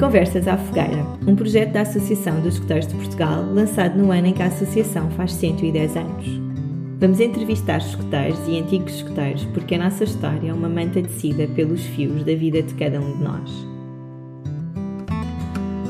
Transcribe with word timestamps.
Conversas 0.00 0.48
à 0.48 0.56
Fogueira, 0.56 1.06
um 1.26 1.36
projeto 1.36 1.72
da 1.72 1.82
Associação 1.82 2.40
dos 2.40 2.54
Escuteiros 2.54 2.86
de 2.86 2.94
Portugal, 2.94 3.44
lançado 3.44 3.98
no 3.98 4.10
ano 4.10 4.28
em 4.28 4.32
que 4.32 4.42
a 4.42 4.46
associação 4.46 5.10
faz 5.10 5.34
110 5.34 5.94
anos. 5.94 6.26
Vamos 6.98 7.20
entrevistar 7.20 7.76
escuteiros 7.76 8.40
e 8.48 8.58
antigos 8.58 8.94
escuteiros 8.94 9.44
porque 9.52 9.74
a 9.74 9.78
nossa 9.78 10.04
história 10.04 10.48
é 10.48 10.54
uma 10.54 10.70
manta 10.70 11.02
tecida 11.02 11.46
pelos 11.48 11.82
fios 11.82 12.24
da 12.24 12.34
vida 12.34 12.62
de 12.62 12.72
cada 12.76 12.98
um 12.98 13.18
de 13.18 13.22
nós. 13.22 13.66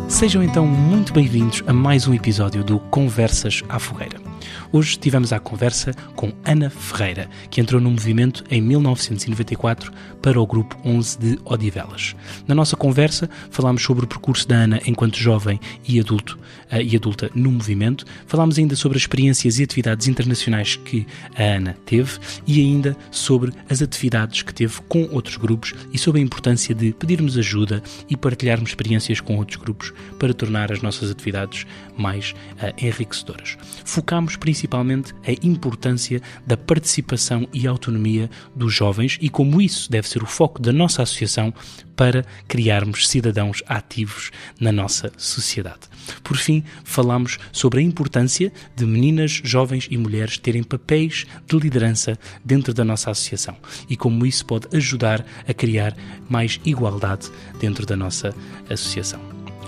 Sejam 0.09 0.43
então 0.43 0.67
muito 0.67 1.13
bem-vindos 1.13 1.63
a 1.69 1.73
mais 1.73 2.09
um 2.09 2.13
episódio 2.13 2.65
do 2.65 2.81
Conversas 2.81 3.63
à 3.69 3.79
Fogueira. 3.79 4.30
Hoje 4.73 4.99
tivemos 4.99 5.33
a 5.33 5.39
conversa 5.39 5.93
com 6.15 6.33
Ana 6.45 6.71
Ferreira, 6.71 7.29
que 7.51 7.61
entrou 7.61 7.81
no 7.81 7.91
movimento 7.91 8.45
em 8.51 8.61
1994 8.61 9.93
para 10.23 10.41
o 10.41 10.47
grupo 10.47 10.77
11 10.85 11.19
de 11.19 11.39
Odivelas. 11.45 12.15
Na 12.47 12.55
nossa 12.55 12.77
conversa 12.77 13.29
falámos 13.51 13.83
sobre 13.83 14.05
o 14.05 14.09
percurso 14.09 14.47
da 14.47 14.57
Ana 14.57 14.81
enquanto 14.87 15.17
jovem 15.17 15.59
e 15.87 15.98
adulto 15.98 16.39
uh, 16.73 16.81
e 16.81 16.97
adulta 16.97 17.31
no 17.34 17.51
movimento, 17.51 18.05
falámos 18.27 18.59
ainda 18.59 18.77
sobre 18.77 18.97
as 18.97 19.03
experiências 19.03 19.59
e 19.59 19.62
atividades 19.62 20.09
internacionais 20.09 20.77
que 20.77 21.07
a 21.37 21.43
Ana 21.43 21.77
teve 21.84 22.19
e 22.47 22.61
ainda 22.61 22.97
sobre 23.11 23.53
as 23.69 23.83
atividades 23.83 24.43
que 24.43 24.55
teve 24.55 24.81
com 24.89 25.09
outros 25.11 25.37
grupos 25.37 25.75
e 25.93 25.98
sobre 25.98 26.20
a 26.20 26.25
importância 26.25 26.75
de 26.75 26.93
pedirmos 26.93 27.37
ajuda 27.37 27.83
e 28.09 28.17
partilharmos 28.17 28.70
experiências 28.70 29.20
com 29.20 29.37
outros 29.37 29.57
grupos 29.57 29.93
para 30.19 30.34
tornar 30.34 30.73
as 30.73 30.83
nossas 30.83 31.11
atividades 31.11 31.67
mais 31.97 32.34
uh, 32.62 32.84
enriquecedoras. 32.84 33.57
Focámos 33.84 34.30
principalmente 34.37 35.15
a 35.27 35.33
importância 35.47 36.20
da 36.47 36.57
participação 36.57 37.48
e 37.52 37.66
autonomia 37.66 38.30
dos 38.55 38.75
jovens 38.75 39.19
e 39.20 39.29
como 39.29 39.61
isso 39.61 39.91
deve 39.91 40.09
ser 40.09 40.23
o 40.23 40.27
foco 40.27 40.61
da 40.61 40.73
nossa 40.73 41.03
associação 41.03 41.53
para 41.97 42.25
criarmos 42.48 43.06
cidadãos 43.08 43.62
ativos 43.67 44.31
na 44.58 44.73
nossa 44.73 45.12
sociedade. 45.19 45.81
Por 46.25 46.36
fim, 46.36 46.64
falamos 46.83 47.39
sobre 47.53 47.81
a 47.81 47.83
importância 47.83 48.51
de 48.75 48.86
meninas, 48.86 49.41
jovens 49.45 49.86
e 49.91 49.98
mulheres 49.98 50.39
terem 50.39 50.62
papéis 50.62 51.27
de 51.47 51.58
liderança 51.58 52.19
dentro 52.42 52.73
da 52.73 52.84
nossa 52.84 53.11
associação 53.11 53.56
e 53.89 53.97
como 53.97 54.25
isso 54.25 54.47
pode 54.47 54.75
ajudar 54.75 55.25
a 55.47 55.53
criar 55.53 55.95
mais 56.28 56.58
igualdade 56.64 57.31
dentro 57.61 57.84
da 57.84 57.97
nossa 57.97 58.34
associação. 58.70 59.20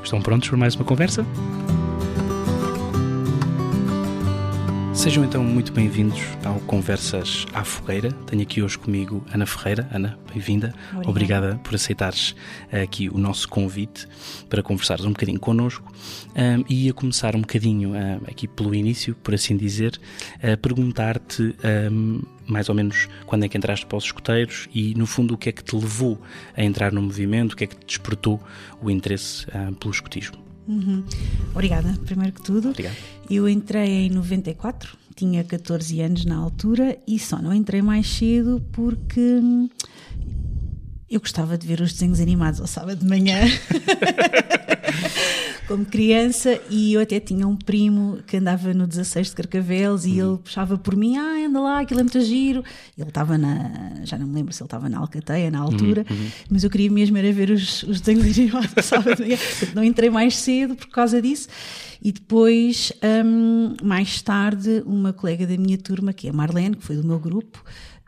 Estão 0.03 0.21
prontos 0.21 0.49
para 0.49 0.59
mais 0.59 0.75
uma 0.75 0.85
conversa? 0.85 1.25
Sejam 4.95 5.25
então 5.25 5.43
muito 5.43 5.73
bem-vindos 5.73 6.21
ao 6.45 6.61
Conversas 6.61 7.47
à 7.55 7.65
Fogueira. 7.65 8.13
Tenho 8.27 8.43
aqui 8.43 8.63
hoje 8.63 8.79
comigo 8.79 9.25
Ana 9.33 9.47
Ferreira. 9.47 9.89
Ana, 9.91 10.19
bem-vinda. 10.31 10.75
Obrigada 11.07 11.59
por 11.65 11.75
aceitares 11.75 12.37
uh, 12.73 12.83
aqui 12.85 13.09
o 13.09 13.17
nosso 13.17 13.49
convite 13.49 14.07
para 14.51 14.63
conversares 14.63 15.05
um 15.05 15.09
bocadinho 15.09 15.41
connosco. 15.41 15.91
Um, 16.37 16.65
e 16.69 16.91
a 16.91 16.93
começar 16.93 17.35
um 17.35 17.41
bocadinho 17.41 17.93
uh, 17.93 18.23
aqui 18.29 18.47
pelo 18.47 18.75
início, 18.75 19.15
por 19.17 19.35
assim 19.35 19.57
dizer, 19.57 19.99
uh, 20.37 20.57
perguntar-te 20.59 21.57
um, 21.91 22.21
mais 22.47 22.69
ou 22.69 22.75
menos 22.75 23.09
quando 23.27 23.45
é 23.45 23.49
que 23.49 23.57
entraste 23.57 23.87
para 23.87 23.97
os 23.97 24.05
escoteiros 24.05 24.69
e, 24.75 24.95
no 24.95 25.07
fundo, 25.07 25.35
o 25.35 25.39
que 25.39 25.49
é 25.49 25.53
que 25.53 25.65
te 25.65 25.75
levou 25.75 26.21
a 26.55 26.63
entrar 26.63 26.93
no 26.93 27.01
movimento, 27.01 27.55
o 27.55 27.57
que 27.57 27.65
é 27.65 27.67
que 27.67 27.77
te 27.77 27.87
despertou 27.87 28.41
o 28.81 28.91
interesse 28.91 29.47
pelo 29.81 29.91
escotismo. 29.91 30.52
Uhum. 30.67 31.05
Obrigada, 31.53 31.95
primeiro 32.05 32.33
que 32.33 32.43
tudo. 32.43 32.71
Obrigado. 32.71 32.97
Eu 33.31 33.49
entrei 33.49 34.07
em 34.07 34.11
94, 34.11 34.97
tinha 35.15 35.43
14 35.43 36.01
anos 36.01 36.25
na 36.25 36.37
altura 36.37 36.99
e 37.07 37.19
só 37.19 37.41
não 37.41 37.53
entrei 37.53 37.83
mais 37.83 38.07
cedo 38.07 38.63
porque 38.73 39.21
hum, 39.21 39.69
eu 41.15 41.21
gostava 41.21 41.59
de 41.59 41.67
ver 41.67 41.81
os 41.81 41.93
desenhos 41.93 42.21
animados 42.21 42.61
ao 42.61 42.67
sábado 42.67 42.99
de 42.99 43.07
manhã. 43.07 43.39
como 45.73 45.87
criança 45.87 46.61
e 46.69 46.93
eu 46.93 47.01
até 47.01 47.19
tinha 47.19 47.47
um 47.47 47.57
primo 47.57 48.19
que 48.27 48.37
andava 48.37 48.75
no 48.75 48.87
16 48.87 49.29
de 49.29 49.37
Carcavelos 49.37 50.05
e 50.05 50.21
uhum. 50.21 50.33
ele 50.33 50.39
puxava 50.39 50.77
por 50.77 50.95
mim, 50.95 51.17
ah, 51.17 51.47
anda 51.47 51.61
lá, 51.61 51.81
aquilo 51.81 52.01
é 52.01 52.03
muito 52.03 52.21
giro. 52.21 52.63
Ele 52.97 53.09
estava 53.09 53.39
na, 53.39 54.05
já 54.05 54.19
não 54.19 54.27
me 54.27 54.35
lembro 54.35 54.53
se 54.53 54.63
ele 54.63 54.67
estava 54.67 54.89
na 54.89 54.99
Alcateia 54.99 55.51
na 55.51 55.61
altura, 55.61 56.05
uhum. 56.11 56.17
uhum. 56.17 56.31
mas 56.51 56.65
eu 56.65 56.71
queria 56.71 56.91
mesmo 56.91 57.17
era 57.17 57.33
ver 57.33 57.51
os, 57.51 57.83
os 57.85 58.01
desenhos 58.01 58.39
animados, 58.39 58.85
sabe? 58.85 59.39
não 59.75 59.83
entrei 59.83 60.11
mais 60.11 60.37
cedo 60.37 60.75
por 60.75 60.89
causa 60.89 61.23
disso. 61.23 61.49
E 62.05 62.11
depois, 62.11 62.93
um, 63.25 63.75
mais 63.83 64.21
tarde, 64.21 64.83
uma 64.85 65.13
colega 65.13 65.47
da 65.47 65.57
minha 65.57 65.79
turma, 65.79 66.13
que 66.13 66.27
é 66.27 66.31
a 66.31 66.33
Marlene, 66.33 66.77
que 66.77 66.85
foi 66.85 66.97
do 66.97 67.05
meu 67.05 67.19
grupo, 67.19 67.65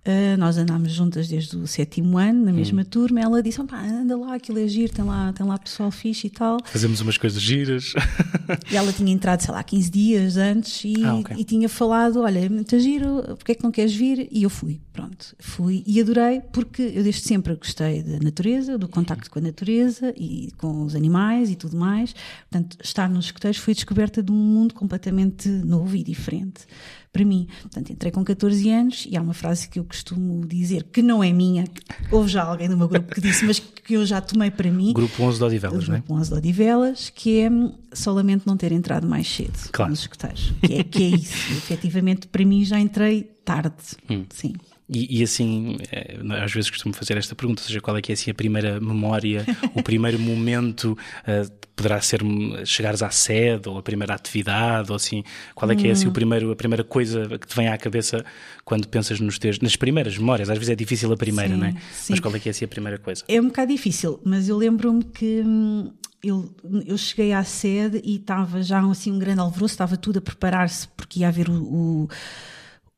Uh, 0.07 0.37
nós 0.37 0.59
andámos 0.59 0.93
juntas 0.93 1.29
desde 1.29 1.57
o 1.57 1.67
sétimo 1.67 2.19
ano, 2.19 2.45
na 2.45 2.53
mesma 2.53 2.83
hum. 2.83 2.85
turma. 2.85 3.21
Ela 3.21 3.43
disse: 3.43 3.59
oh, 3.59 3.65
pá, 3.65 3.81
anda 3.81 4.15
lá, 4.15 4.35
aquilo 4.35 4.59
é 4.59 4.69
giro, 4.69 4.93
tem 4.93 5.03
lá, 5.03 5.33
tem 5.33 5.47
lá 5.47 5.57
pessoal 5.59 5.91
fixe 5.91 6.27
e 6.27 6.31
tal. 6.31 6.59
Fazemos 6.63 7.01
umas 7.01 7.17
coisas 7.17 7.41
giras. 7.41 7.95
e 8.71 8.77
ela 8.77 8.93
tinha 8.93 9.11
entrado, 9.11 9.41
sei 9.41 9.55
lá, 9.55 9.63
15 9.63 9.91
dias 9.91 10.37
antes 10.37 10.85
e, 10.85 11.03
ah, 11.03 11.15
okay. 11.15 11.37
e 11.39 11.45
tinha 11.45 11.71
falado: 11.71 12.21
olha, 12.21 12.51
muito 12.51 12.79
giro, 12.79 13.23
porque 13.39 13.53
é 13.53 13.55
que 13.55 13.65
não 13.65 13.71
queres 13.71 13.95
vir? 13.95 14.29
E 14.31 14.43
eu 14.43 14.51
fui, 14.51 14.79
pronto. 14.93 15.35
Fui 15.39 15.83
e 15.87 15.99
adorei, 15.99 16.43
porque 16.53 16.83
eu 16.83 17.03
desde 17.03 17.23
sempre 17.23 17.55
gostei 17.55 18.03
da 18.03 18.19
natureza, 18.19 18.77
do 18.77 18.87
contacto 18.87 19.31
com 19.31 19.39
a 19.39 19.43
natureza 19.43 20.13
e 20.19 20.53
com 20.59 20.85
os 20.85 20.95
animais 20.95 21.51
e 21.51 21.57
tudo 21.57 21.79
mais. 21.79 22.15
Portanto, 22.51 22.77
estar 22.85 23.09
nos 23.09 23.25
escuteiros 23.25 23.59
foi 23.59 23.73
descoberta 23.73 24.23
de 24.23 24.31
um 24.31 24.35
mundo 24.35 24.75
completamente 24.75 25.49
novo 25.49 25.97
e 25.97 26.05
diferente 26.05 26.67
para 27.15 27.25
mim. 27.25 27.47
Portanto, 27.63 27.93
entrei 27.93 28.11
com 28.11 28.25
14 28.25 28.69
anos 28.69 29.07
e 29.09 29.17
há 29.17 29.23
uma 29.23 29.33
frase 29.33 29.69
que 29.69 29.79
eu 29.79 29.85
costumo 29.85 30.45
dizer 30.45 30.83
que 30.83 31.01
não 31.01 31.23
é 31.23 31.33
minha, 31.33 31.65
houve 32.11 32.29
já 32.29 32.43
alguém 32.43 32.69
do 32.69 32.77
meu 32.77 32.89
grupo 32.89 33.15
que 33.15 33.21
disse, 33.21 33.45
mas 33.47 33.61
que 33.61 33.95
eu 33.95 34.05
já 34.05 34.21
tomei 34.21 34.51
para 34.51 34.69
mim. 34.69 34.93
Grupo 34.93 35.23
11 35.23 35.39
de 35.39 35.45
Odivelas, 35.45 35.89
não 35.89 35.95
é? 35.95 35.99
Grupo 35.99 36.15
11 36.15 36.31
de 36.31 36.37
Odivelas, 36.37 37.11
que 37.11 37.41
é 37.41 37.51
solamente 37.93 38.47
não 38.47 38.57
ter 38.57 38.73
entrado 38.73 39.07
mais 39.07 39.29
cedo 39.29 39.71
claro. 39.71 39.91
nos 39.91 40.01
escuteiros. 40.01 40.53
Que 40.61 40.75
é, 40.75 40.83
que 40.83 41.03
é 41.05 41.09
isso. 41.17 41.53
Efetivamente, 41.53 42.27
para 42.27 42.45
mim 42.45 42.65
já 42.65 42.81
entrei 42.81 43.23
tarde. 43.45 43.75
Hum. 44.11 44.25
Sim. 44.31 44.55
E, 44.89 45.21
e, 45.21 45.23
assim, 45.23 45.79
é, 45.91 46.19
às 46.43 46.53
vezes 46.53 46.69
costumo 46.69 46.95
fazer 46.95 47.17
esta 47.17 47.35
pergunta, 47.35 47.63
ou 47.63 47.67
seja, 47.67 47.81
qual 47.81 47.97
é 47.97 48.03
que 48.03 48.13
é 48.13 48.15
assim 48.15 48.31
a 48.31 48.35
primeira 48.35 48.79
memória, 48.81 49.45
o 49.75 49.83
primeiro 49.83 50.19
momento, 50.19 50.99
uh, 51.27 51.51
poderá 51.75 52.01
ser 52.01 52.21
chegares 52.65 53.03
à 53.03 53.11
sede, 53.11 53.69
ou 53.69 53.79
a 53.79 53.83
primeira 53.83 54.15
atividade, 54.15 54.91
ou 54.91 54.97
assim, 54.97 55.25
qual 55.55 55.71
é 55.71 55.77
que 55.77 55.89
é 55.89 55.93
assim 55.93 56.07
o 56.07 56.11
hum. 56.11 56.13
primeiro, 56.13 56.53
a 56.53 56.57
primeira 56.57 56.85
coisa 56.85 57.27
que 57.39 57.47
te 57.47 57.57
vem 57.57 57.69
à 57.69 57.79
cabeça 57.79 58.25
quando 58.65 58.87
pensas 58.87 59.19
nos 59.21 59.39
teus, 59.39 59.59
nas 59.59 59.75
primeiras 59.75 60.19
memórias? 60.19 60.51
Às 60.51 60.59
vezes 60.59 60.71
é 60.71 60.77
difícil 60.77 61.11
a 61.13 61.17
primeira, 61.17 61.55
sim, 61.55 61.61
não 61.61 61.67
é? 61.67 61.73
Sim. 61.93 62.13
Mas 62.13 62.21
qual 62.21 62.37
é 62.37 62.39
que 62.39 62.49
é 62.49 62.51
assim 62.51 62.67
a 62.67 62.69
primeira 62.69 62.99
coisa? 62.99 63.25
É 63.27 63.41
um 63.41 63.47
bocado 63.47 63.73
difícil, 63.73 64.21
mas 64.23 64.49
eu 64.49 64.57
lembro-me 64.57 65.03
que 65.03 65.43
hum, 65.45 65.91
eu, 66.23 66.55
eu 66.87 66.97
cheguei 66.97 67.33
à 67.33 67.43
sede 67.43 68.01
e 68.05 68.17
estava 68.17 68.63
já 68.63 68.81
assim 68.83 69.13
um 69.13 69.19
grande 69.19 69.41
alvoroço, 69.41 69.75
estava 69.75 69.97
tudo 69.97 70.19
a 70.19 70.23
preparar-se 70.23 70.89
porque 70.89 71.21
ia 71.21 71.29
haver 71.29 71.49
o, 71.49 71.55
o 71.55 72.09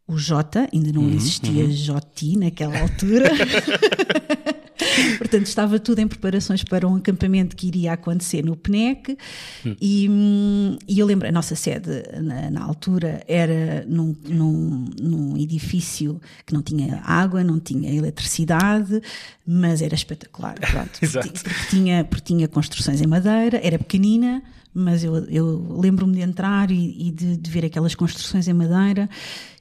o 0.07 0.17
J, 0.17 0.69
ainda 0.73 0.93
não 0.93 1.03
uhum, 1.03 1.15
existia 1.15 1.65
uhum. 1.65 1.71
JT 1.71 2.39
naquela 2.39 2.81
altura. 2.81 3.31
Portanto, 5.19 5.47
estava 5.47 5.79
tudo 5.79 5.99
em 6.01 6.07
preparações 6.07 6.63
para 6.63 6.87
um 6.87 6.97
acampamento 6.97 7.57
que 7.57 7.67
iria 7.67 7.93
acontecer 7.93 8.45
no 8.45 8.57
PNEC 8.57 9.17
hum. 9.65 9.75
e, 9.81 10.09
e, 10.87 10.99
eu 10.99 11.07
lembro, 11.07 11.29
a 11.29 11.33
nossa 11.33 11.55
sede 11.55 12.03
na, 12.21 12.51
na 12.51 12.63
altura 12.63 13.23
era 13.27 13.85
num, 13.89 14.15
num, 14.29 14.85
num, 15.01 15.37
edifício 15.37 16.21
que 16.45 16.53
não 16.53 16.63
tinha 16.63 17.01
água, 17.05 17.43
não 17.43 17.59
tinha 17.59 17.93
eletricidade, 17.93 19.01
mas 19.47 19.83
era 19.83 19.95
espetacular, 19.95 20.55
pronto, 20.55 20.99
porque, 21.01 21.29
porque, 21.31 21.67
tinha, 21.71 22.05
porque 22.05 22.35
tinha 22.35 22.49
construções 22.49 23.01
em 23.01 23.07
madeira, 23.07 23.61
era 23.63 23.79
pequenina, 23.79 24.43
mas 24.73 25.03
eu, 25.03 25.17
eu 25.27 25.79
lembro-me 25.81 26.15
de 26.15 26.21
entrar 26.21 26.71
e, 26.71 27.09
e 27.09 27.11
de, 27.11 27.37
de 27.37 27.51
ver 27.51 27.65
aquelas 27.65 27.95
construções 27.95 28.47
em 28.47 28.53
madeira 28.53 29.09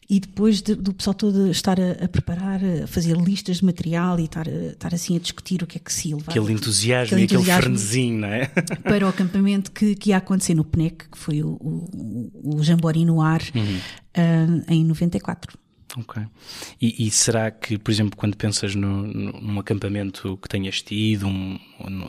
e 0.10 0.20
depois 0.20 0.62
de, 0.62 0.76
do 0.76 0.94
pessoal 0.94 1.14
todo 1.14 1.50
estar 1.50 1.80
a, 1.80 2.04
a, 2.04 2.08
preparar, 2.08 2.62
a 2.84 2.88
fazer 2.88 3.18
listas 3.18 3.58
de 3.58 3.66
material 3.66 4.20
e 4.20 4.26
estar, 4.26 4.48
a, 4.48 4.52
estar 4.52 4.94
assim 4.94 5.16
a 5.16 5.20
discutir 5.20 5.64
o 5.64 5.68
que 5.68 5.78
é 5.78 5.82
que 5.82 5.92
se 5.92 6.14
levar. 6.14 6.32
Aquele 6.32 6.54
entusiasmo, 6.54 7.16
aquele, 7.16 7.24
entusiasmo 7.24 7.52
aquele 7.52 7.78
frenesim, 7.78 8.14
não 8.14 8.28
é? 8.28 8.46
Para 8.84 9.06
o 9.06 9.10
acampamento 9.10 9.72
que, 9.72 9.96
que 9.96 10.10
ia 10.12 10.18
acontecer 10.18 10.54
no 10.54 10.64
PNEC, 10.64 11.10
que 11.10 11.18
foi 11.18 11.42
o, 11.42 11.50
o, 11.50 12.58
o 12.58 12.64
Jambori 12.64 13.04
no 13.04 13.22
ar, 13.22 13.42
uhum. 13.56 13.78
uh, 13.78 14.64
em 14.68 14.86
94. 14.86 15.58
Ok. 15.98 16.22
E, 16.82 17.08
e, 17.08 17.12
será 17.12 17.50
que, 17.50 17.78
por 17.78 17.90
exemplo, 17.90 18.18
quando 18.18 18.36
pensas 18.36 18.76
no, 18.76 19.04
no, 19.04 19.32
num 19.40 19.60
acampamento 19.60 20.38
que 20.42 20.50
tenhas 20.50 20.82
tido, 20.82 21.28
um, 21.28 21.58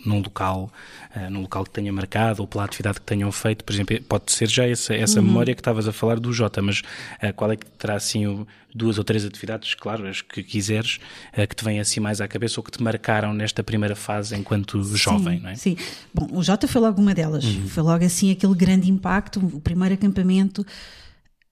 num 0.04 0.20
local, 0.20 0.72
uh, 1.14 1.30
num 1.30 1.42
local 1.42 1.64
que 1.64 1.70
tenha 1.70 1.92
marcado 1.92 2.42
ou 2.42 2.48
pela 2.48 2.64
atividade 2.64 2.98
que 2.98 3.06
tenham 3.06 3.30
feito, 3.30 3.64
por 3.64 3.72
exemplo, 3.72 4.00
pode 4.02 4.32
ser 4.32 4.48
já 4.48 4.66
essa, 4.66 4.94
essa 4.94 5.20
uhum. 5.20 5.26
memória 5.26 5.54
que 5.54 5.60
estavas 5.60 5.86
a 5.86 5.92
falar 5.92 6.18
do 6.18 6.32
Jota, 6.32 6.60
mas 6.60 6.80
uh, 6.80 7.32
qual 7.36 7.52
é 7.52 7.56
que 7.56 7.66
terá 7.66 7.94
assim 7.94 8.26
o, 8.26 8.46
duas 8.74 8.98
ou 8.98 9.04
três 9.04 9.24
atividades, 9.24 9.74
claro, 9.74 10.08
as 10.08 10.20
que 10.20 10.42
quiseres, 10.42 10.98
uh, 11.36 11.46
que 11.46 11.54
te 11.54 11.64
vêm 11.64 11.78
assim 11.78 12.00
mais 12.00 12.20
à 12.20 12.26
cabeça 12.26 12.58
ou 12.58 12.64
que 12.64 12.72
te 12.72 12.82
marcaram 12.82 13.32
nesta 13.32 13.62
primeira 13.62 13.94
fase 13.94 14.34
enquanto 14.34 14.82
jovem, 14.96 15.36
sim, 15.36 15.42
não 15.44 15.50
é? 15.50 15.54
Sim. 15.54 15.76
Bom, 16.12 16.28
o 16.32 16.42
Jota 16.42 16.66
foi 16.66 16.80
logo 16.80 17.00
uma 17.00 17.14
delas. 17.14 17.44
Uhum. 17.44 17.68
Foi 17.68 17.82
logo 17.84 18.04
assim 18.04 18.32
aquele 18.32 18.54
grande 18.54 18.90
impacto, 18.90 19.38
o 19.38 19.60
primeiro 19.60 19.94
acampamento 19.94 20.66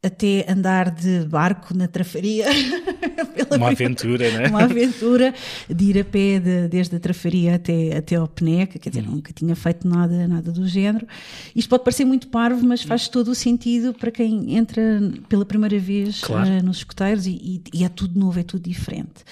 até 0.05 0.45
andar 0.51 0.91
de 0.91 1.25
barco 1.27 1.75
na 1.75 1.89
trafaria. 1.89 2.47
uma 3.57 3.71
aventura, 3.71 4.31
né? 4.31 4.49
Uma 4.49 4.65
aventura 4.65 5.35
de 5.69 5.85
ir 5.85 5.99
a 5.99 6.05
pé 6.05 6.39
de, 6.39 6.69
desde 6.69 6.97
a 6.97 7.01
trafaria 7.01 7.55
até, 7.55 7.97
até 7.97 8.17
ao 8.17 8.29
Peneca, 8.29 8.79
quer 8.79 8.91
dizer, 8.91 9.05
uhum. 9.05 9.17
nunca 9.17 9.33
tinha 9.33 9.57
feito 9.57 9.89
nada, 9.89 10.29
nada 10.29 10.53
do 10.53 10.67
género. 10.67 11.07
Isto 11.55 11.69
pode 11.69 11.85
parecer 11.85 12.05
muito 12.05 12.29
parvo, 12.29 12.67
mas 12.67 12.83
faz 12.83 13.09
todo 13.09 13.29
o 13.29 13.35
sentido 13.35 13.95
para 13.95 14.11
quem 14.11 14.57
entra 14.57 14.83
pela 15.29 15.45
primeira 15.45 15.79
vez 15.79 16.21
claro. 16.21 16.49
uh, 16.49 16.63
nos 16.63 16.79
escuteiros 16.79 17.27
e, 17.27 17.31
e, 17.31 17.63
e, 17.73 17.85
é 17.85 17.89
tudo 17.89 18.19
novo, 18.19 18.39
é 18.39 18.43
tudo 18.43 18.69
diferente. 18.69 19.25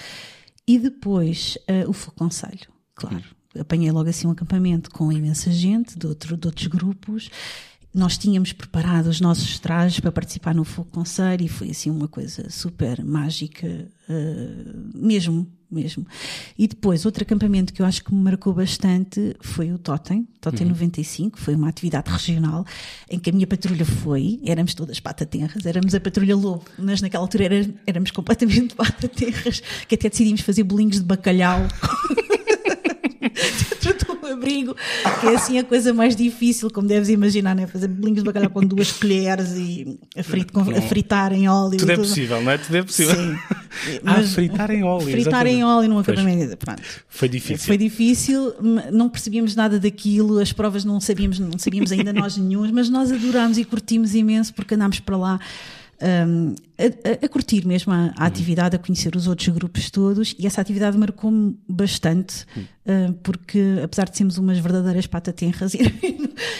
E 0.67 0.79
depois 0.79 1.57
uh, 1.69 1.89
o 1.89 1.93
Fogo 1.93 2.17
Conselho, 2.17 2.67
claro. 2.95 3.17
Uhum. 3.17 3.21
Apanhei 3.61 3.91
logo 3.91 4.09
assim 4.09 4.25
um 4.25 4.31
acampamento 4.31 4.89
com 4.89 5.11
imensa 5.11 5.51
gente 5.51 5.97
de, 5.97 6.07
outro, 6.07 6.35
de 6.35 6.47
outros 6.47 6.65
grupos 6.65 7.29
nós 7.93 8.17
tínhamos 8.17 8.51
preparado 8.51 9.07
os 9.07 9.21
nossos 9.21 9.59
trajes 9.59 9.99
para 9.99 10.11
participar 10.11 10.55
no 10.55 10.63
Fogo 10.63 10.89
Conselho 10.91 11.45
e 11.45 11.47
foi 11.47 11.69
assim 11.69 11.91
uma 11.91 12.07
coisa 12.07 12.49
super 12.49 13.03
mágica, 13.05 13.87
uh, 14.09 14.97
mesmo, 14.97 15.47
mesmo. 15.69 16.05
E 16.57 16.67
depois, 16.67 17.05
outro 17.05 17.23
acampamento 17.23 17.71
que 17.71 17.83
eu 17.83 17.85
acho 17.85 18.03
que 18.03 18.13
me 18.13 18.19
marcou 18.21 18.51
bastante 18.51 19.35
foi 19.41 19.71
o 19.71 19.77
Totem, 19.77 20.27
Totem 20.41 20.65
uhum. 20.65 20.73
95, 20.73 21.39
foi 21.39 21.53
uma 21.53 21.69
atividade 21.69 22.09
regional 22.09 22.65
em 23.09 23.19
que 23.19 23.29
a 23.29 23.33
minha 23.33 23.45
patrulha 23.45 23.85
foi, 23.85 24.39
éramos 24.43 24.73
todas 24.73 24.99
patatenras, 24.99 25.65
éramos 25.65 25.93
a 25.93 25.99
patrulha 25.99 26.35
Lobo, 26.35 26.65
mas 26.79 26.99
naquela 26.99 27.23
altura 27.23 27.45
era, 27.45 27.69
éramos 27.85 28.09
completamente 28.09 28.73
patatenras, 28.75 29.61
que 29.87 29.93
até 29.93 30.09
decidimos 30.09 30.41
fazer 30.41 30.63
bolinhos 30.63 30.97
de 30.97 31.03
bacalhau. 31.03 31.61
abrigo, 34.33 34.75
que 35.19 35.27
é 35.27 35.35
assim 35.35 35.57
a 35.57 35.63
coisa 35.63 35.93
mais 35.93 36.15
difícil, 36.15 36.69
como 36.69 36.87
deves 36.87 37.09
imaginar, 37.09 37.55
né? 37.55 37.67
Fazer 37.67 37.87
bolinhos 37.87 38.19
de 38.19 38.25
bacalhau 38.25 38.49
com 38.49 38.61
duas 38.61 38.91
colheres 38.93 39.53
e 39.55 39.99
a, 40.15 40.23
frito, 40.23 40.59
a 40.59 40.81
fritar 40.81 41.33
em 41.33 41.47
óleo. 41.47 41.77
Tudo 41.77 41.91
é 41.91 41.95
possível, 41.95 42.41
não 42.41 42.51
é? 42.51 42.57
Tudo 42.57 42.77
é 42.77 42.83
possível. 42.83 43.15
Sim. 43.15 43.37
ah, 44.05 44.21
fritar 44.23 44.71
em 44.71 44.83
óleo. 44.83 45.01
Fritar 45.01 45.19
exatamente. 45.19 45.55
em 45.55 45.63
óleo 45.63 45.89
num 45.89 45.99
acampamento. 45.99 46.57
Pronto. 46.57 46.81
Foi 47.07 47.29
difícil. 47.29 47.67
Foi 47.67 47.77
difícil, 47.77 48.53
não 48.91 49.09
percebíamos 49.09 49.55
nada 49.55 49.79
daquilo, 49.79 50.39
as 50.39 50.51
provas 50.51 50.83
não 50.85 50.99
sabíamos, 50.99 51.39
não 51.39 51.57
sabíamos 51.57 51.91
ainda 51.91 52.11
nós 52.13 52.37
nenhum, 52.37 52.69
mas 52.71 52.89
nós 52.89 53.11
adorámos 53.11 53.57
e 53.57 53.63
curtimos 53.63 54.13
imenso 54.15 54.53
porque 54.53 54.75
andámos 54.75 54.99
para 54.99 55.17
lá 55.17 55.39
um, 56.03 56.55
a, 56.77 57.25
a, 57.25 57.29
curtir 57.29 57.65
mesmo 57.65 57.93
a, 57.93 57.95
a 57.95 57.99
uhum. 57.99 58.11
atividade, 58.19 58.75
a 58.75 58.79
conhecer 58.79 59.15
os 59.15 59.27
outros 59.27 59.47
grupos 59.49 59.89
todos, 59.89 60.35
e 60.37 60.45
essa 60.45 60.59
atividade 60.59 60.97
marcou-me 60.97 61.57
bastante, 61.67 62.45
uh, 62.57 63.13
porque 63.23 63.79
apesar 63.83 64.09
de 64.09 64.17
sermos 64.17 64.37
umas 64.37 64.59
verdadeiras 64.59 65.07
patatenras 65.07 65.73
e, 65.75 65.79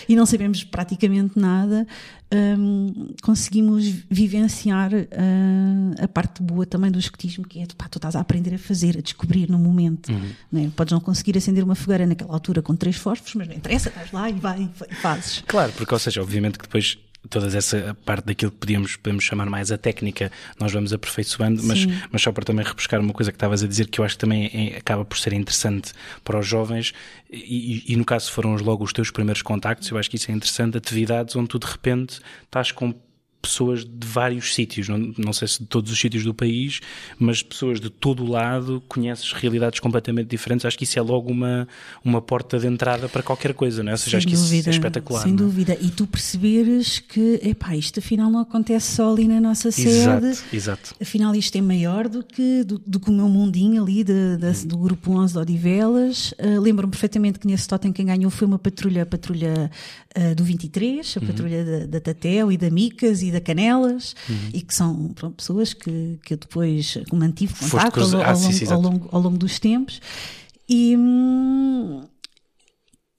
e 0.07 0.15
não 0.15 0.25
sabemos 0.25 0.63
praticamente 0.63 1.37
nada, 1.37 1.85
um, 2.33 3.13
conseguimos 3.21 3.85
vivenciar 4.09 4.93
uh, 4.93 6.03
a 6.03 6.07
parte 6.07 6.41
boa 6.41 6.65
também 6.65 6.89
do 6.89 6.97
escotismo, 6.97 7.45
que 7.45 7.59
é 7.59 7.65
pá, 7.77 7.87
tu 7.89 7.97
estás 7.97 8.15
a 8.15 8.21
aprender 8.21 8.55
a 8.55 8.57
fazer, 8.57 8.97
a 8.97 9.01
descobrir 9.01 9.49
no 9.49 9.59
momento. 9.59 10.11
Uhum. 10.11 10.29
Né? 10.51 10.71
Podes 10.75 10.93
não 10.93 10.99
conseguir 10.99 11.37
acender 11.37 11.63
uma 11.63 11.75
fogueira 11.75 12.07
naquela 12.07 12.33
altura 12.33 12.61
com 12.61 12.75
três 12.75 12.95
fósforos, 12.95 13.35
mas 13.35 13.47
não 13.47 13.55
interessa, 13.55 13.89
estás 13.89 14.11
lá 14.11 14.29
e 14.29 14.33
vai 14.33 14.69
e 14.89 14.95
fazes. 14.95 15.43
Claro, 15.45 15.71
porque, 15.73 15.93
ou 15.93 15.99
seja, 15.99 16.21
obviamente 16.21 16.57
que 16.57 16.63
depois 16.63 16.97
toda 17.29 17.55
essa 17.57 17.95
parte 18.05 18.25
daquilo 18.25 18.51
que 18.51 18.57
podíamos, 18.57 18.95
podemos 18.95 19.23
chamar 19.23 19.49
mais 19.49 19.71
a 19.71 19.77
técnica, 19.77 20.31
nós 20.59 20.71
vamos 20.71 20.93
aperfeiçoando, 20.93 21.63
mas, 21.63 21.85
mas 22.11 22.21
só 22.21 22.31
para 22.31 22.43
também 22.43 22.65
repescar 22.65 22.99
uma 22.99 23.13
coisa 23.13 23.31
que 23.31 23.35
estavas 23.35 23.63
a 23.63 23.67
dizer, 23.67 23.87
que 23.87 23.99
eu 23.99 24.05
acho 24.05 24.15
que 24.15 24.21
também 24.21 24.49
é, 24.53 24.77
acaba 24.77 25.05
por 25.05 25.17
ser 25.17 25.33
interessante 25.33 25.93
para 26.23 26.37
os 26.37 26.45
jovens, 26.45 26.93
e, 27.31 27.83
e, 27.87 27.95
no 27.95 28.05
caso 28.05 28.31
foram 28.31 28.55
logo 28.55 28.83
os 28.83 28.93
teus 28.93 29.09
primeiros 29.09 29.41
contactos, 29.41 29.89
eu 29.89 29.97
acho 29.97 30.09
que 30.09 30.17
isso 30.17 30.29
é 30.29 30.33
interessante, 30.33 30.77
atividades 30.77 31.35
onde 31.35 31.47
tu 31.47 31.59
de 31.59 31.67
repente 31.67 32.19
estás 32.45 32.71
com 32.71 32.93
pessoas 33.43 33.83
de 33.83 34.07
vários 34.07 34.55
sítios, 34.55 34.87
não, 34.87 35.13
não 35.17 35.33
sei 35.33 35.49
se 35.49 35.59
de 35.59 35.65
todos 35.65 35.91
os 35.91 35.99
sítios 35.99 36.23
do 36.23 36.33
país, 36.33 36.79
mas 37.19 37.43
pessoas 37.43 37.81
de 37.81 37.89
todo 37.89 38.23
o 38.23 38.29
lado, 38.29 38.81
conheces 38.87 39.33
realidades 39.33 39.81
completamente 39.81 40.27
diferentes. 40.27 40.65
Acho 40.65 40.77
que 40.77 40.85
isso 40.85 40.97
é 40.97 41.01
logo 41.01 41.29
uma, 41.29 41.67
uma 42.05 42.21
porta 42.21 42.57
de 42.57 42.65
entrada 42.67 43.09
para 43.09 43.21
qualquer 43.21 43.53
coisa, 43.53 43.83
não 43.83 43.89
é? 43.89 43.93
Ou 43.93 43.97
seja, 43.97 44.11
sem 44.11 44.17
acho 44.19 44.27
dúvida, 44.27 44.49
que 44.49 44.59
isso 44.59 44.69
é 44.69 44.71
espetacular. 44.71 45.23
Sem? 45.23 45.33
É? 45.33 45.35
dúvida. 45.35 45.77
E 45.81 45.89
tu 45.89 46.07
perceberes 46.07 46.99
que, 46.99 47.41
epá, 47.43 47.75
isto 47.75 47.99
afinal 47.99 48.31
não 48.31 48.39
acontece 48.39 48.95
só 48.95 49.11
ali 49.11 49.27
na 49.27 49.41
nossa 49.41 49.71
sede. 49.71 49.89
Exato, 49.89 50.43
exato. 50.53 50.95
Afinal 51.01 51.35
isto 51.35 51.57
é 51.57 51.61
maior 51.61 52.07
do 52.07 52.23
que, 52.23 52.63
do, 52.63 52.79
do 52.79 52.97
que 52.97 53.09
o 53.09 53.13
meu 53.13 53.27
mundinho 53.27 53.83
ali 53.83 54.05
de, 54.05 54.37
de, 54.37 54.45
hum. 54.45 54.67
do 54.67 54.77
grupo 54.77 55.11
11 55.11 55.33
de 55.33 55.39
Odivelas. 55.39 56.31
Uh, 56.39 56.61
Lembro-me 56.61 56.91
perfeitamente 56.91 57.39
que 57.39 57.47
nesse 57.47 57.67
totem 57.67 57.91
quem 57.91 58.05
ganhou 58.05 58.31
foi 58.31 58.47
uma 58.47 58.57
patrulha, 58.57 59.03
a 59.03 59.05
patrulha 59.05 59.69
uh, 60.17 60.33
do 60.33 60.45
23, 60.45 61.17
a 61.17 61.19
uhum. 61.19 61.27
patrulha 61.27 61.65
da, 61.65 61.85
da 61.87 61.99
Tatel 61.99 62.49
e 62.49 62.57
da 62.57 62.69
Micas 62.69 63.21
e 63.21 63.32
da 63.33 63.41
Canelas, 63.41 64.15
uhum. 64.29 64.49
e 64.53 64.61
que 64.61 64.73
são 64.73 65.09
pronto, 65.13 65.35
pessoas 65.35 65.73
que, 65.73 66.19
que 66.23 66.33
eu 66.33 66.37
depois 66.37 66.97
mantive 67.11 67.53
contato 67.53 67.99
ao, 67.99 68.15
ao, 68.15 68.21
ah, 68.21 68.31
longo, 68.33 68.53
sim, 68.53 68.71
ao, 68.71 68.81
longo, 68.81 69.09
ao 69.11 69.21
longo 69.21 69.37
dos 69.37 69.59
tempos. 69.59 69.99
E, 70.69 70.95
hum, 70.97 72.03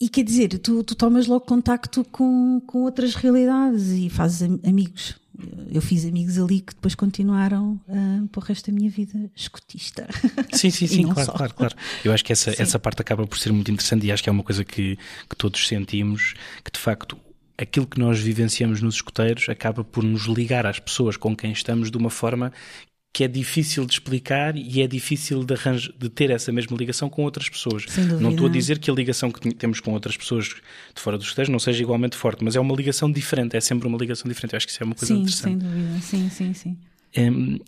e 0.01 0.09
quer 0.09 0.25
dizer, 0.25 0.59
tu, 0.59 0.83
tu 0.83 0.95
tomas 0.95 1.27
logo 1.27 1.47
contacto 1.47 2.05
com, 2.05 2.61
com 2.67 2.83
outras 2.83 3.15
realidades 3.15 3.91
e 3.91 4.11
fazes 4.11 4.43
amigos. 4.67 5.15
Eu 5.71 5.83
fiz 5.83 6.05
amigos 6.05 6.39
ali 6.39 6.61
que 6.61 6.75
depois 6.75 6.95
continuaram 6.95 7.81
uh, 7.89 8.29
para 8.29 8.41
o 8.41 8.45
resto 8.45 8.71
da 8.71 8.77
minha 8.77 8.91
vida 8.91 9.31
escutista. 9.35 10.07
Sim, 10.53 10.71
sim, 10.71 10.87
sim, 10.87 11.09
claro, 11.09 11.33
claro, 11.33 11.55
claro. 11.55 11.77
Eu 12.05 12.13
acho 12.13 12.25
que 12.25 12.33
essa, 12.33 12.55
essa 12.61 12.79
parte 12.79 13.03
acaba 13.03 13.27
por 13.27 13.39
ser 13.39 13.53
muito 13.53 13.71
interessante 13.71 14.07
e 14.07 14.13
acho 14.13 14.23
que 14.23 14.29
é 14.29 14.33
uma 14.33 14.45
coisa 14.45 14.65
que, 14.65 14.97
que 15.29 15.37
todos 15.37 15.67
sentimos, 15.67 16.35
que 16.63 16.71
de 16.71 16.79
facto 16.79 17.17
aquilo 17.57 17.87
que 17.87 17.99
nós 17.99 18.21
vivenciamos 18.21 18.81
nos 18.83 18.97
escuteiros 18.97 19.49
acaba 19.49 19.85
por 19.85 20.03
nos 20.03 20.25
ligar 20.25 20.67
às 20.67 20.79
pessoas 20.79 21.17
com 21.17 21.37
quem 21.37 21.53
estamos 21.53 21.91
de 21.91 21.97
uma 21.97 22.11
forma 22.11 22.53
que 23.15 23.23
é 23.23 23.29
difícil 23.29 23.87
de 23.87 23.93
explicar 23.93 24.57
e 24.57 24.83
é 24.83 24.89
difícil 24.89 25.45
de, 25.45 25.55
de 25.97 26.09
ter 26.09 26.31
essa 26.31 26.51
mesma 26.51 26.77
ligação 26.77 27.09
com 27.09 27.23
outras 27.23 27.49
pessoas. 27.49 27.87
Não 28.21 28.31
estou 28.33 28.49
a 28.49 28.51
dizer 28.51 28.81
que 28.81 28.91
a 28.91 28.95
ligação 28.95 29.31
que 29.31 29.55
temos 29.55 29.79
com 29.79 29.93
outras 29.93 30.17
pessoas 30.17 30.47
de 30.47 31.01
fora 31.01 31.17
dos 31.17 31.27
escuteiros 31.27 31.49
não 31.49 31.61
seja 31.61 31.81
igualmente 31.81 32.17
forte, 32.17 32.43
mas 32.43 32.57
é 32.57 32.61
uma 32.61 32.75
ligação 32.75 33.11
diferente, 33.11 33.57
é 33.57 33.61
sempre 33.61 33.87
uma 33.87 33.97
ligação 33.97 34.29
diferente. 34.29 34.55
Eu 34.55 34.57
acho 34.57 34.67
que 34.67 34.73
isso 34.73 34.83
é 34.83 34.87
uma 34.87 34.97
coisa 34.97 35.15
sim, 35.15 35.21
interessante. 35.21 35.63
Sem 35.63 35.71
dúvida, 35.71 36.01
sim, 36.01 36.29
sim, 36.29 36.55
sim. 36.55 36.77
Um, 37.17 37.61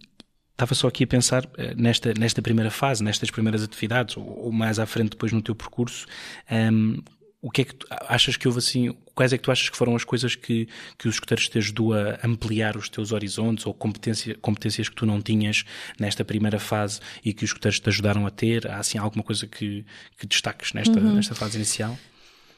estava 0.50 0.74
só 0.74 0.88
aqui 0.88 1.04
a 1.04 1.06
pensar 1.06 1.48
eh, 1.58 1.74
nesta, 1.76 2.12
nesta 2.18 2.42
primeira 2.42 2.70
fase, 2.70 3.04
nestas 3.04 3.30
primeiras 3.30 3.62
atividades, 3.62 4.16
ou, 4.16 4.46
ou 4.46 4.52
mais 4.52 4.80
à 4.80 4.86
frente 4.86 5.10
depois 5.10 5.30
no 5.30 5.40
teu 5.40 5.54
percurso, 5.54 6.06
um, 6.50 7.00
o 7.46 7.50
que 7.50 7.62
é 7.62 7.64
que 7.64 7.76
tu, 7.76 7.86
achas 7.90 8.36
que 8.36 8.48
houve 8.48 8.58
assim, 8.58 8.92
quais 9.14 9.32
é 9.32 9.38
que 9.38 9.44
tu 9.44 9.52
achas 9.52 9.68
que 9.68 9.76
foram 9.76 9.94
as 9.94 10.02
coisas 10.02 10.34
que, 10.34 10.68
que 10.98 11.06
os 11.06 11.14
escuteiros 11.14 11.48
te 11.48 11.56
ajudou 11.58 11.94
a 11.94 12.18
ampliar 12.24 12.76
os 12.76 12.88
teus 12.88 13.12
horizontes 13.12 13.64
ou 13.64 13.72
competência, 13.72 14.34
competências 14.42 14.88
que 14.88 14.96
tu 14.96 15.06
não 15.06 15.22
tinhas 15.22 15.64
nesta 15.96 16.24
primeira 16.24 16.58
fase 16.58 16.98
e 17.24 17.32
que 17.32 17.44
os 17.44 17.50
escuteiros 17.50 17.78
te 17.78 17.88
ajudaram 17.88 18.26
a 18.26 18.32
ter? 18.32 18.68
Há 18.68 18.78
assim 18.78 18.98
alguma 18.98 19.22
coisa 19.22 19.46
que, 19.46 19.86
que 20.18 20.26
destaques 20.26 20.72
nesta, 20.72 20.98
uhum. 20.98 21.14
nesta 21.14 21.36
fase 21.36 21.56
inicial? 21.56 21.96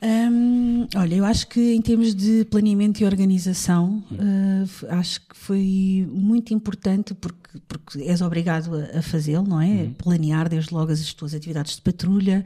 Hum, 0.01 0.87
olha, 0.95 1.15
eu 1.17 1.25
acho 1.25 1.49
que 1.49 1.75
em 1.75 1.83
termos 1.83 2.15
de 2.15 2.45
planeamento 2.45 3.03
e 3.03 3.05
organização, 3.05 4.03
uh, 4.13 4.87
acho 4.91 5.21
que 5.23 5.37
foi 5.37 6.09
muito 6.13 6.55
importante 6.55 7.15
porque, 7.15 7.59
porque 7.67 8.03
és 8.03 8.23
obrigado 8.23 8.77
a, 8.77 8.99
a 8.99 9.03
fazê-lo, 9.03 9.47
não 9.47 9.61
é? 9.61 9.67
Uhum. 9.67 9.95
Planear 9.95 10.49
desde 10.49 10.73
logo 10.73 10.93
as 10.93 11.13
tuas 11.15 11.35
atividades 11.35 11.77
de 11.77 11.83
patrulha, 11.83 12.45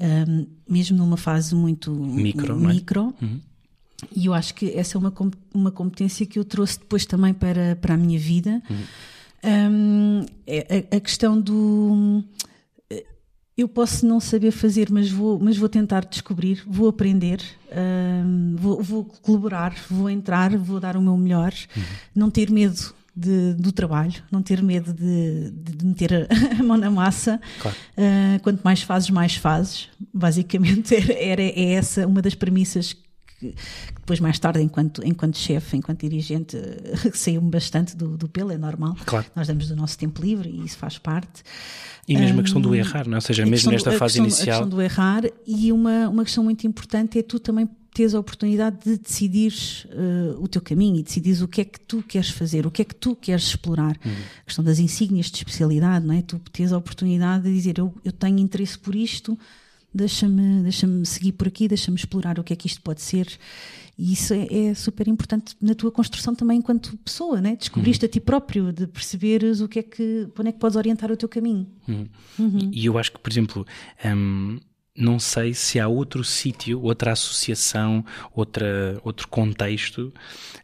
um, 0.00 0.46
mesmo 0.68 0.96
numa 0.96 1.16
fase 1.16 1.54
muito 1.54 1.92
micro. 1.92 2.56
micro. 2.56 3.14
É? 3.22 3.26
E 4.14 4.26
eu 4.26 4.34
acho 4.34 4.54
que 4.54 4.70
essa 4.72 4.96
é 4.96 4.98
uma, 4.98 5.12
uma 5.54 5.70
competência 5.70 6.26
que 6.26 6.38
eu 6.38 6.44
trouxe 6.44 6.78
depois 6.78 7.06
também 7.06 7.32
para, 7.32 7.76
para 7.76 7.94
a 7.94 7.96
minha 7.96 8.18
vida. 8.18 8.62
Uhum. 8.68 8.76
Um, 9.44 10.26
é 10.46 10.86
a, 10.92 10.96
a, 10.96 11.00
questão 11.00 11.40
do. 11.40 12.24
Eu 13.58 13.66
posso 13.66 14.06
não 14.06 14.20
saber 14.20 14.52
fazer, 14.52 14.88
mas 14.88 15.10
vou, 15.10 15.36
mas 15.40 15.56
vou 15.58 15.68
tentar 15.68 16.04
descobrir, 16.04 16.62
vou 16.64 16.88
aprender, 16.88 17.42
um, 18.24 18.54
vou, 18.56 18.80
vou, 18.80 19.04
colaborar, 19.04 19.74
vou 19.90 20.08
entrar, 20.08 20.56
vou 20.56 20.78
dar 20.78 20.96
o 20.96 21.02
meu 21.02 21.16
melhor, 21.16 21.52
uhum. 21.76 21.82
não 22.14 22.30
ter 22.30 22.52
medo 22.52 22.94
de, 23.16 23.54
do 23.54 23.72
trabalho, 23.72 24.22
não 24.30 24.42
ter 24.42 24.62
medo 24.62 24.92
de, 24.92 25.50
de 25.50 25.84
meter 25.84 26.28
a, 26.56 26.62
mão 26.62 26.76
na 26.76 26.88
massa. 26.88 27.40
Claro. 27.60 27.76
Uh, 27.96 28.40
quanto 28.42 28.62
mais 28.62 28.82
fazes, 28.82 29.10
mais 29.10 29.34
fazes. 29.34 29.88
Basicamente, 30.14 30.94
era, 30.96 31.12
era, 31.12 31.42
é 31.42 31.72
essa 31.72 32.06
uma 32.06 32.22
das 32.22 32.36
premissas 32.36 32.96
que, 33.38 33.54
depois, 33.94 34.20
mais 34.20 34.38
tarde, 34.38 34.60
enquanto, 34.60 35.06
enquanto 35.06 35.36
chefe, 35.38 35.76
enquanto 35.76 36.00
dirigente, 36.00 36.56
saiu-me 37.14 37.50
bastante 37.50 37.96
do, 37.96 38.16
do 38.16 38.28
pelo, 38.28 38.52
é 38.52 38.58
normal. 38.58 38.96
Claro. 39.06 39.26
Nós 39.34 39.46
damos 39.46 39.68
do 39.68 39.76
nosso 39.76 39.98
tempo 39.98 40.20
livre 40.22 40.48
e 40.48 40.64
isso 40.64 40.76
faz 40.76 40.98
parte. 40.98 41.42
E 42.06 42.16
mesmo 42.16 42.38
um, 42.38 42.40
a 42.40 42.42
questão 42.42 42.60
do 42.60 42.74
errar, 42.74 43.06
não 43.06 43.14
é? 43.14 43.16
Ou 43.16 43.20
seja, 43.20 43.44
mesmo 43.44 43.70
nesta 43.70 43.90
do, 43.90 43.98
fase 43.98 44.20
questão, 44.20 44.24
inicial. 44.24 44.56
A 44.56 44.60
questão 44.60 44.68
do 44.68 44.82
errar 44.82 45.22
e 45.46 45.72
uma, 45.72 46.08
uma 46.08 46.24
questão 46.24 46.42
muito 46.42 46.66
importante 46.66 47.18
é 47.18 47.22
tu 47.22 47.38
também 47.38 47.68
teres 47.92 48.14
a 48.14 48.20
oportunidade 48.20 48.76
de 48.84 48.96
decidir 48.96 49.52
uh, 49.86 50.42
o 50.42 50.46
teu 50.46 50.62
caminho 50.62 50.96
e 50.96 51.02
decidires 51.02 51.42
o 51.42 51.48
que 51.48 51.60
é 51.60 51.64
que 51.64 51.80
tu 51.80 52.02
queres 52.02 52.30
fazer, 52.30 52.66
o 52.66 52.70
que 52.70 52.82
é 52.82 52.84
que 52.84 52.94
tu 52.94 53.16
queres 53.16 53.44
explorar. 53.44 53.96
Uhum. 54.04 54.12
A 54.40 54.44
questão 54.44 54.64
das 54.64 54.78
insígnias 54.78 55.26
de 55.26 55.38
especialidade, 55.38 56.06
não 56.06 56.14
é? 56.14 56.22
Tu 56.22 56.38
tens 56.52 56.72
a 56.72 56.78
oportunidade 56.78 57.44
de 57.44 57.52
dizer 57.52 57.78
eu, 57.78 57.92
eu 58.04 58.12
tenho 58.12 58.38
interesse 58.38 58.78
por 58.78 58.94
isto, 58.94 59.36
deixa-me 59.98 60.62
deixa 60.62 60.86
seguir 61.04 61.32
por 61.32 61.48
aqui, 61.48 61.68
deixa-me 61.68 61.96
explorar 61.96 62.38
o 62.38 62.44
que 62.44 62.52
é 62.52 62.56
que 62.56 62.66
isto 62.66 62.80
pode 62.80 63.02
ser. 63.02 63.28
E 63.98 64.12
isso 64.12 64.32
é, 64.32 64.46
é, 64.50 64.74
super 64.74 65.08
importante 65.08 65.56
na 65.60 65.74
tua 65.74 65.90
construção 65.90 66.32
também 66.32 66.58
enquanto 66.58 66.96
pessoa, 66.98 67.40
né? 67.40 67.56
Descobriste 67.56 68.04
uhum. 68.04 68.08
a 68.08 68.12
ti 68.12 68.20
próprio, 68.20 68.72
de 68.72 68.86
perceberes 68.86 69.60
o 69.60 69.66
que 69.68 69.80
é 69.80 69.82
que, 69.82 70.28
onde 70.38 70.48
é 70.50 70.52
que 70.52 70.58
podes 70.58 70.76
orientar 70.76 71.10
o 71.10 71.16
teu 71.16 71.28
caminho. 71.28 71.66
Uhum. 71.88 72.08
Uhum. 72.38 72.70
E 72.72 72.86
eu 72.86 72.96
acho 72.96 73.10
que, 73.10 73.18
por 73.18 73.30
exemplo, 73.30 73.66
um, 74.04 74.60
não 74.96 75.18
sei 75.18 75.52
se 75.52 75.80
há 75.80 75.88
outro 75.88 76.22
sítio, 76.22 76.80
outra 76.80 77.12
associação, 77.12 78.04
outra, 78.32 79.00
outro 79.02 79.26
contexto 79.26 80.12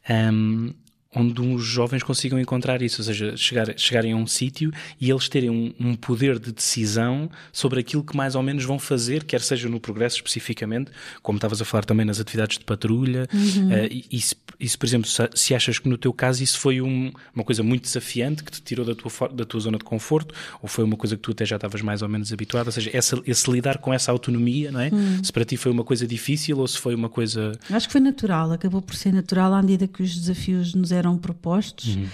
um, 0.08 0.72
onde 1.14 1.40
os 1.40 1.64
jovens 1.64 2.02
consigam 2.02 2.38
encontrar 2.38 2.82
isso, 2.82 3.00
ou 3.00 3.04
seja, 3.04 3.36
chegar, 3.36 3.78
chegarem 3.78 4.12
a 4.12 4.16
um 4.16 4.26
sítio 4.26 4.72
e 5.00 5.10
eles 5.10 5.28
terem 5.28 5.50
um, 5.50 5.72
um, 5.78 5.94
poder 5.94 6.38
de 6.38 6.52
decisão 6.52 7.30
sobre 7.52 7.80
aquilo 7.80 8.02
que 8.02 8.16
mais 8.16 8.34
ou 8.34 8.42
menos 8.42 8.64
vão 8.64 8.78
fazer, 8.78 9.24
quer 9.24 9.40
seja 9.40 9.68
no 9.68 9.78
progresso 9.78 10.16
especificamente, 10.16 10.90
como 11.22 11.36
estavas 11.36 11.60
a 11.60 11.64
falar 11.64 11.84
também 11.84 12.04
nas 12.04 12.20
atividades 12.20 12.58
de 12.58 12.64
patrulha, 12.64 13.28
uhum. 13.32 13.68
uh, 13.68 13.86
e, 13.90 14.04
e 14.10 14.20
se, 14.20 14.34
se, 14.60 14.78
por 14.78 14.86
exemplo, 14.86 15.08
se 15.34 15.54
achas 15.54 15.78
que 15.78 15.88
no 15.88 15.96
teu 15.96 16.12
caso 16.12 16.42
isso 16.42 16.58
foi 16.58 16.80
um, 16.80 17.12
uma 17.34 17.44
coisa 17.44 17.62
muito 17.62 17.82
desafiante 17.82 18.42
que 18.42 18.50
te 18.50 18.62
tirou 18.62 18.84
da 18.84 18.94
tua, 18.94 19.28
da 19.28 19.44
tua 19.44 19.60
zona 19.60 19.78
de 19.78 19.84
conforto, 19.84 20.34
ou 20.62 20.68
foi 20.68 20.84
uma 20.84 20.96
coisa 20.96 21.16
que 21.16 21.22
tu 21.22 21.30
até 21.30 21.44
já 21.44 21.56
estavas 21.56 21.80
mais 21.82 22.02
ou 22.02 22.08
menos 22.08 22.32
habituado, 22.32 22.66
ou 22.66 22.72
seja, 22.72 22.90
essa, 22.92 23.20
esse 23.26 23.50
lidar 23.50 23.78
com 23.78 23.92
essa 23.92 24.10
autonomia, 24.10 24.70
não 24.70 24.80
é? 24.80 24.88
Uhum. 24.88 25.22
Se 25.22 25.32
para 25.32 25.44
ti 25.44 25.56
foi 25.56 25.70
uma 25.70 25.84
coisa 25.84 26.06
difícil 26.06 26.58
ou 26.58 26.66
se 26.66 26.78
foi 26.78 26.94
uma 26.94 27.08
coisa... 27.08 27.52
Acho 27.70 27.86
que 27.86 27.92
foi 27.92 28.00
natural, 28.00 28.52
acabou 28.52 28.82
por 28.82 28.94
ser 28.94 29.12
natural 29.12 29.52
à 29.52 29.62
medida 29.62 29.86
que 29.86 30.02
os 30.02 30.14
desafios 30.14 30.74
nos 30.74 30.92
eram 30.92 31.03
eram 31.04 31.18
propostos. 31.18 31.96
Uhum. 31.96 32.08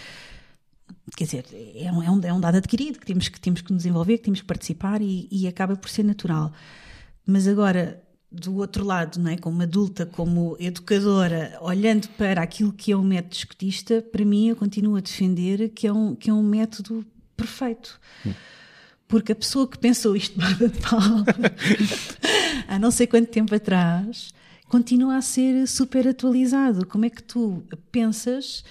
Quer 1.17 1.25
dizer, 1.25 1.45
é 1.77 1.91
um, 1.93 2.03
é, 2.03 2.11
um, 2.11 2.21
é 2.25 2.33
um 2.33 2.41
dado 2.41 2.57
adquirido 2.57 2.99
que 2.99 3.07
temos 3.07 3.29
que, 3.29 3.41
temos 3.41 3.61
que 3.61 3.73
nos 3.73 3.85
envolver, 3.85 4.19
que 4.19 4.25
temos 4.25 4.41
que 4.41 4.47
participar 4.47 5.01
e, 5.01 5.29
e 5.31 5.47
acaba 5.47 5.77
por 5.77 5.89
ser 5.89 6.05
natural. 6.05 6.53
Mas 7.27 7.47
agora, 7.47 8.03
do 8.31 8.57
outro 8.57 8.85
lado, 8.85 9.19
não 9.19 9.31
é? 9.31 9.37
como 9.37 9.63
adulta, 9.63 10.07
como 10.07 10.57
educadora, 10.61 11.59
olhando 11.61 12.09
para 12.11 12.43
aquilo 12.43 12.73
que 12.73 12.93
é 12.93 12.97
um 12.97 13.03
método 13.03 13.35
escutista, 13.35 14.01
para 14.01 14.25
mim 14.25 14.49
eu 14.49 14.57
continuo 14.57 14.97
a 14.97 15.01
defender 15.01 15.71
que 15.71 15.87
é 15.87 15.93
um, 15.93 16.15
que 16.15 16.31
é 16.31 16.33
um 16.33 16.43
método 16.43 17.05
perfeito. 17.37 17.99
Hum. 18.25 18.33
Porque 19.09 19.33
a 19.33 19.37
pessoa 19.37 19.67
que 19.67 19.77
pensou 19.77 20.15
isto 20.15 20.39
de 20.39 20.69
pau 20.81 21.01
há 22.69 22.79
não 22.79 22.93
sei 22.93 23.09
quanto 23.09 23.29
tempo 23.29 23.53
atrás 23.53 24.33
continua 24.71 25.17
a 25.17 25.21
ser 25.21 25.67
super 25.67 26.07
atualizado. 26.09 26.87
Como 26.87 27.05
é 27.05 27.11
que 27.11 27.23
tu 27.23 27.63
pensas 27.91 28.65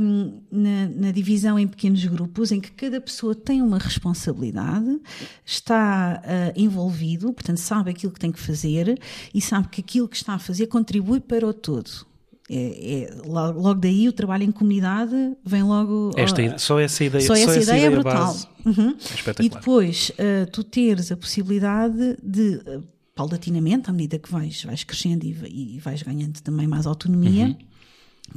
um, 0.00 0.40
na, 0.50 0.88
na, 0.88 1.10
divisão 1.10 1.58
em 1.58 1.66
pequenos 1.66 2.02
grupos, 2.06 2.52
em 2.52 2.60
que 2.60 2.70
cada 2.70 3.00
pessoa 3.00 3.34
tem 3.34 3.60
uma 3.60 3.76
responsabilidade, 3.78 5.00
está 5.44 6.22
uh, 6.24 6.52
envolvido, 6.58 7.32
portanto, 7.32 7.58
sabe 7.58 7.90
aquilo 7.90 8.12
que 8.12 8.20
tem 8.20 8.30
que 8.30 8.40
fazer 8.40 8.98
e 9.34 9.40
sabe 9.40 9.68
que 9.68 9.80
aquilo 9.80 10.08
que 10.08 10.16
está 10.16 10.34
a 10.34 10.38
fazer 10.38 10.68
contribui 10.68 11.20
para 11.20 11.46
o 11.46 11.52
todo. 11.52 12.08
É, 12.52 13.04
é, 13.04 13.14
logo 13.26 13.74
daí 13.74 14.08
o 14.08 14.12
trabalho 14.12 14.42
em 14.44 14.50
comunidade 14.50 15.14
vem 15.44 15.62
logo. 15.62 16.10
Esta, 16.16 16.58
só 16.58 16.80
essa 16.80 17.04
ideia, 17.04 17.24
só 17.24 17.34
essa, 17.34 17.44
só 17.44 17.50
essa 17.52 17.62
ideia, 17.62 17.76
ideia, 17.76 17.86
é 17.86 17.90
brutal. 17.90 18.36
Uhum. 18.64 18.96
É 19.38 19.44
e 19.44 19.48
depois 19.48 20.10
uh, 20.10 20.50
tu 20.50 20.64
teres 20.64 21.12
a 21.12 21.16
possibilidade 21.16 22.16
de 22.20 22.60
uh, 22.66 22.82
paulatinamente, 23.20 23.90
à 23.90 23.92
medida 23.92 24.18
que 24.18 24.32
vais, 24.32 24.62
vais 24.64 24.82
crescendo 24.82 25.24
e, 25.24 25.76
e 25.76 25.78
vais 25.78 26.02
ganhando 26.02 26.40
também 26.40 26.66
mais 26.66 26.86
autonomia, 26.86 27.48
uhum. 27.48 27.56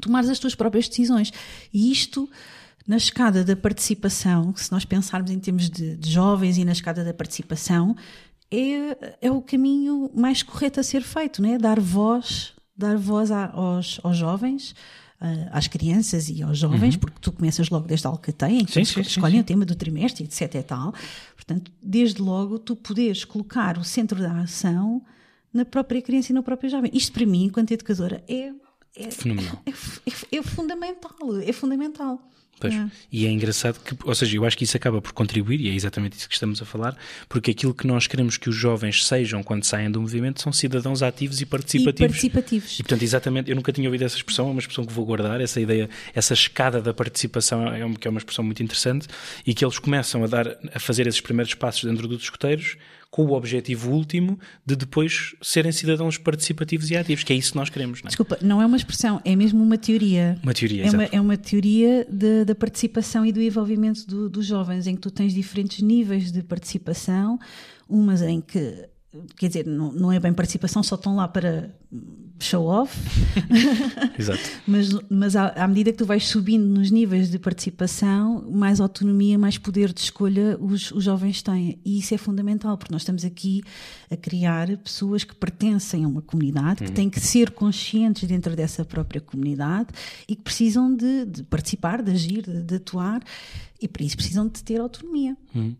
tomares 0.02 0.30
as 0.30 0.40
tuas 0.40 0.54
próprias 0.54 0.90
decisões. 0.90 1.32
E 1.74 1.90
isto, 1.90 2.30
na 2.86 2.98
escada 2.98 3.46
da 3.46 3.56
participação, 3.56 4.54
se 4.58 4.70
nós 4.74 4.84
pensarmos 4.84 5.32
em 5.32 5.40
termos 5.40 5.70
de, 5.70 5.96
de 5.96 6.12
jovens 6.12 6.58
e 6.58 6.66
na 6.66 6.74
escada 6.74 7.02
da 7.02 7.14
participação, 7.14 7.96
é, 8.52 9.16
é 9.22 9.32
o 9.32 9.42
caminho 9.42 10.12
mais 10.14 10.44
correto 10.44 10.82
a 10.82 10.84
ser 10.84 11.02
feito, 11.02 11.42
né? 11.42 11.58
dar 11.58 11.80
voz, 11.80 12.52
dar 12.76 12.98
voz 12.98 13.32
a, 13.32 13.52
aos, 13.52 14.02
aos 14.04 14.18
jovens, 14.18 14.76
às 15.52 15.68
crianças 15.68 16.30
e 16.30 16.44
aos 16.44 16.58
jovens, 16.58 16.96
uhum. 16.96 17.00
porque 17.00 17.18
tu 17.22 17.32
começas 17.32 17.70
logo 17.70 17.88
desde 17.88 18.08
a 18.08 18.10
alcateia, 18.10 18.60
em 18.60 18.66
que 18.66 18.72
sim, 18.72 18.86
sim, 18.86 19.02
escolhem 19.02 19.38
sim, 19.38 19.42
o 19.42 19.44
tema 19.44 19.66
do 19.66 19.76
trimestre, 19.76 20.24
etc. 20.24 20.56
E 20.56 20.64
tal. 20.64 20.94
Portanto, 21.36 21.72
desde 21.82 22.22
logo, 22.22 22.60
tu 22.60 22.76
poderes 22.76 23.24
colocar 23.24 23.78
o 23.78 23.84
centro 23.84 24.20
da 24.20 24.42
ação 24.42 25.02
na 25.54 25.64
própria 25.64 26.02
criança 26.02 26.32
e 26.32 26.36
no 26.36 26.44
próprio 26.44 26.70
jovem. 26.70 26.92
Isto, 26.94 27.12
para 27.14 27.26
mim, 27.26 27.46
enquanto 27.46 27.72
educadora, 27.72 28.24
é, 28.28 28.52
é. 28.96 29.10
É, 29.66 29.70
é, 29.70 30.38
é 30.38 30.44
fundamental. 30.44 31.42
É 31.42 31.54
fundamental. 31.54 32.30
Pois. 32.64 32.74
É. 32.74 32.88
E 33.12 33.26
é 33.26 33.30
engraçado 33.30 33.78
que, 33.84 33.94
ou 34.06 34.16
seja, 34.16 34.38
eu 34.38 34.46
acho 34.46 34.58
que 34.58 34.64
isso 34.64 34.78
acaba 34.78 35.02
por 35.02 35.12
contribuir, 35.12 35.60
e 35.60 35.70
é 35.70 35.74
exatamente 35.74 36.18
isso 36.18 36.30
que 36.30 36.34
estamos 36.34 36.62
a 36.62 36.66
falar, 36.66 36.96
porque 37.28 37.52
aquilo 37.52 37.74
que 37.74 37.86
nós 37.86 38.08
queremos 38.08 38.38
que 38.38 38.50
os 38.50 38.56
jovens 38.56 39.06
sejam 39.06 39.44
quando 39.44 39.66
saem 39.66 39.92
do 39.92 40.00
movimento 40.00 40.42
são 40.42 40.54
cidadãos 40.54 41.04
ativos 41.04 41.42
e 41.42 41.46
participativos. 41.46 42.00
E 42.00 42.08
participativos. 42.08 42.80
E 42.80 42.84
portanto, 42.84 43.04
exatamente, 43.04 43.50
eu 43.50 43.56
nunca 43.58 43.74
tinha 43.74 43.88
ouvido 43.90 44.06
essa 44.06 44.16
expressão, 44.16 44.48
é 44.48 44.52
uma 44.52 44.62
expressão 44.62 44.86
que 44.86 44.94
vou 44.94 45.06
guardar, 45.06 45.42
essa 45.42 45.60
ideia, 45.60 45.90
essa 46.16 46.34
escada 46.34 46.82
da 46.82 46.94
participação 46.94 47.68
é 47.68 47.84
uma, 47.84 47.98
que 47.98 48.08
é 48.08 48.10
uma 48.10 48.18
expressão 48.18 48.46
muito 48.46 48.64
interessante, 48.64 49.08
e 49.46 49.54
que 49.54 49.66
eles 49.66 49.78
começam 49.78 50.24
a 50.24 50.28
dar, 50.28 50.58
a 50.74 50.80
fazer 50.80 51.06
esses 51.06 51.20
primeiros 51.20 51.54
passos 51.54 51.84
dentro 51.84 52.08
dos 52.08 52.24
escuteiros 52.24 52.78
com 53.14 53.28
o 53.28 53.34
objetivo 53.34 53.92
último 53.92 54.40
de 54.66 54.76
depois 54.76 55.36
serem 55.40 55.72
cidadãos 55.72 56.18
participativos 56.18 56.90
e 56.90 56.98
ativos, 56.98 57.24
que 57.24 57.32
é 57.32 57.36
isso 57.36 57.52
que 57.52 57.58
nós 57.60 57.70
queremos. 57.70 58.02
Não 58.02 58.08
é? 58.08 58.10
Desculpa, 58.10 58.40
não 58.42 58.60
é 58.60 58.66
uma 58.66 58.76
expressão, 58.76 59.22
é 59.24 59.36
mesmo 59.36 59.64
uma 59.64 59.78
teoria. 59.78 60.36
Uma 60.42 60.52
teoria, 60.52 60.88
é 60.88 60.90
uma, 60.90 61.04
é 61.04 61.22
uma 61.22 61.38
teoria 61.38 62.08
da 62.44 62.56
participação 62.56 63.24
e 63.24 63.32
do 63.32 63.40
envolvimento 63.40 64.08
do, 64.08 64.28
dos 64.28 64.48
jovens, 64.48 64.88
em 64.88 64.96
que 64.96 65.02
tu 65.02 65.12
tens 65.12 65.32
diferentes 65.32 65.80
níveis 65.84 66.32
de 66.32 66.42
participação, 66.42 67.38
umas 67.88 68.24
em 68.24 68.42
que 68.42 68.90
quer 69.36 69.48
dizer, 69.48 69.66
não, 69.66 69.92
não 69.92 70.12
é 70.12 70.20
bem 70.20 70.34
participação, 70.34 70.82
só 70.82 70.96
estão 70.96 71.16
lá 71.16 71.28
para 71.28 71.70
show 72.40 72.66
off. 72.66 72.98
Exato. 74.18 74.42
mas 74.68 74.90
mas 75.10 75.36
à, 75.36 75.50
à, 75.50 75.68
medida 75.68 75.92
que 75.92 75.98
tu 75.98 76.06
vais 76.06 76.28
subindo 76.28 76.66
nos 76.66 76.92
níveis 76.92 77.30
de 77.30 77.40
participação, 77.40 78.44
mais 78.52 78.80
autonomia, 78.80 79.38
mais 79.38 79.58
poder 79.58 79.94
de 79.94 80.02
escolha 80.02 80.58
os, 80.60 80.92
os 80.92 81.04
jovens 81.04 81.42
têm. 81.42 81.80
E 81.86 82.00
isso 82.00 82.14
é 82.14 82.18
fundamental, 82.18 82.78
porque 82.78 82.92
nós 82.92 83.04
estamos 83.04 83.24
aqui 83.24 83.64
a 84.10 84.18
criar 84.18 84.76
pessoas 84.78 85.24
que 85.24 85.36
pertencem 85.36 86.04
a 86.04 86.08
uma 86.08 86.22
comunidade, 86.22 86.84
que 86.84 86.90
uhum. 86.90 86.94
têm 86.94 87.10
que 87.10 87.20
ser 87.20 87.52
conscientes 87.52 88.28
dentro 88.28 88.56
dessa 88.56 88.84
própria 88.84 89.22
comunidade 89.22 89.90
e 90.28 90.36
que 90.36 90.42
precisam 90.42 90.94
de, 90.94 91.26
de 91.26 91.44
participar, 91.44 92.02
de 92.02 92.12
agir, 92.12 92.42
de, 92.42 92.64
de, 92.64 92.76
atuar, 92.76 93.22
e 93.82 93.88
para 93.88 94.04
isso 94.04 94.16
precisam 94.16 94.48
de 94.48 94.64
ter 94.64 94.82
autonomia. 94.82 95.38
Uhum. 95.56 95.76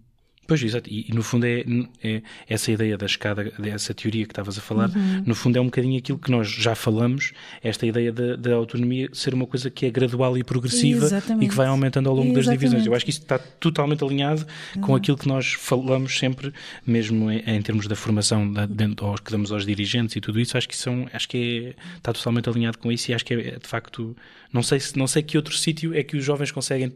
Pois, 0.46 0.62
exato. 0.62 0.90
E, 0.90 1.10
no 1.14 1.24
fundo 1.24 1.46
é, 1.46 1.64
é, 2.04 2.22
essa 2.48 2.72
ideia 2.72 2.98
da 2.98 3.06
escada, 3.06 3.52
dessa 3.58 3.94
teoria 3.94 4.26
que 4.26 4.32
estavas 4.32 4.58
a 4.58 4.62
falar, 4.62 4.90
uhum. 4.90 5.24
no 5.26 5.36
fundo 5.36 5.58
é 5.58 5.62
um 5.62 5.66
bocadinho 5.66 5.98
aquilo 5.98 6.18
que 6.18 6.30
nós 6.30 6.50
já 6.50 6.76
falamos, 6.76 7.32
esta 7.64 7.86
ideia 7.86 8.12
da, 8.12 8.36
da 8.36 8.54
autonomia 8.54 9.10
ser 9.14 9.34
uma 9.34 9.48
coisa 9.48 9.70
que 9.70 9.86
é 9.86 9.90
gradual 9.90 10.38
e 10.38 10.44
progressiva 10.44 11.06
Exatamente. 11.06 11.46
e 11.46 11.50
que 11.50 11.56
vai 11.56 11.68
aumentando 11.68 12.10
ao 12.10 12.16
longo 12.16 12.38
Exatamente. 12.38 12.46
das 12.48 12.60
divisões. 12.60 12.86
Eu 12.86 12.94
acho 12.94 13.06
que 13.06 13.12
isso 13.12 13.22
está 13.22 13.40
totalmente 13.40 14.04
alinhado 14.04 14.46
uhum. 14.76 14.82
com 14.82 14.96
aquilo 14.96 15.18
que 15.18 15.28
nós 15.28 15.54
falamos 15.54 16.18
sempre, 16.18 16.54
mesmo 16.86 17.32
em, 17.32 17.40
em 17.46 17.62
termos 17.62 17.88
da 17.88 17.96
formação 17.96 18.52
da, 18.52 18.66
dentro, 18.66 19.06
aos, 19.06 19.22
que 19.22 19.32
damos 19.32 19.52
aos 19.52 19.66
dirigentes 19.66 20.16
e 20.16 20.22
tudo 20.22 20.40
isso, 20.40 20.58
acho 20.58 20.68
que, 20.68 20.76
são, 20.76 21.08
acho 21.14 21.28
que 21.30 21.74
é, 21.78 21.98
está 21.98 22.12
totalmente 22.12 22.50
alinhado 22.50 22.78
com 22.78 22.92
isso 22.92 23.12
e 23.12 23.14
acho 23.14 23.26
que 23.26 23.34
é, 23.34 23.58
de 23.60 23.68
facto, 23.68 24.16
não 24.54 24.62
sei, 24.62 24.80
não 24.96 25.08
sei 25.08 25.24
que 25.24 25.36
outro 25.36 25.58
sítio 25.58 25.96
é 25.96 26.04
que 26.04 26.16
os 26.16 26.24
jovens 26.24 26.52
conseguem 26.52 26.90
uh, 26.90 26.94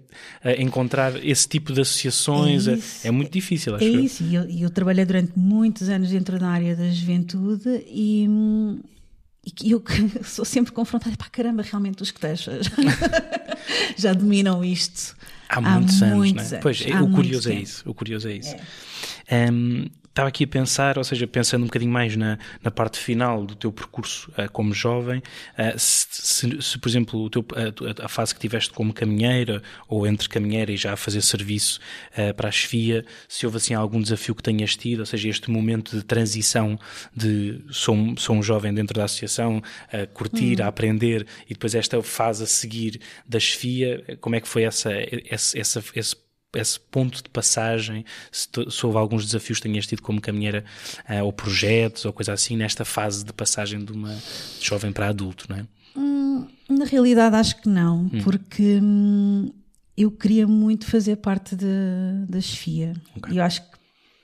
encontrar 0.59 1.15
esse 1.25 1.49
tipo 1.49 1.73
de 1.73 1.81
associações. 1.81 2.67
É, 2.67 3.07
é 3.07 3.11
muito 3.11 3.31
difícil, 3.31 3.73
acho 3.75 3.83
É 3.83 3.87
isso, 3.87 4.23
e 4.23 4.35
eu, 4.35 4.43
eu, 4.47 4.69
trabalhei 4.69 5.03
durante 5.03 5.31
muitos 5.35 5.89
anos 5.89 6.11
dentro 6.11 6.37
da 6.37 6.47
área 6.47 6.75
da 6.75 6.89
juventude 6.91 7.83
e. 7.87 8.29
E 9.63 9.71
eu 9.71 9.81
sou 10.23 10.43
sempre 10.43 10.73
confrontada, 10.73 11.15
pá, 11.15 11.27
caramba, 11.31 11.63
realmente 11.63 12.03
os 12.03 12.11
que 12.11 12.19
já, 12.21 12.35
já 13.97 14.13
dominam 14.13 14.63
isto. 14.63 15.15
Há 15.47 15.61
muitos, 15.61 16.03
há 16.03 16.05
anos, 16.07 16.17
muitos 16.17 16.51
né? 16.51 16.57
anos. 16.57 16.63
Pois, 16.63 16.81
o 16.81 17.09
curioso 17.09 17.49
é 17.49 17.55
isso. 17.55 17.89
O 17.89 17.93
curioso 17.93 18.27
é 18.27 18.33
isso. 18.33 18.55
É. 19.25 19.49
Um, 19.49 19.85
estava 20.17 20.29
aqui 20.29 20.45
a 20.45 20.47
pensar, 20.47 20.97
ou 20.97 21.03
seja, 21.03 21.27
pensando 21.27 21.61
um 21.61 21.67
bocadinho 21.67 21.91
mais 21.91 22.15
na, 22.15 22.39
na 22.63 22.71
parte 22.71 22.97
final 22.97 23.45
do 23.45 23.55
teu 23.55 23.71
percurso 23.71 24.31
uh, 24.31 24.51
como 24.51 24.73
jovem, 24.73 25.19
uh, 25.19 25.77
se, 25.77 26.07
se, 26.09 26.61
se, 26.61 26.79
por 26.79 26.89
exemplo, 26.89 27.29
teu, 27.29 27.45
a, 27.53 28.05
a, 28.05 28.09
fase 28.09 28.33
que 28.33 28.39
tiveste 28.39 28.73
como 28.73 28.91
caminheira 28.91 29.61
ou 29.87 30.07
entre 30.07 30.27
caminheira 30.27 30.71
e 30.71 30.77
já 30.77 30.93
a 30.93 30.97
fazer 30.97 31.21
serviço 31.21 31.79
uh, 32.13 32.33
para 32.33 32.49
a 32.49 32.51
chefia, 32.51 33.05
se 33.27 33.45
houve 33.45 33.57
assim 33.57 33.75
algum 33.75 34.01
desafio 34.01 34.33
que 34.33 34.41
tenhas 34.41 34.75
tido, 34.75 35.01
ou 35.01 35.05
seja, 35.05 35.29
este 35.29 35.51
momento 35.51 35.95
de 35.95 36.03
transição 36.03 36.79
de 37.15 37.61
sou, 37.69 37.95
sou 38.17 38.35
um 38.35 38.41
jovem 38.41 38.73
dentro 38.73 38.95
da 38.95 39.05
associação, 39.05 39.61
a 39.93 40.07
curtir, 40.07 40.59
hum. 40.59 40.65
a 40.65 40.67
aprender, 40.67 41.27
e 41.45 41.53
depois 41.53 41.75
esta 41.75 42.01
fase 42.01 42.43
a 42.43 42.47
seguir 42.47 42.99
da 43.27 43.39
chefia, 43.39 44.17
como 44.19 44.35
é 44.35 44.41
que 44.41 44.47
foi 44.47 44.63
essa, 44.63 44.91
essa, 45.29 45.59
essa 45.59 45.83
esse 45.95 46.15
esse 46.59 46.79
ponto 46.79 47.23
de 47.23 47.29
passagem, 47.29 48.05
se, 48.31 48.47
se 48.69 48.85
houve 48.85 48.97
alguns 48.97 49.25
desafios 49.25 49.59
que 49.59 49.67
tenhas 49.67 49.87
tido 49.87 50.01
como 50.01 50.21
caminheira 50.21 50.63
uh, 51.09 51.23
ou 51.23 51.33
projetos 51.33 52.05
ou 52.05 52.13
coisa 52.13 52.33
assim, 52.33 52.57
nesta 52.57 52.83
fase 52.85 53.23
de 53.23 53.33
passagem 53.33 53.83
de 53.83 53.91
uma 53.91 54.13
de 54.13 54.65
jovem 54.65 54.91
para 54.91 55.07
adulto, 55.07 55.45
não 55.49 55.57
é? 55.57 55.65
Hum, 55.95 56.47
na 56.69 56.85
realidade 56.85 57.35
acho 57.35 57.61
que 57.61 57.69
não, 57.69 58.01
hum. 58.01 58.21
porque 58.23 58.79
hum, 58.81 59.51
eu 59.95 60.11
queria 60.11 60.47
muito 60.47 60.85
fazer 60.85 61.17
parte 61.17 61.55
de, 61.55 61.65
da 62.29 62.39
chefia. 62.39 62.93
Okay. 63.15 63.39
Eu 63.39 63.43
acho 63.43 63.61
que 63.61 63.77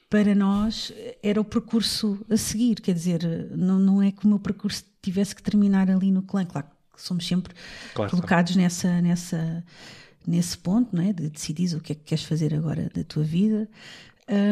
para 0.10 0.36
nós 0.36 0.94
era 1.24 1.42
o 1.42 1.44
percurso 1.44 2.24
a 2.30 2.38
seguir, 2.38 2.76
quer 2.76 2.94
dizer, 2.94 3.50
não, 3.56 3.80
não 3.80 4.02
é 4.02 4.12
que 4.12 4.26
o 4.26 4.28
meu 4.28 4.38
percurso 4.38 4.84
tivesse 5.02 5.36
que 5.36 5.42
terminar 5.42 5.90
ali 5.90 6.12
no 6.12 6.22
clã, 6.22 6.46
claro 6.46 6.68
que 6.96 7.02
somos 7.02 7.26
sempre 7.26 7.56
claro, 7.96 8.12
colocados 8.12 8.54
claro. 8.54 8.62
nessa 8.62 9.02
nessa 9.02 9.64
nesse 10.28 10.58
ponto, 10.58 10.96
não 10.96 11.04
é? 11.04 11.14
De 11.14 11.30
decidir 11.30 11.76
o 11.76 11.82
que 11.82 11.92
é 11.92 11.96
que 11.96 12.04
queres 12.04 12.24
fazer 12.24 12.54
agora 12.54 12.90
da 12.94 13.04
tua 13.04 13.24
vida, 13.24 13.70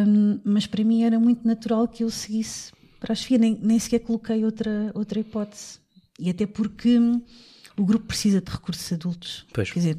um, 0.08 0.40
mas 0.44 0.68
para 0.68 0.84
mim 0.84 1.04
era 1.04 1.20
muito 1.20 1.48
natural 1.48 1.88
que 1.88 2.04
eu 2.04 2.10
seguisse 2.10 2.72
para 3.00 3.13
as 3.13 3.24
FIA, 3.24 3.38
nem, 3.38 3.58
nem 3.62 3.80
sequer 3.80 4.00
coloquei 4.00 4.44
outra 4.46 4.92
outra 4.94 5.20
hipótese 5.20 5.80
e 6.20 6.30
até 6.30 6.46
porque 6.46 7.00
o 7.78 7.86
grupo 7.86 8.06
precisa 8.06 8.42
de 8.42 8.51
recursos 8.51 8.92
adultos, 8.92 9.46
pois. 9.54 9.72
quer 9.72 9.80
dizer 9.80 9.98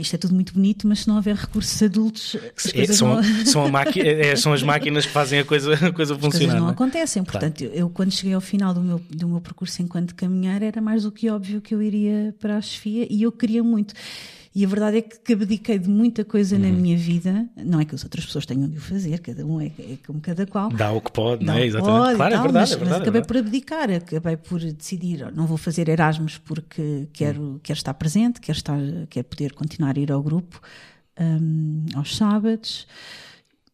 isto 0.00 0.14
é 0.14 0.18
tudo 0.18 0.34
muito 0.34 0.54
bonito, 0.54 0.86
mas 0.88 1.00
se 1.00 1.08
não 1.08 1.16
houver 1.16 1.36
recursos 1.36 1.80
adultos, 1.82 2.36
é, 2.74 2.86
são, 2.86 3.14
não... 3.14 3.22
são, 3.46 3.66
é, 3.96 4.36
são, 4.36 4.52
as 4.52 4.62
máquinas 4.62 5.06
que 5.06 5.12
fazem 5.12 5.38
a 5.38 5.44
coisa, 5.44 5.74
a 5.74 5.92
coisa 5.92 6.18
funcionar. 6.18 6.54
As 6.54 6.54
não, 6.54 6.62
não 6.62 6.68
é? 6.68 6.72
acontecem. 6.72 7.22
Portanto, 7.22 7.58
claro. 7.58 7.74
eu, 7.74 7.88
quando 7.90 8.10
cheguei 8.10 8.34
ao 8.34 8.40
final 8.40 8.74
do 8.74 8.80
meu, 8.80 9.00
do 9.10 9.28
meu 9.28 9.40
percurso 9.40 9.82
enquanto 9.82 10.14
caminhar, 10.14 10.62
era 10.62 10.80
mais 10.80 11.04
do 11.04 11.12
que 11.12 11.30
óbvio 11.30 11.60
que 11.60 11.74
eu 11.74 11.82
iria 11.82 12.34
para 12.40 12.56
a 12.56 12.60
chefia 12.60 13.06
e 13.08 13.22
eu 13.22 13.32
queria 13.32 13.62
muito. 13.62 13.94
E 14.54 14.64
a 14.64 14.68
verdade 14.68 14.98
é 14.98 15.02
que 15.02 15.32
abdiquei 15.32 15.80
de 15.80 15.88
muita 15.88 16.24
coisa 16.24 16.54
uhum. 16.54 16.62
na 16.62 16.68
minha 16.68 16.96
vida. 16.96 17.48
Não 17.56 17.80
é 17.80 17.84
que 17.84 17.92
as 17.92 18.04
outras 18.04 18.24
pessoas 18.24 18.46
tenham 18.46 18.68
de 18.68 18.76
o 18.76 18.80
fazer, 18.80 19.18
cada 19.18 19.44
um 19.44 19.60
é, 19.60 19.66
é 19.66 19.98
como 20.06 20.20
cada 20.20 20.46
qual. 20.46 20.70
Dá 20.70 20.92
o 20.92 21.00
que 21.00 21.10
pode, 21.10 21.44
não 21.44 21.54
é? 21.54 21.66
Exatamente. 21.66 21.98
Pode, 21.98 22.16
claro, 22.16 22.34
é 22.34 22.36
tal, 22.36 22.44
é 22.44 22.46
verdade, 22.46 22.52
mas, 22.52 22.72
é 22.72 22.76
verdade. 22.76 22.90
Mas 22.92 23.02
acabei 23.02 23.20
é 23.20 23.24
por 23.24 23.36
abdicar, 23.36 23.90
acabei 23.90 24.36
por 24.36 24.60
decidir, 24.60 25.32
não 25.34 25.46
vou 25.46 25.56
fazer 25.56 25.88
Erasmus 25.88 26.38
porque 26.38 27.08
quero, 27.12 27.42
uhum. 27.42 27.60
quero 27.60 27.76
estar 27.76 27.94
presente, 27.94 28.40
quero, 28.40 28.56
estar, 28.56 28.78
quero 29.10 29.26
poder 29.26 29.52
continuar 29.54 29.96
a 29.96 30.00
ir 30.00 30.12
ao 30.12 30.22
grupo 30.22 30.60
um, 31.18 31.86
aos 31.96 32.16
sábados. 32.16 32.86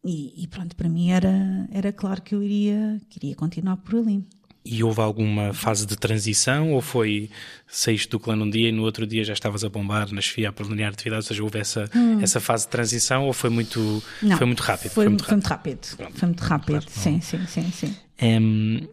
E, 0.03 0.43
e, 0.43 0.47
pronto, 0.47 0.75
para 0.75 0.89
mim 0.89 1.11
era, 1.11 1.67
era 1.71 1.93
claro 1.93 2.23
que 2.23 2.33
eu 2.33 2.41
iria, 2.41 2.99
queria 3.07 3.35
continuar 3.35 3.77
por 3.77 3.99
ali. 3.99 4.25
E 4.63 4.83
houve 4.83 5.01
alguma 5.01 5.53
fase 5.53 5.87
de 5.87 5.95
transição 5.95 6.71
ou 6.71 6.81
foi 6.81 7.31
saíste 7.67 8.09
do 8.09 8.19
clã 8.19 8.35
num 8.35 8.49
dia 8.49 8.69
e 8.69 8.71
no 8.71 8.83
outro 8.83 9.07
dia 9.07 9.23
já 9.23 9.33
estavas 9.33 9.63
a 9.63 9.69
bombar 9.69 10.13
na 10.13 10.21
chefia 10.21 10.49
a 10.49 10.51
planear 10.51 10.93
atividades? 10.93 11.25
Ou 11.25 11.29
seja, 11.29 11.43
houve 11.43 11.59
essa, 11.59 11.89
hum. 11.95 12.19
essa 12.21 12.39
fase 12.39 12.65
de 12.65 12.71
transição 12.71 13.25
ou 13.25 13.33
foi 13.33 13.49
muito, 13.49 14.03
Não, 14.21 14.37
foi 14.37 14.45
muito 14.45 14.61
rápido? 14.61 14.91
Foi, 14.91 15.05
foi 15.05 15.09
muito 15.09 15.21
rápido. 15.23 15.33
Foi 15.35 15.35
muito 15.35 15.47
rápido. 15.47 16.17
Foi 16.17 16.27
muito 16.27 16.41
rápido. 16.41 16.85
Claro, 16.85 16.85
sim, 16.89 17.21
sim, 17.21 17.45
sim, 17.47 17.71
sim. 17.71 17.95
Um, 18.21 18.87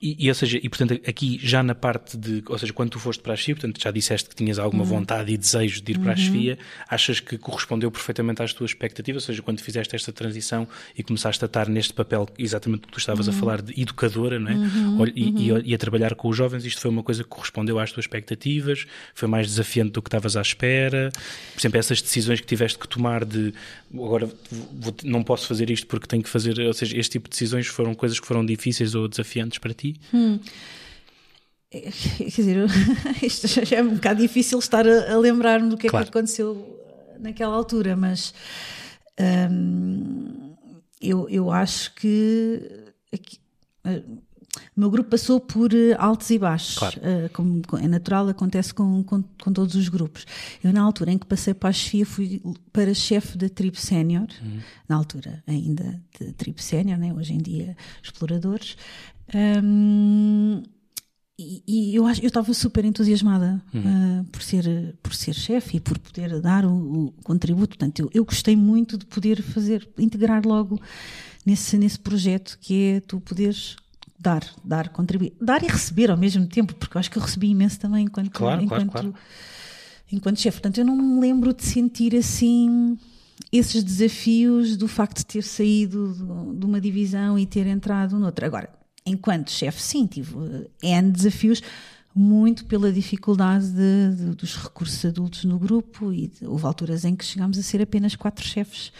e, 0.00 0.26
e, 0.26 0.28
ou 0.28 0.34
seja, 0.34 0.60
e 0.62 0.68
portanto, 0.68 0.92
aqui 1.08 1.40
já 1.42 1.60
na 1.60 1.74
parte 1.74 2.16
de, 2.16 2.40
ou 2.46 2.56
seja, 2.56 2.72
quando 2.72 2.90
tu 2.90 3.00
foste 3.00 3.20
para 3.20 3.32
a 3.32 3.36
Chefia, 3.36 3.56
portanto, 3.56 3.82
já 3.82 3.90
disseste 3.90 4.28
que 4.28 4.36
tinhas 4.36 4.56
alguma 4.56 4.84
uhum. 4.84 4.90
vontade 4.90 5.32
e 5.32 5.36
desejo 5.36 5.82
de 5.82 5.90
ir 5.90 5.98
para 5.98 6.12
a 6.12 6.16
Chefia, 6.16 6.52
uhum. 6.52 6.84
achas 6.88 7.18
que 7.18 7.36
correspondeu 7.36 7.90
perfeitamente 7.90 8.40
às 8.40 8.52
tuas 8.52 8.70
expectativas? 8.70 9.24
Ou 9.24 9.26
seja, 9.26 9.42
quando 9.42 9.60
fizeste 9.60 9.96
esta 9.96 10.12
transição 10.12 10.68
e 10.96 11.02
começaste 11.02 11.44
a 11.44 11.46
estar 11.46 11.68
neste 11.68 11.92
papel, 11.92 12.28
exatamente 12.38 12.82
que 12.82 12.92
tu 12.92 12.98
estavas 13.00 13.26
uhum. 13.26 13.34
a 13.34 13.36
falar, 13.36 13.60
de 13.60 13.80
educadora, 13.80 14.38
não 14.38 14.52
é? 14.52 14.54
Uhum. 14.54 15.06
E, 15.16 15.50
e, 15.50 15.70
e, 15.70 15.74
a 15.74 15.78
trabalhar 15.78 16.14
com 16.14 16.28
os 16.28 16.36
jovens, 16.36 16.64
isto 16.64 16.80
foi 16.80 16.92
uma 16.92 17.02
coisa 17.02 17.24
que 17.24 17.30
correspondeu 17.30 17.80
às 17.80 17.90
tuas 17.90 18.04
expectativas? 18.04 18.86
Foi 19.14 19.26
mais 19.26 19.48
desafiante 19.48 19.90
do 19.90 20.00
que 20.00 20.08
estavas 20.08 20.36
à 20.36 20.42
espera? 20.42 21.10
Por 21.54 21.60
exemplo, 21.60 21.76
essas 21.76 22.00
decisões 22.00 22.40
que 22.40 22.46
tiveste 22.46 22.78
que 22.78 22.86
tomar 22.86 23.24
de 23.24 23.52
agora 23.92 24.28
vou, 24.72 24.94
não 25.02 25.24
posso 25.24 25.46
fazer 25.46 25.70
isto 25.70 25.86
porque 25.86 26.06
tenho 26.06 26.22
que 26.22 26.28
fazer, 26.28 26.58
ou 26.60 26.72
seja, 26.72 26.96
este 26.96 27.12
tipo 27.12 27.24
de 27.28 27.30
decisões 27.30 27.66
foram 27.66 27.94
coisas 27.94 28.20
que 28.20 28.26
foram 28.26 28.44
difíceis 28.44 28.94
ou 28.94 29.08
desafiantes 29.08 29.58
para 29.58 29.72
ti? 29.72 29.87
Hum. 30.12 30.38
Quer 31.70 31.90
dizer, 32.24 32.66
isto 33.22 33.46
já 33.46 33.76
é 33.76 33.82
um 33.82 33.94
bocado 33.94 34.20
difícil 34.20 34.58
estar 34.58 34.86
a, 34.86 35.12
a 35.12 35.18
lembrar-me 35.18 35.68
do 35.68 35.76
que 35.76 35.88
claro. 35.88 36.04
é 36.04 36.10
que 36.10 36.16
aconteceu 36.16 36.78
naquela 37.20 37.54
altura, 37.54 37.94
mas 37.94 38.32
hum, 39.50 40.54
eu, 41.00 41.28
eu 41.28 41.50
acho 41.50 41.94
que 41.94 42.62
aqui, 43.12 43.38
o 44.76 44.80
meu 44.80 44.90
grupo 44.90 45.10
passou 45.10 45.40
por 45.40 45.72
eh, 45.74 45.94
altos 45.98 46.30
e 46.30 46.38
baixos, 46.38 46.78
claro. 46.78 46.98
uh, 47.00 47.28
como 47.32 47.62
é 47.80 47.88
natural, 47.88 48.28
acontece 48.28 48.72
com, 48.72 49.02
com, 49.04 49.22
com, 49.22 49.52
todos 49.52 49.74
os 49.74 49.88
grupos. 49.88 50.26
Eu, 50.62 50.72
na 50.72 50.80
altura 50.82 51.12
em 51.12 51.18
que 51.18 51.26
passei 51.26 51.52
para 51.52 51.68
a 51.68 51.72
chefia, 51.72 52.06
fui 52.06 52.42
para 52.72 52.94
chefe 52.94 53.36
da 53.36 53.48
tribo 53.48 53.76
sénior, 53.76 54.26
uhum. 54.42 54.60
na 54.88 54.96
altura 54.96 55.42
ainda 55.46 56.00
de 56.18 56.32
tribo 56.32 56.60
sénior, 56.60 56.98
né? 56.98 57.12
hoje 57.12 57.34
em 57.34 57.38
dia 57.38 57.76
exploradores. 58.02 58.76
Um, 59.34 60.62
e, 61.38 61.62
e, 61.68 61.94
eu 61.94 62.04
acho, 62.04 62.20
eu 62.20 62.26
estava 62.26 62.52
super 62.52 62.84
entusiasmada 62.84 63.62
uhum. 63.72 64.20
uh, 64.20 64.24
por 64.24 64.42
ser 64.42 64.96
por 65.00 65.14
ser 65.14 65.34
chefe 65.34 65.76
e 65.76 65.80
por 65.80 65.96
poder 65.96 66.40
dar 66.40 66.64
o, 66.64 67.06
o 67.06 67.12
contributo. 67.22 67.78
Portanto, 67.78 68.00
eu, 68.00 68.10
eu, 68.12 68.24
gostei 68.24 68.56
muito 68.56 68.98
de 68.98 69.06
poder 69.06 69.40
fazer 69.40 69.88
integrar 69.98 70.44
logo 70.44 70.80
nesse 71.46 71.78
nesse 71.78 71.98
projeto 71.98 72.58
que 72.60 72.96
é 72.96 73.00
tu 73.00 73.20
poderes 73.20 73.76
dar, 74.18 74.42
dar, 74.64 74.88
contribuir, 74.88 75.32
dar 75.40 75.62
e 75.62 75.68
receber 75.68 76.10
ao 76.10 76.16
mesmo 76.16 76.44
tempo, 76.46 76.74
porque 76.74 76.96
eu 76.96 76.98
acho 76.98 77.10
que 77.10 77.18
eu 77.18 77.22
recebi 77.22 77.50
imenso 77.50 77.78
também 77.78 78.04
enquanto 78.06 78.30
claro, 78.30 78.60
enquanto 78.60 78.90
claro, 78.90 79.12
claro. 79.12 79.26
enquanto 80.10 80.40
chefe. 80.40 80.56
Portanto, 80.60 80.78
eu 80.78 80.84
não 80.84 80.96
me 80.96 81.20
lembro 81.20 81.54
de 81.54 81.64
sentir 81.64 82.16
assim 82.16 82.98
esses 83.52 83.84
desafios 83.84 84.76
do 84.76 84.88
facto 84.88 85.18
de 85.18 85.26
ter 85.26 85.42
saído 85.42 86.14
de 86.58 86.66
uma 86.66 86.80
divisão 86.80 87.38
e 87.38 87.46
ter 87.46 87.66
entrado 87.68 88.18
noutra. 88.18 88.46
Agora, 88.46 88.77
enquanto 89.08 89.50
chefe, 89.50 89.80
sim, 89.82 90.06
tive 90.06 90.34
N 90.82 91.10
desafios, 91.10 91.62
muito 92.14 92.64
pela 92.64 92.92
dificuldade 92.92 93.68
de, 93.68 94.16
de, 94.16 94.34
dos 94.34 94.56
recursos 94.56 95.04
adultos 95.04 95.44
no 95.44 95.58
grupo 95.58 96.12
e 96.12 96.30
houve 96.42 96.66
alturas 96.66 97.04
em 97.04 97.14
que 97.14 97.24
chegámos 97.24 97.58
a 97.58 97.62
ser 97.62 97.80
apenas 97.80 98.16
quatro 98.16 98.44
chefes 98.44 98.92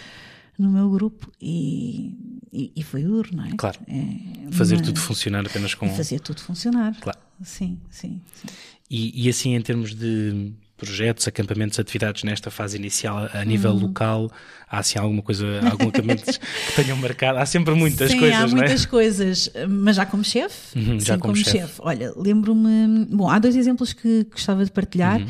no 0.59 0.71
meu 0.71 0.91
grupo 0.91 1.31
e, 1.41 2.17
e, 2.53 2.73
e 2.77 2.83
foi 2.83 3.03
duro, 3.03 3.31
não 3.35 3.45
é? 3.45 3.51
Claro. 3.57 3.79
É, 3.87 4.51
fazer 4.51 4.77
mas, 4.77 4.87
tudo 4.87 5.01
funcionar 5.01 5.47
apenas 5.47 5.75
com. 5.75 5.89
Fazer 5.91 6.21
tudo 6.21 6.41
funcionar. 6.41 6.99
Claro. 7.01 7.19
Sim, 7.43 7.79
sim. 7.91 8.21
sim. 8.35 8.49
E, 8.91 9.25
e 9.25 9.29
assim, 9.29 9.55
em 9.55 9.61
termos 9.61 9.95
de 9.95 10.53
projetos, 10.79 11.27
acampamentos, 11.29 11.79
atividades 11.79 12.23
nesta 12.23 12.51
fase 12.51 12.79
inicial 12.79 13.29
a 13.35 13.45
nível 13.45 13.73
hum. 13.73 13.81
local? 13.81 14.31
Há 14.71 14.79
assim 14.79 14.99
alguma 14.99 15.23
coisa, 15.23 15.45
algum 15.71 15.89
acampamento 15.89 16.25
que 16.25 16.75
tenham 16.77 16.97
marcado? 16.97 17.39
Há 17.39 17.45
sempre 17.45 17.75
muitas 17.75 18.11
Sim, 18.11 18.19
coisas, 18.21 18.37
há 18.39 18.47
não 18.47 18.57
é? 18.57 18.61
muitas 18.61 18.87
coisas, 18.87 19.51
mas 19.69 19.97
já 19.97 20.07
como 20.07 20.25
chefe? 20.25 20.79
Uhum, 20.79 21.01
já 21.01 21.15
Sim, 21.15 21.21
como, 21.21 21.35
como 21.35 21.37
chefe. 21.37 21.59
chef. 21.59 21.75
Olha, 21.81 22.13
lembro-me. 22.17 23.07
Bom, 23.11 23.29
há 23.29 23.39
dois 23.39 23.57
exemplos 23.57 23.93
que 23.93 24.25
gostava 24.31 24.65
de 24.65 24.71
partilhar. 24.71 25.21
Uhum. 25.21 25.29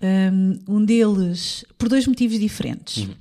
Um, 0.00 0.76
um 0.76 0.84
deles, 0.84 1.64
por 1.76 1.88
dois 1.88 2.06
motivos 2.06 2.38
diferentes. 2.38 2.98
Uhum. 2.98 3.14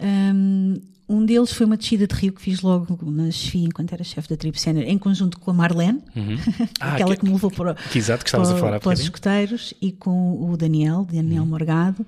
Um, 0.00 0.80
um 1.12 1.24
deles 1.24 1.52
foi 1.52 1.66
uma 1.66 1.76
descida 1.76 2.06
de 2.06 2.14
rio 2.14 2.32
que 2.32 2.40
fiz 2.40 2.62
logo 2.62 2.98
na 3.10 3.30
chefia 3.30 3.66
enquanto 3.66 3.92
era 3.92 4.02
chefe 4.02 4.28
da 4.28 4.36
tribo 4.36 4.58
sénior, 4.58 4.86
em 4.88 4.96
conjunto 4.96 5.38
com 5.38 5.50
a 5.50 5.54
Marlene, 5.54 6.02
uhum. 6.16 6.36
ah, 6.80 6.94
aquela 6.94 7.14
que, 7.14 7.20
que, 7.20 7.26
me 7.26 7.32
levou 7.32 7.50
para, 7.50 7.74
que 7.74 7.98
exato, 7.98 8.24
que 8.24 8.30
para, 8.30 8.42
a 8.42 8.56
falar 8.56 8.80
para 8.80 8.94
os 8.94 9.00
escuteiros, 9.00 9.74
e 9.80 9.92
com 9.92 10.50
o 10.50 10.56
Daniel, 10.56 11.06
Daniel 11.10 11.42
uhum. 11.42 11.48
Morgado, 11.48 12.06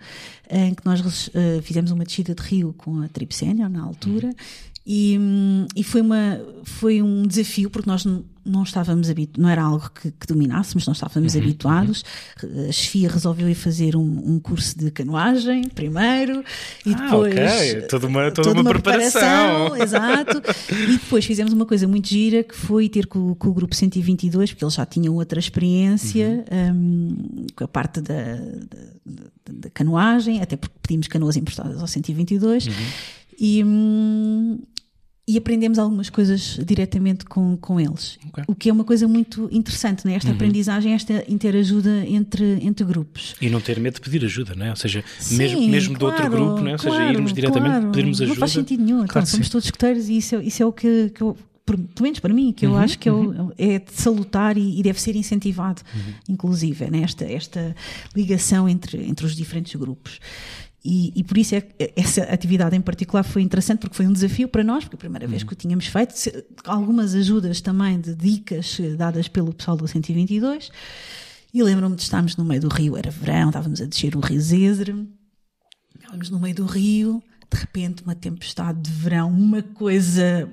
em 0.49 0.75
que 0.75 0.85
nós 0.85 1.01
uh, 1.01 1.62
fizemos 1.62 1.90
uma 1.90 2.05
descida 2.05 2.35
de 2.35 2.43
rio 2.43 2.75
com 2.79 3.03
a 3.03 3.09
tribo 3.09 3.35
sénior 3.35 3.69
na 3.69 3.83
altura. 3.83 4.29
Uhum. 4.29 4.35
E, 4.87 5.18
e 5.75 5.83
foi, 5.83 6.03
uma, 6.03 6.40
foi 6.62 7.01
um 7.01 7.27
desafio, 7.27 7.70
porque 7.70 7.88
nós 7.88 8.05
não 8.44 8.62
estávamos 8.62 9.09
habituados, 9.09 9.42
não 9.42 9.49
era 9.49 9.62
algo 9.62 9.90
que, 9.90 10.11
que 10.11 10.27
dominássemos, 10.27 10.87
não 10.87 10.92
estávamos 10.92 11.35
uhum, 11.35 11.40
habituados. 11.40 12.05
Uhum. 12.42 12.68
A 12.68 12.73
chefia 12.73 13.09
resolveu 13.09 13.49
ir 13.49 13.55
fazer 13.55 13.97
um, 13.97 14.35
um, 14.35 14.38
curso 14.38 14.79
de 14.79 14.90
canoagem 14.90 15.68
primeiro 15.68 16.44
e 16.85 16.92
ah, 16.92 16.97
depois. 16.97 17.33
Okay. 17.33 17.83
Toda 17.83 18.07
uma, 18.07 18.31
toda, 18.31 18.49
toda 18.49 18.61
uma, 18.61 18.70
uma 18.70 18.70
preparação. 18.70 19.70
preparação. 19.70 19.83
exato. 19.83 20.42
E 20.75 20.99
depois 20.99 21.25
fizemos 21.25 21.53
uma 21.53 21.64
coisa 21.64 21.87
muito 21.88 22.09
gira 22.09 22.42
que 22.42 22.55
foi 22.55 22.88
ter 22.88 23.07
com, 23.07 23.35
com 23.35 23.49
o 23.49 23.55
grupo 23.55 23.75
122, 23.75 24.51
porque 24.53 24.64
eles 24.64 24.75
já 24.75 24.85
tinham 24.85 25.14
outra 25.14 25.38
experiência 25.38 26.44
uhum. 26.51 26.73
um, 26.75 27.47
com 27.57 27.64
a 27.64 27.68
parte 27.68 28.01
da, 28.01 28.37
da, 29.07 29.23
da, 29.51 29.70
canoagem, 29.70 30.42
até 30.42 30.57
porque 30.57 30.75
pedimos 30.83 31.09
canoas 31.09 31.37
emprestadas 31.37 31.81
ao 31.81 31.87
122. 31.87 32.66
Uhum. 32.66 32.73
E, 33.38 33.64
hum, 33.64 34.59
e 35.27 35.39
aprendemos 35.39 35.79
algumas 35.79 36.11
coisas 36.11 36.59
diretamente 36.65 37.25
com, 37.25 37.57
com 37.57 37.81
eles. 37.81 38.19
Okay. 38.29 38.45
O 38.47 38.55
que 38.55 38.69
é 38.69 38.73
uma 38.73 38.85
coisa 38.85 39.09
muito 39.09 39.49
interessante, 39.51 40.07
né? 40.07 40.15
esta 40.15 40.29
uhum. 40.29 40.35
aprendizagem, 40.35 40.93
esta 40.93 41.25
interajuda 41.27 42.05
entre, 42.07 42.59
entre 42.63 42.85
grupos. 42.85 43.35
E 43.41 43.49
não 43.49 43.61
ter 43.61 43.81
medo 43.81 43.95
de 43.95 44.01
pedir 44.03 44.23
ajuda, 44.25 44.55
não 44.55 44.67
é? 44.67 44.71
Ou 44.71 44.77
seja, 44.77 45.03
sim, 45.19 45.37
mesmo, 45.37 45.67
mesmo 45.67 45.99
claro, 45.99 46.17
de 46.17 46.23
outro 46.23 46.37
grupo, 46.37 46.61
não 46.61 46.69
é? 46.69 46.73
Ou 46.73 46.79
seja, 46.79 46.97
claro, 46.97 47.13
irmos 47.15 47.33
diretamente 47.33 47.71
claro. 47.71 47.91
pedirmos 47.91 48.21
ajuda. 48.21 48.35
Não 48.35 48.41
faz 48.41 48.53
sentido 48.53 48.85
nenhum, 48.85 49.05
então, 49.05 49.25
somos 49.25 49.49
todos 49.49 49.65
escuteiros 49.65 50.09
e 50.11 50.19
isso 50.19 50.37
é, 50.37 50.45
isso 50.45 50.63
é 50.63 50.67
o 50.67 50.73
que, 50.73 51.09
que 51.09 51.23
eu, 51.23 51.35
pelo 51.65 51.89
menos 52.01 52.21
para 52.21 52.35
mim, 52.35 52.53
que 52.53 52.67
eu 52.67 52.73
uhum, 52.73 52.77
acho 52.77 52.99
que 52.99 53.09
é 53.09 53.13
uhum. 53.13 53.51
é, 53.57 53.79
de 53.79 53.93
salutar 53.95 54.59
e, 54.59 54.79
e, 54.79 54.83
deve 54.83 55.01
ser 55.01 55.17
incentivado, 55.17 55.81
uhum. 55.95 56.13
inclusive, 56.29 56.91
né? 56.91 57.01
esta, 57.01 57.25
esta 57.25 57.75
ligação 58.15 58.69
entre, 58.69 59.03
entre 59.03 59.25
os 59.25 59.35
diferentes 59.35 59.75
grupos. 59.75 60.21
E, 60.85 61.12
e, 61.16 61.25
por 61.25 61.38
isso 61.38 61.55
é 61.55 61.66
essa 61.97 62.25
atividade 62.25 62.77
em 62.77 62.81
particular 62.81 63.23
foi 63.23 63.40
interessante 63.40 63.79
porque 63.79 63.97
foi 63.97 64.07
um 64.07 64.12
desafio 64.12 64.47
para 64.47 64.62
nós, 64.62 64.85
porque 64.85 64.97
a 64.97 64.99
primeira 64.99 65.27
vez 65.27 65.40
uhum. 65.40 65.49
que 65.49 65.55
o 65.55 65.57
tínhamos 65.57 65.87
feito, 65.87 66.14
algumas 66.66 67.14
ajudas 67.14 67.62
também 67.62 67.99
de 67.99 68.14
dicas 68.14 68.79
dadas 68.99 69.27
pelo 69.27 69.55
pessoal 69.55 69.79
do 69.79 69.88
122. 69.88 70.70
E 71.55 71.62
lembro-me 71.62 71.97
de 71.97 72.03
estarmos 72.03 72.37
no 72.37 72.44
meio 72.44 72.61
do 72.61 72.68
rio, 72.68 72.99
era 72.99 73.11
verão, 73.11 73.49
estávamos 73.49 73.81
a 73.81 73.87
descer 73.87 74.14
o 74.14 74.20
rio 74.20 74.40
Zézer, 74.40 74.94
estávamos 75.94 76.29
no 76.29 76.38
meio 76.38 76.55
do 76.55 76.66
rio, 76.66 77.23
De 77.51 77.61
repente, 77.61 78.03
uma 78.03 78.14
tempestade 78.14 78.81
de 78.83 78.90
verão, 78.90 79.31
uma 79.31 79.62
coisa. 79.62 80.51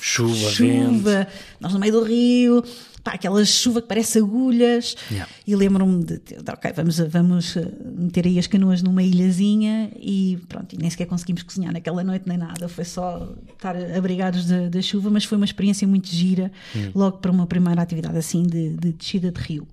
chuva, 0.00 0.50
chuva, 0.50 1.18
vento. 1.18 1.32
nós 1.60 1.72
no 1.72 1.78
meio 1.78 1.92
do 1.92 2.02
rio, 2.02 2.64
pá, 3.04 3.12
aquela 3.12 3.44
chuva 3.44 3.82
que 3.82 3.86
parece 3.88 4.18
agulhas. 4.18 4.96
Yeah. 5.10 5.30
E 5.46 5.54
lembro-me 5.54 6.02
de, 6.02 6.18
de, 6.18 6.50
ok, 6.50 6.72
vamos, 6.74 6.98
vamos 6.98 7.56
eh, 7.56 7.70
meter 7.96 8.26
aí 8.26 8.38
as 8.38 8.46
canoas 8.46 8.82
numa 8.82 9.02
ilhazinha 9.02 9.92
e 10.00 10.38
pronto, 10.48 10.74
e 10.74 10.78
nem 10.78 10.88
sequer 10.88 11.06
conseguimos 11.06 11.42
cozinhar 11.42 11.72
naquela 11.72 12.02
noite 12.02 12.26
nem 12.26 12.38
nada, 12.38 12.66
foi 12.66 12.84
só 12.84 13.34
estar 13.52 13.76
abrigados 13.94 14.46
da, 14.46 14.80
chuva, 14.80 15.10
mas 15.10 15.24
foi 15.24 15.36
uma 15.36 15.44
experiência 15.44 15.86
muito 15.86 16.08
gira, 16.08 16.50
logo 16.94 17.18
para 17.18 17.30
uma 17.30 17.46
primeira 17.46 17.82
atividade 17.82 18.16
assim 18.16 18.42
de, 18.42 18.70
de 18.70 18.92
descida 18.92 19.30
de 19.30 19.40
rio. 19.40 19.68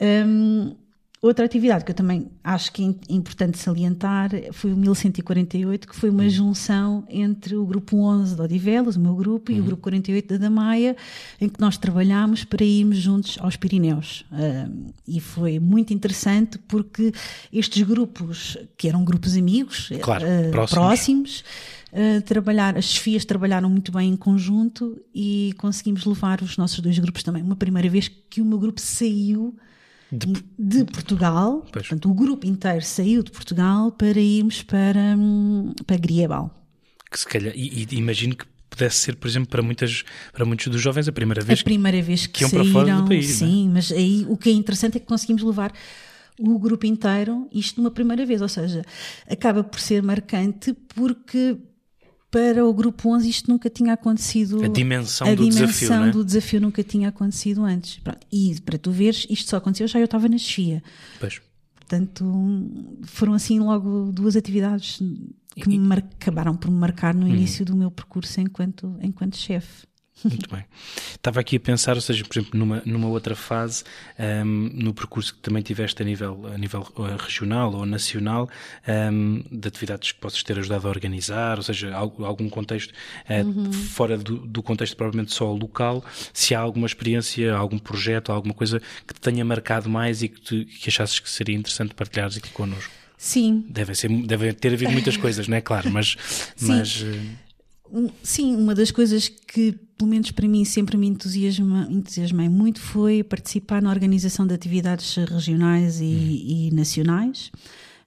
Hum, 0.00 0.74
outra 1.22 1.44
atividade 1.44 1.84
que 1.84 1.92
eu 1.92 1.94
também 1.94 2.26
acho 2.42 2.72
que 2.72 2.82
é 2.82 3.12
importante 3.14 3.56
salientar 3.56 4.30
foi 4.52 4.72
o 4.72 4.76
1148, 4.76 5.86
que 5.86 5.94
foi 5.94 6.10
uma 6.10 6.28
junção 6.28 7.04
entre 7.08 7.54
o 7.54 7.64
grupo 7.64 7.96
11 7.96 8.34
de 8.34 8.42
Odivelas, 8.42 8.96
o 8.96 9.00
meu 9.00 9.14
grupo, 9.14 9.52
e 9.52 9.60
o 9.60 9.64
grupo 9.64 9.82
48 9.82 10.30
da 10.30 10.36
Damaia, 10.36 10.96
em 11.40 11.48
que 11.48 11.60
nós 11.60 11.78
trabalhámos 11.78 12.42
para 12.42 12.64
irmos 12.64 12.96
juntos 12.96 13.38
aos 13.40 13.56
Pirineus. 13.56 14.24
Um, 14.32 14.86
e 15.06 15.20
foi 15.20 15.60
muito 15.60 15.94
interessante 15.94 16.58
porque 16.58 17.12
estes 17.52 17.82
grupos, 17.82 18.58
que 18.76 18.88
eram 18.88 19.04
grupos 19.04 19.36
amigos, 19.36 19.90
Claro, 20.02 20.24
uh, 20.26 20.50
próximos. 20.50 20.72
próximos 20.72 21.44
Uh, 21.92 22.22
trabalhar, 22.22 22.78
as 22.78 22.86
chefias 22.86 23.22
trabalharam 23.22 23.68
muito 23.68 23.92
bem 23.92 24.08
em 24.08 24.16
conjunto 24.16 24.98
e 25.14 25.54
conseguimos 25.58 26.06
levar 26.06 26.40
os 26.40 26.56
nossos 26.56 26.80
dois 26.80 26.98
grupos 26.98 27.22
também. 27.22 27.42
Uma 27.42 27.54
primeira 27.54 27.86
vez 27.86 28.08
que 28.08 28.40
o 28.40 28.46
meu 28.46 28.58
grupo 28.58 28.80
saiu 28.80 29.54
De- 30.12 30.44
de, 30.58 30.84
Portugal, 30.84 31.66
Pois. 31.72 31.88
portanto, 31.88 32.10
o 32.10 32.14
grupo 32.14 32.46
inteiro 32.46 32.84
saiu 32.84 33.22
de 33.22 33.30
Portugal 33.30 33.90
para 33.92 34.20
irmos 34.20 34.62
para, 34.62 35.16
hum, 35.16 35.72
para 35.86 35.96
Griebal. 35.96 36.52
Que 37.10 37.18
se 37.18 37.26
calhar, 37.26 37.52
e, 37.56 37.86
e 37.90 37.96
imagino 37.96 38.36
que 38.36 38.44
pudesse 38.68 38.96
ser, 38.96 39.16
por 39.16 39.26
exemplo, 39.26 39.48
para, 39.48 39.62
muitas, 39.62 40.04
para 40.32 40.44
muitos 40.44 40.66
dos 40.68 40.80
jovens 40.80 41.08
a 41.08 41.12
primeira 41.12 41.42
vez 41.42 41.60
a 41.60 41.64
primeira 41.64 42.00
vez 42.02 42.26
que, 42.26 42.34
que 42.34 42.44
iam 42.44 42.50
para 42.50 42.64
fora 42.64 42.94
do 42.96 43.04
país, 43.08 43.30
é? 43.30 43.46
sim, 43.46 43.70
mas 43.72 43.90
aí 43.90 44.26
o 44.28 44.36
que 44.36 44.48
é 44.50 44.52
interessante 44.52 44.96
é 44.96 45.00
que 45.00 45.06
conseguimos 45.06 45.42
levar 45.42 45.72
o 46.38 46.58
grupo 46.58 46.86
inteiro, 46.86 47.48
isto 47.52 47.80
numa 47.80 47.90
primeira 47.90 48.24
vez, 48.24 48.40
ou 48.40 48.48
seja, 48.48 48.84
acaba 49.30 49.62
por 49.62 49.78
ser 49.80 50.02
marcante 50.02 50.74
porque 50.94 51.56
para 52.32 52.66
o 52.66 52.72
grupo 52.72 53.10
11 53.14 53.28
isto 53.28 53.48
nunca 53.50 53.68
tinha 53.70 53.92
acontecido. 53.92 54.64
A 54.64 54.68
dimensão 54.68 55.28
a 55.28 55.34
do 55.34 55.44
dimensão 55.44 55.66
desafio, 55.68 55.92
é? 55.92 56.10
do 56.10 56.24
desafio 56.24 56.60
nunca 56.60 56.82
tinha 56.82 57.08
acontecido 57.10 57.62
antes. 57.64 57.98
Pronto, 57.98 58.26
E 58.32 58.58
para 58.62 58.76
tu 58.78 58.90
veres, 58.90 59.26
isto 59.30 59.48
só 59.50 59.58
aconteceu 59.58 59.86
já 59.86 59.98
eu 60.00 60.06
estava 60.06 60.28
na 60.28 60.38
chefia. 60.38 60.82
Pois. 61.20 61.40
Portanto, 61.76 62.24
foram 63.04 63.34
assim 63.34 63.58
logo 63.60 64.10
duas 64.10 64.34
atividades 64.34 64.98
que 65.54 65.68
me 65.68 65.78
mar- 65.78 65.98
acabaram 66.18 66.56
por 66.56 66.70
me 66.70 66.78
marcar 66.78 67.14
Hum. 67.14 67.20
no 67.20 67.28
início 67.28 67.64
do 67.66 67.76
meu 67.76 67.90
percurso 67.90 68.40
enquanto, 68.40 68.96
enquanto 69.02 69.36
chefe. 69.36 69.84
Muito 70.24 70.48
bem. 70.54 70.64
Estava 71.14 71.40
aqui 71.40 71.56
a 71.56 71.60
pensar, 71.60 71.94
ou 71.94 72.00
seja, 72.00 72.24
por 72.24 72.38
exemplo, 72.38 72.58
numa, 72.58 72.82
numa 72.84 73.08
outra 73.08 73.34
fase, 73.34 73.84
ahm, 74.18 74.70
no 74.74 74.92
percurso 74.94 75.34
que 75.34 75.40
também 75.40 75.62
tiveste 75.62 76.00
a 76.02 76.04
nível, 76.04 76.46
a 76.52 76.58
nível 76.58 76.86
eh, 76.98 77.16
regional 77.18 77.72
ou 77.74 77.86
nacional, 77.86 78.48
ahm, 78.86 79.42
de 79.50 79.68
atividades 79.68 80.12
que 80.12 80.18
possas 80.20 80.42
ter 80.42 80.58
ajudado 80.58 80.86
a 80.86 80.90
organizar, 80.90 81.56
ou 81.58 81.62
seja, 81.62 81.94
algum 81.94 82.48
contexto 82.48 82.92
eh, 83.28 83.44
fora 83.90 84.16
do, 84.16 84.38
do 84.38 84.62
contexto 84.62 84.96
propriamente 84.96 85.32
só 85.32 85.50
local, 85.52 86.04
se 86.32 86.54
há 86.54 86.60
alguma 86.60 86.86
experiência, 86.86 87.54
algum 87.54 87.78
projeto, 87.78 88.32
alguma 88.32 88.54
coisa 88.54 88.80
que 89.06 89.14
te 89.14 89.20
tenha 89.20 89.44
marcado 89.44 89.88
mais 89.88 90.22
e 90.22 90.28
que, 90.28 90.40
te, 90.40 90.64
que 90.64 90.88
achasses 90.88 91.18
que 91.20 91.30
seria 91.30 91.56
interessante 91.56 91.94
partilhares 91.94 92.36
aqui 92.36 92.50
connosco. 92.50 92.92
Sim, 93.16 93.64
Deve, 93.68 93.94
ser, 93.94 94.08
deve 94.26 94.52
ter 94.52 94.72
havido 94.72 94.90
muitas 94.90 95.16
coisas, 95.16 95.46
não 95.46 95.56
é? 95.56 95.60
Claro, 95.60 95.90
mas. 95.92 96.16
mas 96.60 97.02
eh, 97.02 97.06
Um- 97.06 97.51
Sim, 98.22 98.56
uma 98.56 98.74
das 98.74 98.90
coisas 98.90 99.28
que, 99.28 99.72
pelo 99.98 100.10
menos 100.10 100.30
para 100.30 100.48
mim, 100.48 100.64
sempre 100.64 100.96
me 100.96 101.06
entusiasma, 101.06 101.86
entusiasmei 101.90 102.48
muito 102.48 102.80
foi 102.80 103.22
participar 103.22 103.82
na 103.82 103.90
organização 103.90 104.46
de 104.46 104.54
atividades 104.54 105.14
regionais 105.16 106.00
e, 106.00 106.68
e 106.68 106.70
nacionais. 106.72 107.50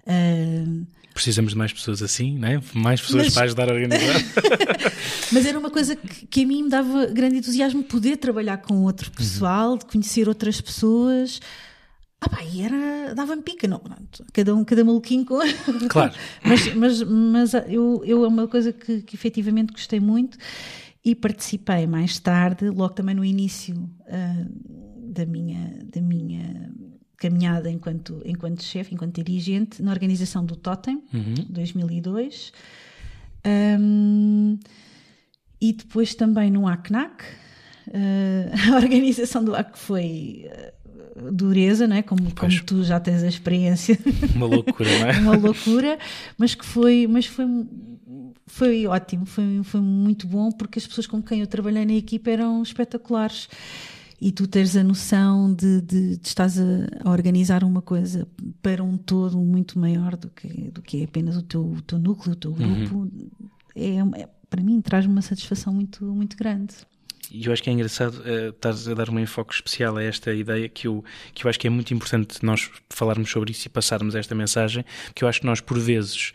Ah, 0.08 0.86
precisamos 1.14 1.54
de 1.54 1.58
mais 1.58 1.72
pessoas 1.72 2.02
assim, 2.02 2.38
não 2.38 2.48
é? 2.48 2.62
Mais 2.74 3.00
pessoas 3.02 3.26
Mas- 3.26 3.34
para 3.34 3.44
ajudar 3.46 3.70
a 3.70 3.74
organizar. 3.74 4.16
mas 5.32 5.46
era 5.46 5.58
uma 5.58 5.70
coisa 5.72 5.96
que, 5.96 6.28
que 6.28 6.44
a 6.44 6.48
mim 6.48 6.64
me 6.64 6.70
dava 6.70 7.06
grande 7.08 7.38
entusiasmo 7.38 7.84
poder 7.84 8.18
trabalhar 8.18 8.58
com 8.58 8.82
outro 8.84 9.10
pessoal, 9.12 9.78
de 9.78 9.86
conhecer 9.86 10.28
outras 10.28 10.60
pessoas. 10.60 11.40
Ah, 12.26 12.30
pá, 12.30 12.44
e 12.44 12.62
era. 12.62 13.14
dava-me 13.14 13.44
pica, 13.44 13.68
não, 13.68 13.78
pronto, 13.78 14.26
cada 14.34 14.56
um, 14.56 14.64
cada 14.64 14.84
maluquinho 14.84 15.26
com. 15.26 15.40
Claro. 15.90 16.14
mas 16.44 16.74
mas, 16.74 17.04
mas 17.04 17.54
eu, 17.68 18.02
eu 18.04 18.26
é 18.26 18.28
uma 18.28 18.48
coisa 18.48 18.74
que, 18.74 19.02
que 19.04 19.16
efetivamente 19.16 19.72
gostei 19.72 20.00
muito 20.00 20.38
e 21.04 21.14
participei 21.14 21.86
mais 21.86 22.18
tarde, 22.18 22.68
logo 22.70 22.94
também 22.94 23.14
no 23.14 23.24
início 23.24 23.90
ah, 24.08 24.46
da, 24.98 25.26
minha, 25.26 25.80
da 25.94 26.02
minha 26.02 26.74
caminhada 27.18 27.70
enquanto, 27.70 28.22
enquanto 28.26 28.64
chefe, 28.64 28.96
enquanto 28.96 29.24
dirigente, 29.24 29.84
na 29.84 29.92
organização 29.92 30.44
do 30.44 30.56
Totem, 30.56 31.04
2002. 31.50 32.52
Um, 33.80 34.58
e 35.62 35.74
depois 35.74 36.16
também 36.16 36.50
no 36.50 36.68
ACNAC, 36.68 37.24
uh, 37.88 38.74
a 38.74 38.78
organização 38.78 39.44
do 39.44 39.56
AC 39.56 39.78
foi 39.78 40.48
uh, 40.48 40.85
dureza, 41.32 41.88
não 41.88 41.96
é? 41.96 42.02
como, 42.02 42.24
como 42.36 42.64
tu 42.64 42.84
já 42.84 43.00
tens 43.00 43.24
a 43.24 43.28
experiência, 43.28 43.98
Uma 44.36 44.46
loucura, 44.46 44.90
não 45.00 45.08
é? 45.08 45.20
uma 45.20 45.38
loucura, 45.38 45.98
mas 46.38 46.54
que 46.56 46.66
foi, 46.66 47.08
mas 47.08 47.26
foi, 47.26 47.46
foi 48.46 48.86
ótimo, 48.88 49.26
foi, 49.26 49.62
foi 49.64 49.82
muito 49.82 50.28
bom 50.28 50.52
porque 50.52 50.80
as 50.80 50.86
pessoas 50.88 51.08
com 51.08 51.22
quem 51.22 51.40
eu 51.42 51.48
trabalhei 51.48 51.86
na 51.86 51.94
equipa 51.94 52.30
eram 52.30 52.62
espetaculares. 52.62 53.48
E 54.22 54.32
tu 54.32 54.48
teres 54.48 54.78
a 54.78 54.84
noção 54.84 55.54
de, 55.54 55.82
de, 55.82 56.18
de 56.18 56.28
estás 56.28 56.58
a, 56.58 56.64
a 57.04 57.12
organizar 57.12 57.66
uma 57.66 57.82
coisa 57.82 58.26
para 58.62 58.82
um 58.82 58.96
todo 58.98 59.38
muito 59.38 59.78
maior 59.78 60.16
do 60.16 60.30
que, 60.30 60.72
do 60.72 60.82
que 60.82 61.02
é 61.02 61.04
apenas 61.04 61.36
o 61.36 61.42
teu, 61.42 61.62
o 61.62 61.82
teu 61.82 62.00
núcleo, 62.00 62.32
o 62.32 62.36
teu 62.36 62.54
grupo, 62.54 63.12
é, 63.76 63.98
é- 64.22 64.30
para 64.50 64.64
mim 64.64 64.80
traz-me 64.80 65.12
uma 65.12 65.22
satisfação 65.22 65.74
muito, 65.74 66.06
muito 66.06 66.38
grande. 66.38 66.74
E 67.32 67.46
eu 67.46 67.54
acho 67.54 67.62
que 67.64 67.70
é 67.70 67.74
engraçado 67.74 68.16
uh, 68.20 68.50
estares 68.50 68.88
a 68.88 68.94
dar 68.94 69.10
um 69.10 69.20
enfoque 69.20 69.54
especial 69.54 69.98
a 69.98 70.04
esta 70.04 70.34
ideia 70.34 70.68
que 70.70 70.88
eu, 70.88 71.04
que 71.34 71.46
eu 71.46 71.50
acho 71.50 71.60
que 71.60 71.68
é 71.68 71.70
muito 71.70 71.94
importante 71.94 72.44
nós 72.44 72.70
falarmos 72.90 73.30
sobre 73.30 73.52
isso 73.52 73.68
e 73.68 73.70
passarmos 73.70 74.16
esta 74.16 74.36
mensagem, 74.36 74.86
porque 75.08 75.24
eu 75.24 75.28
acho 75.28 75.40
que 75.40 75.46
nós, 75.46 75.62
por 75.62 75.80
vezes, 75.80 76.34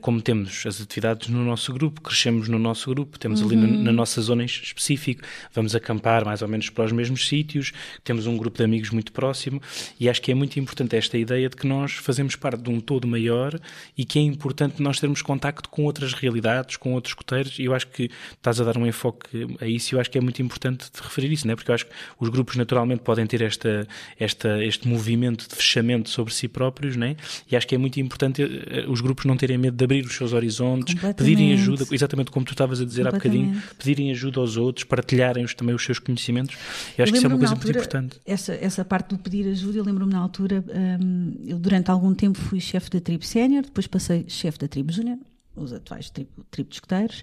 como 0.00 0.20
temos 0.20 0.64
as 0.66 0.80
atividades 0.80 1.28
no 1.28 1.44
nosso 1.44 1.72
grupo, 1.72 2.00
crescemos 2.00 2.48
no 2.48 2.58
nosso 2.58 2.90
grupo, 2.90 3.18
temos 3.18 3.42
ali 3.42 3.56
na, 3.56 3.66
na 3.66 3.92
nossa 3.92 4.20
zona 4.20 4.42
em 4.42 4.46
específico, 4.46 5.22
vamos 5.54 5.74
acampar 5.74 6.24
mais 6.24 6.42
ou 6.42 6.48
menos 6.48 6.68
para 6.68 6.84
os 6.84 6.92
mesmos 6.92 7.26
sítios, 7.26 7.72
temos 8.04 8.26
um 8.26 8.36
grupo 8.36 8.58
de 8.58 8.64
amigos 8.64 8.90
muito 8.90 9.12
próximo 9.12 9.60
e 9.98 10.08
acho 10.08 10.20
que 10.20 10.30
é 10.30 10.34
muito 10.34 10.58
importante 10.60 10.96
esta 10.96 11.16
ideia 11.16 11.48
de 11.48 11.56
que 11.56 11.66
nós 11.66 11.92
fazemos 11.92 12.36
parte 12.36 12.62
de 12.62 12.70
um 12.70 12.80
todo 12.80 13.06
maior 13.06 13.58
e 13.96 14.04
que 14.04 14.18
é 14.18 14.22
importante 14.22 14.82
nós 14.82 15.00
termos 15.00 15.22
contacto 15.22 15.68
com 15.68 15.84
outras 15.84 16.12
realidades, 16.12 16.76
com 16.76 16.92
outros 16.92 17.14
coteiros 17.14 17.58
e 17.58 17.64
eu 17.64 17.74
acho 17.74 17.86
que 17.86 18.10
estás 18.32 18.60
a 18.60 18.64
dar 18.64 18.76
um 18.76 18.86
enfoque 18.86 19.56
a 19.60 19.66
isso 19.66 19.94
e 19.94 19.96
eu 19.96 20.00
acho 20.00 20.10
que 20.10 20.18
é 20.18 20.20
muito 20.20 20.42
importante 20.42 20.90
de 20.92 21.02
referir 21.02 21.32
isso, 21.32 21.46
não 21.46 21.52
é? 21.52 21.56
porque 21.56 21.70
eu 21.70 21.74
acho 21.74 21.86
que 21.86 21.92
os 22.18 22.28
grupos 22.28 22.56
naturalmente 22.56 23.00
podem 23.00 23.26
ter 23.26 23.42
esta, 23.42 23.86
esta, 24.18 24.62
este 24.64 24.86
movimento 24.86 25.48
de 25.48 25.54
fechamento 25.54 26.10
sobre 26.10 26.34
si 26.34 26.48
próprios 26.48 26.96
não 26.96 27.06
é? 27.06 27.16
e 27.50 27.56
acho 27.56 27.66
que 27.66 27.74
é 27.74 27.78
muito 27.78 27.98
importante 28.00 28.42
eh, 28.42 28.84
os 28.88 29.00
grupos 29.00 29.24
não 29.24 29.36
terem 29.36 29.56
medo 29.56 29.69
de 29.70 29.84
abrir 29.84 30.04
os 30.04 30.14
seus 30.14 30.32
horizontes, 30.32 30.94
pedirem 31.16 31.52
ajuda, 31.52 31.84
exatamente 31.90 32.30
como 32.30 32.44
tu 32.44 32.52
estavas 32.52 32.80
a 32.80 32.84
dizer 32.84 33.06
há 33.06 33.12
bocadinho, 33.12 33.62
pedirem 33.78 34.10
ajuda 34.10 34.40
aos 34.40 34.56
outros, 34.56 34.84
partilharem 34.84 35.44
os, 35.44 35.54
também 35.54 35.74
os 35.74 35.84
seus 35.84 35.98
conhecimentos. 35.98 36.56
Eu 36.98 37.04
acho 37.04 37.10
Eu 37.10 37.12
que 37.12 37.18
isso 37.18 37.26
é 37.26 37.28
uma 37.28 37.38
coisa 37.38 37.54
na 37.54 37.60
muito 37.60 37.68
altura, 37.68 37.78
importante. 37.78 38.20
Essa, 38.26 38.54
essa 38.54 38.84
parte 38.84 39.10
do 39.10 39.18
pedir 39.18 39.46
ajuda, 39.48 39.78
eu 39.78 39.84
lembro-me 39.84 40.12
na 40.12 40.18
altura, 40.18 40.64
hum, 41.00 41.34
eu 41.46 41.58
durante 41.58 41.90
algum 41.90 42.14
tempo 42.14 42.38
fui 42.38 42.60
chefe 42.60 42.90
da 42.90 43.00
tribo 43.00 43.24
sénior, 43.24 43.62
depois 43.62 43.86
passei 43.86 44.24
chefe 44.28 44.58
da 44.58 44.68
tribo 44.68 44.92
júnior, 44.92 45.18
os 45.56 45.72
atuais 45.72 46.10
tribo, 46.10 46.30
tribo 46.50 46.68
de 46.68 46.76
escuteiros. 46.76 47.22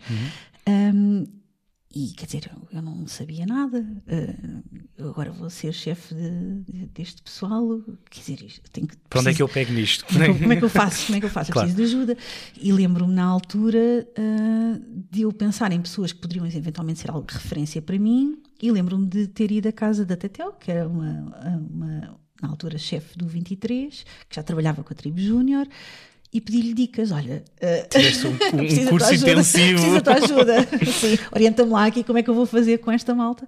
Hum, 0.67 1.25
e 1.93 2.09
quer 2.11 2.25
dizer, 2.25 2.51
eu, 2.71 2.81
não 2.81 3.07
sabia 3.07 3.45
nada. 3.45 3.85
eu 4.97 5.09
agora 5.09 5.31
vou 5.31 5.49
ser 5.49 5.71
chefe 5.73 6.13
de- 6.13 6.61
de- 6.71 6.85
deste 6.87 7.21
pessoal. 7.21 7.81
Quer 8.09 8.19
dizer, 8.19 8.43
isto- 8.45 8.69
tenho 8.71 8.87
que. 8.87 8.97
Para 9.09 9.21
onde 9.21 9.29
é 9.29 9.33
que 9.33 9.37
preciso- 9.37 9.43
eu 9.43 9.47
pego 9.49 9.73
nisto? 9.73 10.05
como 10.05 10.21
é, 10.21 10.25
que, 10.25 10.31
eu- 10.31 10.37
como 10.39 10.53
é 10.53 10.55
que 10.57 10.65
eu 10.65 10.69
faço? 10.69 11.05
Como 11.05 11.17
é 11.17 11.19
que 11.19 11.25
eu 11.25 11.29
faço? 11.29 11.49
Eu 11.51 11.53
Claro. 11.53 11.67
preciso 11.69 11.89
de 11.89 11.95
ajuda. 11.97 12.17
E 12.61 12.71
lembro-me 12.71 13.13
na 13.13 13.23
altura 13.25 14.07
ah, 14.17 14.79
de 15.11 15.21
eu 15.21 15.31
pensar 15.31 15.71
em 15.71 15.81
pessoas 15.81 16.11
que 16.11 16.19
poderiam 16.19 16.45
eventualmente 16.45 16.99
ser 16.99 17.09
algo 17.09 17.25
de 17.25 17.33
referência 17.33 17.81
para 17.81 17.97
mim. 17.97 18.41
E 18.61 18.71
lembro-me 18.71 19.07
de 19.07 19.27
ter 19.27 19.51
ido 19.51 19.67
à 19.67 19.71
casa 19.71 20.05
da 20.05 20.15
Tetel, 20.17 20.51
que 20.53 20.69
era 20.71 20.87
uma, 20.87 21.57
uma- 21.71 22.19
na 22.41 22.49
altura 22.49 22.77
chefe 22.77 23.17
do 23.17 23.25
23, 23.27 24.03
que 24.29 24.35
já 24.35 24.43
trabalhava 24.43 24.83
com 24.83 24.93
a 24.93 24.95
tribo 24.95 25.19
Júnior. 25.19 25.67
E 26.31 26.41
pedi-lhe 26.41 26.73
dicas. 26.73 27.11
Olha, 27.11 27.43
uh, 27.61 28.27
um, 28.27 28.61
um 28.83 28.85
curso 28.87 29.13
intensivo. 29.13 29.79
Preciso 29.79 29.93
da 29.93 30.01
tua 30.01 30.13
ajuda. 30.15 30.67
Orienta-me 31.33 31.71
lá 31.71 31.85
aqui 31.85 32.03
como 32.03 32.19
é 32.19 32.23
que 32.23 32.29
eu 32.29 32.33
vou 32.33 32.45
fazer 32.45 32.79
com 32.79 32.91
esta 32.91 33.15
malta. 33.15 33.47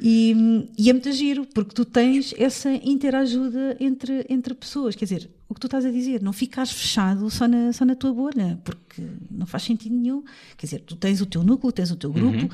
E, 0.00 0.68
e 0.78 0.88
é 0.88 0.92
muito 0.92 1.10
giro, 1.12 1.46
porque 1.54 1.74
tu 1.74 1.84
tens 1.84 2.34
essa 2.38 2.70
interajuda 2.70 3.76
entre, 3.80 4.24
entre 4.28 4.54
pessoas. 4.54 4.94
Quer 4.94 5.04
dizer, 5.06 5.30
o 5.48 5.54
que 5.54 5.60
tu 5.60 5.66
estás 5.66 5.84
a 5.84 5.90
dizer, 5.90 6.22
não 6.22 6.32
ficares 6.32 6.70
fechado 6.70 7.28
só 7.30 7.48
na, 7.48 7.72
só 7.72 7.84
na 7.84 7.94
tua 7.94 8.12
bolha, 8.12 8.58
porque 8.64 9.02
não 9.30 9.46
faz 9.46 9.64
sentido 9.64 9.94
nenhum. 9.94 10.22
Quer 10.56 10.66
dizer, 10.66 10.78
tu 10.80 10.96
tens 10.96 11.20
o 11.20 11.26
teu 11.26 11.42
núcleo, 11.42 11.72
tens 11.72 11.90
o 11.90 11.96
teu 11.96 12.12
grupo. 12.12 12.42
Uhum. 12.42 12.48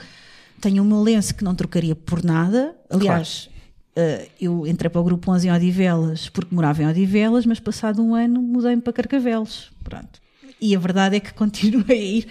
Tenho 0.60 0.82
o 0.82 0.86
meu 0.86 1.02
lenço 1.02 1.34
que 1.34 1.44
não 1.44 1.54
trocaria 1.54 1.94
por 1.94 2.22
nada. 2.22 2.74
Aliás, 2.90 3.44
claro 3.44 3.59
Uh, 3.96 4.30
eu 4.40 4.66
entrei 4.66 4.88
para 4.88 5.00
o 5.00 5.04
grupo 5.04 5.30
11 5.32 5.48
em 5.48 5.52
Odivelas 5.52 6.28
porque 6.28 6.54
morava 6.54 6.82
em 6.82 6.88
Odivelas, 6.88 7.44
mas 7.44 7.58
passado 7.58 8.02
um 8.02 8.14
ano 8.14 8.40
mudei-me 8.40 8.80
para 8.80 8.92
Carcavelos. 8.92 9.70
Pronto. 9.82 10.20
E 10.60 10.76
a 10.76 10.78
verdade 10.78 11.16
é 11.16 11.20
que 11.20 11.32
continuei 11.34 11.84
a 11.88 11.94
ir 11.94 12.26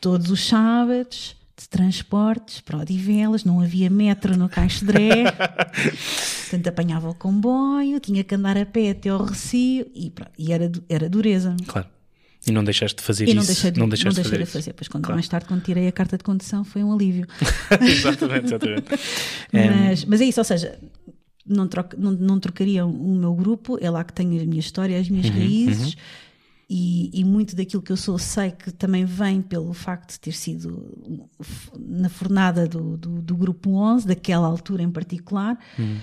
todos 0.00 0.30
os 0.30 0.46
sábados 0.46 1.36
de 1.56 1.68
transportes 1.68 2.60
para 2.60 2.78
Odivelas, 2.78 3.44
não 3.44 3.60
havia 3.60 3.90
metro 3.90 4.36
no 4.36 4.48
Caixo 4.48 4.84
Dré, 4.84 5.24
portanto 6.42 6.68
apanhava 6.68 7.10
o 7.10 7.14
comboio, 7.14 8.00
tinha 8.00 8.24
que 8.24 8.34
andar 8.34 8.56
a 8.56 8.64
pé 8.64 8.90
até 8.90 9.10
ao 9.10 9.22
Recio 9.22 9.86
e, 9.94 10.08
pronto, 10.10 10.32
e 10.38 10.52
era, 10.52 10.72
era 10.88 11.08
dureza. 11.08 11.54
Claro. 11.66 11.88
E 12.46 12.52
não 12.52 12.64
deixaste 12.64 12.96
de 12.96 13.02
fazer 13.02 13.28
e 13.28 13.34
não 13.34 13.42
isso? 13.42 13.52
Deixei 13.52 13.70
de, 13.70 13.78
não 13.78 13.88
deixaste 13.88 14.18
não 14.18 14.22
deixei 14.22 14.38
de 14.38 14.44
fazer. 14.44 14.58
De 14.58 14.64
fazer. 14.64 14.72
Pois 14.72 14.88
quando, 14.88 15.04
claro. 15.04 15.16
mais 15.16 15.28
tarde, 15.28 15.46
quando 15.46 15.62
tirei 15.62 15.88
a 15.88 15.92
carta 15.92 16.16
de 16.16 16.24
condução, 16.24 16.64
foi 16.64 16.82
um 16.82 16.92
alívio. 16.92 17.26
exatamente, 17.80 18.46
exatamente. 18.46 18.86
mas, 19.52 20.04
mas 20.04 20.20
é 20.20 20.24
isso, 20.24 20.40
ou 20.40 20.44
seja, 20.44 20.78
não, 21.46 21.68
troca, 21.68 21.96
não, 21.98 22.12
não 22.12 22.40
trocaria 22.40 22.86
o 22.86 23.14
meu 23.14 23.34
grupo, 23.34 23.78
é 23.80 23.90
lá 23.90 24.02
que 24.02 24.12
tenho 24.12 24.40
a 24.40 24.46
minha 24.46 24.60
história, 24.60 24.98
as 24.98 25.08
minhas 25.08 25.26
uhum, 25.26 25.32
raízes. 25.32 25.94
Uhum. 25.94 26.00
E, 26.72 27.10
e, 27.12 27.24
muito 27.24 27.56
daquilo 27.56 27.82
que 27.82 27.90
eu 27.90 27.96
sou 27.96 28.16
sei 28.16 28.52
que 28.52 28.70
também 28.70 29.04
vem 29.04 29.42
pelo 29.42 29.72
facto 29.72 30.12
de 30.12 30.20
ter 30.20 30.30
sido 30.30 30.88
na 31.76 32.08
fornada 32.08 32.64
do, 32.68 32.96
do, 32.96 33.20
do 33.20 33.36
grupo 33.36 33.72
11, 33.72 34.06
daquela 34.06 34.46
altura 34.46 34.84
em 34.84 34.90
particular. 34.90 35.58
Uhum 35.76 35.98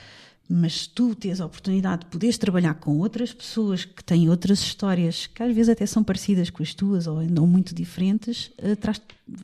mas 0.49 0.87
tu 0.87 1.13
tens 1.13 1.41
a 1.41 1.45
oportunidade 1.45 2.01
de 2.01 2.07
poderes 2.07 2.37
trabalhar 2.37 2.73
com 2.75 2.97
outras 2.99 3.33
pessoas 3.33 3.83
que 3.83 4.03
têm 4.03 4.29
outras 4.29 4.59
histórias 4.59 5.27
que 5.27 5.43
às 5.43 5.53
vezes 5.53 5.69
até 5.69 5.85
são 5.85 6.03
parecidas 6.03 6.49
com 6.49 6.63
as 6.63 6.73
tuas 6.73 7.07
ou 7.07 7.19
andam 7.19 7.45
muito 7.45 7.75
diferentes, 7.75 8.51
uh, 8.59 8.75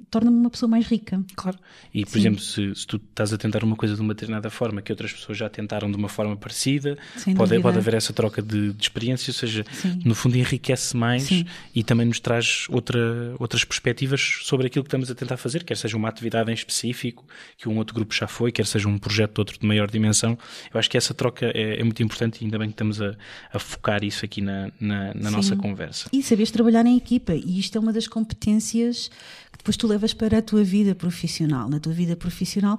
torna-me 0.10 0.38
uma 0.38 0.50
pessoa 0.50 0.70
mais 0.70 0.88
rica. 0.88 1.22
Claro. 1.36 1.58
E, 1.94 2.06
por 2.06 2.12
Sim. 2.12 2.20
exemplo, 2.20 2.39
se, 2.39 2.76
se, 2.76 2.88
tu 2.88 2.98
estás 2.98 3.34
a 3.34 3.38
tentar 3.38 3.63
uma 3.63 3.76
coisa 3.76 3.96
de 3.96 4.02
uma 4.02 4.13
determinada 4.13 4.50
forma 4.50 4.82
que 4.82 4.92
outras 4.92 5.12
pessoas 5.12 5.38
já 5.38 5.50
tentaram 5.50 5.92
de 5.92 5.98
uma 5.98 6.08
forma 6.08 6.36
parecida, 6.38 6.98
pode, 7.36 7.60
pode 7.60 7.78
haver 7.78 7.94
essa 7.96 8.13
troca 8.13 8.42
de, 8.42 8.74
de 8.74 8.82
experiência, 8.82 9.32
ou 9.32 9.36
seja, 9.36 9.66
Sim. 9.72 10.00
no 10.06 10.16
fundo 10.16 10.38
enriquece 10.38 10.96
mais 10.96 11.24
Sim. 11.24 11.46
e 11.76 11.84
também 11.84 12.06
nos 12.06 12.20
traz 12.20 12.66
outra, 12.70 13.36
outras 13.39 13.63
perspectivas 13.63 14.39
sobre 14.44 14.68
aquilo 14.68 14.84
que 14.84 14.88
estamos 14.88 15.12
a 15.12 15.16
tentar 15.16 15.38
fazer, 15.38 15.63
quer 15.63 15.76
seja 15.76 15.98
uma 15.98 16.08
atividade 16.08 16.50
em 16.50 16.54
específico, 16.54 17.26
que 17.58 17.68
um 17.68 17.78
outro 17.78 17.94
grupo 17.94 18.13
já 18.13 18.28
foi, 18.28 18.52
quer 18.52 18.66
seja 18.66 18.88
um 18.88 18.98
projeto 18.98 19.34
de 19.34 19.42
outro 19.42 19.60
de 19.60 19.66
maior 19.66 19.89
dimensão. 19.92 20.38
Eu 20.74 20.80
acho 20.80 20.89
que 20.93 20.97
essa 20.97 21.12
troca 21.12 21.47
é, 21.56 21.79
é 21.79 21.84
muito 21.84 22.03
importante 22.03 22.39
e 22.39 22.45
ainda 22.45 22.60
bem 22.60 22.67
que 22.67 22.75
estamos 22.75 23.01
a, 23.01 23.15
a 23.51 23.58
focar 23.58 24.03
isso 24.03 24.23
aqui 24.23 24.41
na, 24.41 24.71
na, 24.79 25.12
na 25.15 25.32
nossa 25.32 25.56
conversa. 25.56 26.08
E 26.13 26.21
saberes 26.21 26.51
trabalhar 26.51 26.86
em 26.86 26.95
equipa, 26.95 27.34
e 27.34 27.58
isto 27.58 27.75
é 27.75 27.82
uma 27.82 27.91
das 27.91 28.08
competências 28.08 29.08
que 29.51 29.58
depois 29.58 29.75
tu 29.75 29.88
levas 29.88 30.13
para 30.13 30.38
a 30.38 30.41
tua 30.43 30.63
vida 30.63 30.93
profissional. 30.93 31.67
Na 31.67 31.79
tua 31.79 31.93
vida 31.93 32.15
profissional 32.15 32.77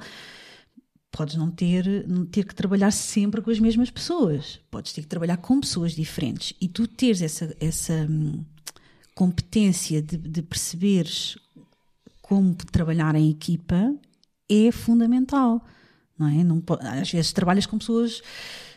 podes 1.11 1.35
não 1.35 1.51
ter, 1.51 2.07
não 2.07 2.25
ter 2.25 2.45
que 2.45 2.55
trabalhar 2.55 2.93
sempre 2.93 3.43
com 3.43 3.51
as 3.51 3.59
mesmas 3.59 3.91
pessoas, 3.91 4.61
podes 4.71 4.93
ter 4.93 5.01
que 5.01 5.09
trabalhar 5.09 5.39
com 5.39 5.59
pessoas 5.59 5.91
diferentes 5.93 6.55
e 6.61 6.69
tu 6.69 6.87
teres 6.87 7.21
essa, 7.21 7.53
essa 7.59 8.07
hum, 8.09 8.45
competência 9.13 10.01
de, 10.01 10.17
de 10.17 10.41
perceberes 10.41 11.37
como 12.23 12.55
trabalhar 12.55 13.17
em 13.17 13.29
equipa 13.29 13.93
é 14.49 14.71
fundamental, 14.71 15.67
não 16.19 16.29
é? 16.29 16.45
Não, 16.45 16.63
às 16.81 17.11
vezes 17.11 17.33
trabalhas 17.33 17.67
com 17.67 17.79
pessoas 17.79 18.23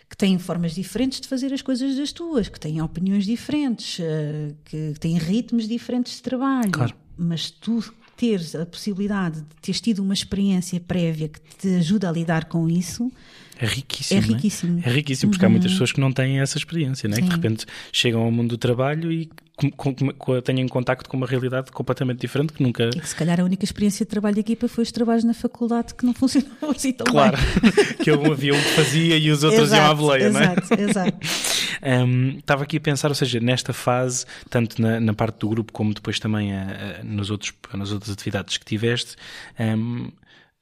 que 0.09 0.15
têm 0.15 0.39
formas 0.39 0.73
diferentes 0.73 1.19
de 1.19 1.27
fazer 1.27 1.53
as 1.53 1.61
coisas 1.61 1.97
das 1.97 2.11
tuas, 2.11 2.47
que 2.47 2.59
têm 2.59 2.81
opiniões 2.81 3.25
diferentes, 3.25 3.99
eh, 3.99 4.53
que 4.63 4.93
têm 4.99 5.17
ritmos 5.17 5.67
diferentes 5.67 6.15
de 6.15 6.21
trabalho. 6.21 6.71
Claro. 6.71 6.95
Mas 7.17 7.51
tu 7.51 7.83
teres 8.15 8.55
a 8.55 8.65
possibilidade 8.65 9.41
de 9.41 9.55
teres 9.61 9.81
tido 9.81 9.99
uma 9.99 10.13
experiência 10.13 10.79
prévia 10.79 11.27
que 11.29 11.39
te 11.57 11.75
ajuda 11.75 12.09
a 12.09 12.11
lidar 12.11 12.45
com 12.45 12.69
isso. 12.69 13.11
É 13.59 13.65
riquíssimo. 13.65 14.19
É 14.19 14.23
riquíssimo. 14.23 14.81
É, 14.83 14.89
é 14.89 14.91
riquíssimo, 14.91 15.31
porque 15.31 15.45
uhum. 15.45 15.51
há 15.51 15.51
muitas 15.51 15.71
pessoas 15.71 15.91
que 15.91 15.99
não 15.99 16.11
têm 16.11 16.39
essa 16.39 16.57
experiência, 16.57 17.09
né? 17.09 17.17
que 17.17 17.23
de 17.23 17.35
repente 17.35 17.65
chegam 17.91 18.21
ao 18.21 18.31
mundo 18.31 18.49
do 18.49 18.57
trabalho 18.57 19.11
e 19.11 19.29
com, 19.55 19.71
com, 19.71 19.95
com, 19.95 20.41
têm 20.41 20.67
contacto 20.67 21.09
com 21.09 21.17
uma 21.17 21.25
realidade 21.25 21.71
completamente 21.71 22.19
diferente 22.19 22.53
que 22.53 22.61
nunca. 22.61 22.89
E 22.95 22.99
que 22.99 23.09
se 23.09 23.15
calhar 23.15 23.39
a 23.39 23.43
única 23.43 23.65
experiência 23.65 24.05
de 24.05 24.09
trabalho 24.09 24.35
de 24.35 24.41
equipa 24.41 24.67
foi 24.67 24.83
os 24.83 24.91
trabalhos 24.91 25.23
na 25.23 25.33
faculdade 25.33 25.95
que 25.95 26.05
não 26.05 26.13
funcionavam 26.13 26.69
assim 26.69 26.93
tão 26.93 27.07
claro. 27.07 27.35
bem. 27.35 27.71
Claro, 27.71 27.97
que 28.03 28.09
havia 28.11 28.53
um 28.53 28.61
que 28.61 28.69
fazia 28.69 29.17
e 29.17 29.31
os 29.31 29.43
outros 29.43 29.63
exato, 29.63 29.81
iam 29.81 29.91
à 29.91 29.95
boleia, 29.95 30.29
não 30.29 30.39
é? 30.39 30.43
Exato, 30.43 30.81
exato. 30.81 31.17
Um, 31.79 32.39
estava 32.39 32.63
aqui 32.63 32.77
a 32.77 32.81
pensar, 32.81 33.09
ou 33.09 33.13
seja, 33.13 33.39
nesta 33.39 33.71
fase, 33.71 34.25
tanto 34.49 34.81
na, 34.81 34.99
na 34.99 35.13
parte 35.13 35.39
do 35.39 35.49
grupo 35.49 35.71
como 35.71 35.93
depois 35.93 36.19
também 36.19 36.51
a, 36.51 36.99
a, 36.99 37.03
nos 37.03 37.29
outros, 37.29 37.53
nas 37.71 37.91
outras 37.91 38.11
atividades 38.11 38.57
que 38.57 38.65
tiveste, 38.65 39.15
um, 39.59 40.09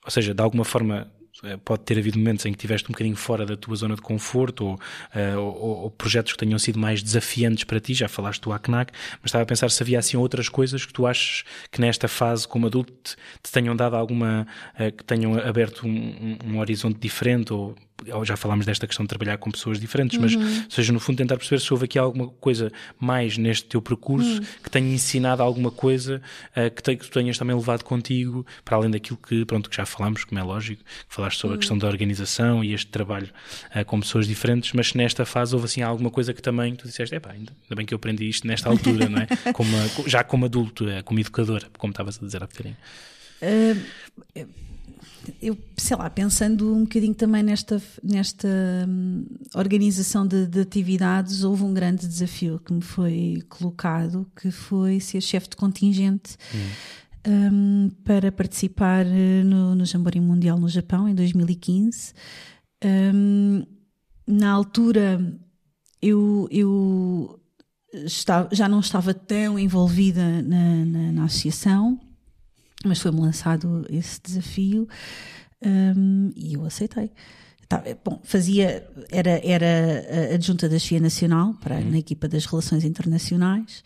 ou 0.03 0.12
seja, 0.12 0.34
de 0.34 0.41
alguma 0.41 0.65
forma 0.65 1.08
eh, 1.08 1.24
pode 1.63 1.84
ter 1.84 1.98
havido 1.98 2.17
momentos 2.17 2.45
em 2.45 2.52
que 2.52 2.58
estiveste 2.58 2.89
um 2.89 2.93
bocadinho 2.93 3.15
fora 3.15 3.45
da 3.45 3.58
tua 3.58 3.76
zona 3.76 3.95
de 3.95 4.02
conforto 4.02 4.65
ou, 4.65 4.74
uh, 4.76 5.39
ou, 5.39 5.84
ou, 5.84 5.91
projetos 5.91 6.34
que 6.34 6.39
tenham 6.39 6.58
sido 6.58 6.80
mais 6.80 7.04
desafiantes 7.04 7.63
para 7.63 7.80
ti, 7.80 7.93
já 7.93 8.08
falaste 8.08 8.41
do 8.41 8.52
ACNAC, 8.52 8.91
mas 9.21 9.30
estava 9.30 9.43
a 9.43 9.45
pensar 9.45 9.69
se 9.69 9.82
havia 9.84 10.00
assim 10.00 10.17
outras 10.17 10.50
coisas 10.50 10.86
que 10.86 10.93
tu 10.93 11.06
achas 11.06 11.43
que 11.71 11.82
nesta 11.82 12.08
fase 12.08 12.48
como 12.48 12.67
adulto 12.67 12.93
te, 13.04 13.15
te 13.43 13.52
tenham 13.52 13.76
dado 13.76 13.95
alguma, 13.95 14.48
uh, 14.80 14.91
que 14.91 15.04
tenham 15.04 15.38
aberto 15.38 15.86
um, 15.86 15.89
um, 15.89 16.38
um 16.54 16.60
horizonte 16.60 17.00
diferente 17.00 17.52
ou 17.52 17.76
já 18.23 18.36
falámos 18.36 18.65
desta 18.65 18.86
questão 18.86 19.05
de 19.05 19.10
trabalhar 19.10 19.38
com 19.38 19.49
pessoas 19.49 19.79
diferentes, 19.79 20.17
mas, 20.17 20.36
uhum. 20.36 20.65
seja, 20.69 20.91
no 20.91 20.99
fundo, 20.99 21.17
tentar 21.17 21.38
perceber 21.38 21.60
se 21.60 21.71
houve 21.73 21.86
aqui 21.86 21.97
alguma 21.97 22.27
coisa 22.27 22.71
mais 22.99 23.38
neste 23.38 23.65
teu 23.65 23.81
percurso 23.81 24.39
uhum. 24.39 24.45
que 24.63 24.69
tenha 24.69 24.93
ensinado 24.93 25.41
alguma 25.41 25.71
coisa 25.71 26.21
uh, 26.51 26.69
que, 26.73 26.84
te, 26.84 26.95
que 26.95 27.05
tu 27.05 27.12
tenhas 27.12 27.38
também 27.38 27.55
levado 27.55 27.84
contigo, 27.84 28.45
para 28.63 28.77
além 28.77 28.91
daquilo 28.91 29.17
que, 29.17 29.45
pronto, 29.45 29.69
que 29.69 29.75
já 29.75 29.86
falámos, 29.86 30.23
como 30.23 30.39
é 30.39 30.43
lógico, 30.43 30.84
que 30.84 31.15
falaste 31.15 31.39
sobre 31.39 31.53
uhum. 31.53 31.58
a 31.58 31.60
questão 31.60 31.77
da 31.77 31.88
organização 31.88 32.63
e 32.63 32.73
este 32.73 32.88
trabalho 32.88 33.29
uh, 33.75 33.86
com 33.86 33.99
pessoas 33.99 34.27
diferentes, 34.27 34.73
mas 34.73 34.89
se 34.89 34.97
nesta 34.97 35.25
fase 35.25 35.55
houve 35.55 35.65
assim 35.65 35.81
alguma 35.81 36.12
coisa 36.12 36.34
que 36.34 36.41
também 36.41 36.75
tu 36.75 36.88
disseste, 36.88 37.15
epá, 37.15 37.31
ainda, 37.31 37.53
ainda 37.63 37.75
bem 37.75 37.86
que 37.86 37.93
eu 37.93 37.97
aprendi 37.97 38.27
isto 38.27 38.45
nesta 38.45 38.69
altura, 38.69 39.10
não 39.10 39.19
é? 39.19 39.27
Como, 39.53 39.69
já 40.08 40.23
como 40.23 40.45
adulto, 40.45 40.89
eh, 40.89 41.01
como 41.01 41.19
educadora, 41.19 41.67
como 41.77 41.91
estavas 41.91 42.17
a 42.17 42.25
dizer 42.25 42.43
há 42.43 42.47
bocadinho. 42.47 42.75
Uh, 43.41 44.74
eu, 45.41 45.58
sei 45.78 45.98
lá, 45.98 46.10
pensando 46.10 46.74
um 46.74 46.82
bocadinho 46.82 47.13
também 47.13 47.44
nesta, 47.44 47.82
nesta 48.04 48.48
hum, 48.88 49.26
organização 49.56 50.26
de, 50.26 50.46
de, 50.46 50.60
atividades, 50.60 51.44
houve 51.44 51.63
um 51.63 51.74
grande 51.74 52.08
desafio 52.08 52.60
que 52.60 52.74
me 52.74 52.82
foi 52.82 53.44
colocado, 53.50 54.30
que 54.36 54.52
foi 54.52 55.00
ser 55.00 55.22
chefe 55.22 55.50
de 55.50 55.56
contingente 55.56 56.38
hum. 56.54 57.52
um, 57.52 57.91
para 58.04 58.32
participar 58.32 59.06
eh, 59.06 59.44
no, 59.44 59.76
no 59.76 59.86
Jamboree 59.86 60.22
Mundial 60.22 60.60
no 60.60 60.70
Japão, 60.70 61.08
em 61.08 61.15
2015. 61.15 62.13
Um, 62.84 63.65
na 64.28 64.52
altura, 64.52 65.20
eu, 66.02 66.48
eu 66.52 67.39
estava, 67.94 68.50
já 68.52 68.68
não 68.68 68.80
estava 68.80 69.13
tão 69.13 69.58
envolvida 69.58 70.41
na, 70.41 70.86
na, 70.86 71.12
na 71.12 71.24
associação, 71.26 72.00
mas 72.88 73.00
foi-me 73.00 73.19
lançado 73.19 73.86
esse 73.89 74.21
desafio 74.21 74.88
um, 75.65 76.32
e 76.36 76.54
eu 76.54 76.65
aceitei. 76.65 77.12
Tá, 77.67 77.84
bom, 78.04 78.21
fazia, 78.24 78.88
era, 79.10 79.41
era 79.43 80.34
adjunta 80.36 80.69
da 80.69 80.80
FIA 80.80 81.00
Nacional 81.00 81.56
para, 81.56 81.78
uhum. 81.78 81.91
na 81.91 81.98
equipa 81.98 82.28
das 82.28 82.45
relações 82.45 82.84
internacionais. 82.84 83.84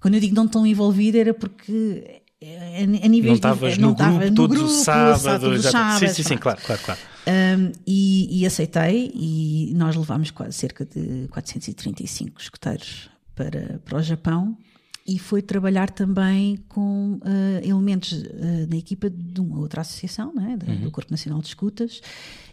Quando 0.00 0.14
eu 0.14 0.20
digo 0.20 0.34
não 0.34 0.46
tão 0.46 0.66
envolvida 0.66 1.18
era 1.18 1.32
porque 1.32 2.22
a, 2.42 3.04
a 3.04 3.08
nível 3.08 3.28
não 3.28 3.36
estavas 3.36 3.78
no, 3.78 3.94
grupo, 3.94 4.18
no 4.18 4.34
todos 4.34 4.58
grupo, 4.58 4.72
os 4.72 4.82
sábados, 4.82 5.62
sábado, 5.62 5.98
sim, 6.00 6.08
sim, 6.08 6.22
sim, 6.22 6.36
claro, 6.36 6.60
claro, 6.62 6.82
claro. 6.84 7.00
Um, 7.26 7.72
e, 7.86 8.40
e, 8.40 8.46
aceitei 8.46 9.12
e 9.14 9.72
nós 9.76 9.94
levámos 9.94 10.32
quase 10.32 10.54
cerca 10.54 10.84
de 10.84 11.28
435 11.28 12.40
escuteiros 12.40 13.08
para, 13.34 13.80
para 13.84 13.98
o 13.98 14.02
Japão 14.02 14.58
e 15.06 15.18
foi 15.18 15.42
trabalhar 15.42 15.90
também 15.90 16.56
com 16.68 17.14
uh, 17.14 17.20
elementos 17.62 18.12
uh, 18.12 18.66
na 18.68 18.76
equipa 18.76 19.10
de 19.10 19.40
uma 19.40 19.58
outra 19.58 19.80
associação, 19.80 20.32
né, 20.34 20.56
uhum. 20.66 20.80
do 20.82 20.90
Corpo 20.90 21.10
Nacional 21.10 21.40
de 21.40 21.48
Escutas, 21.48 22.00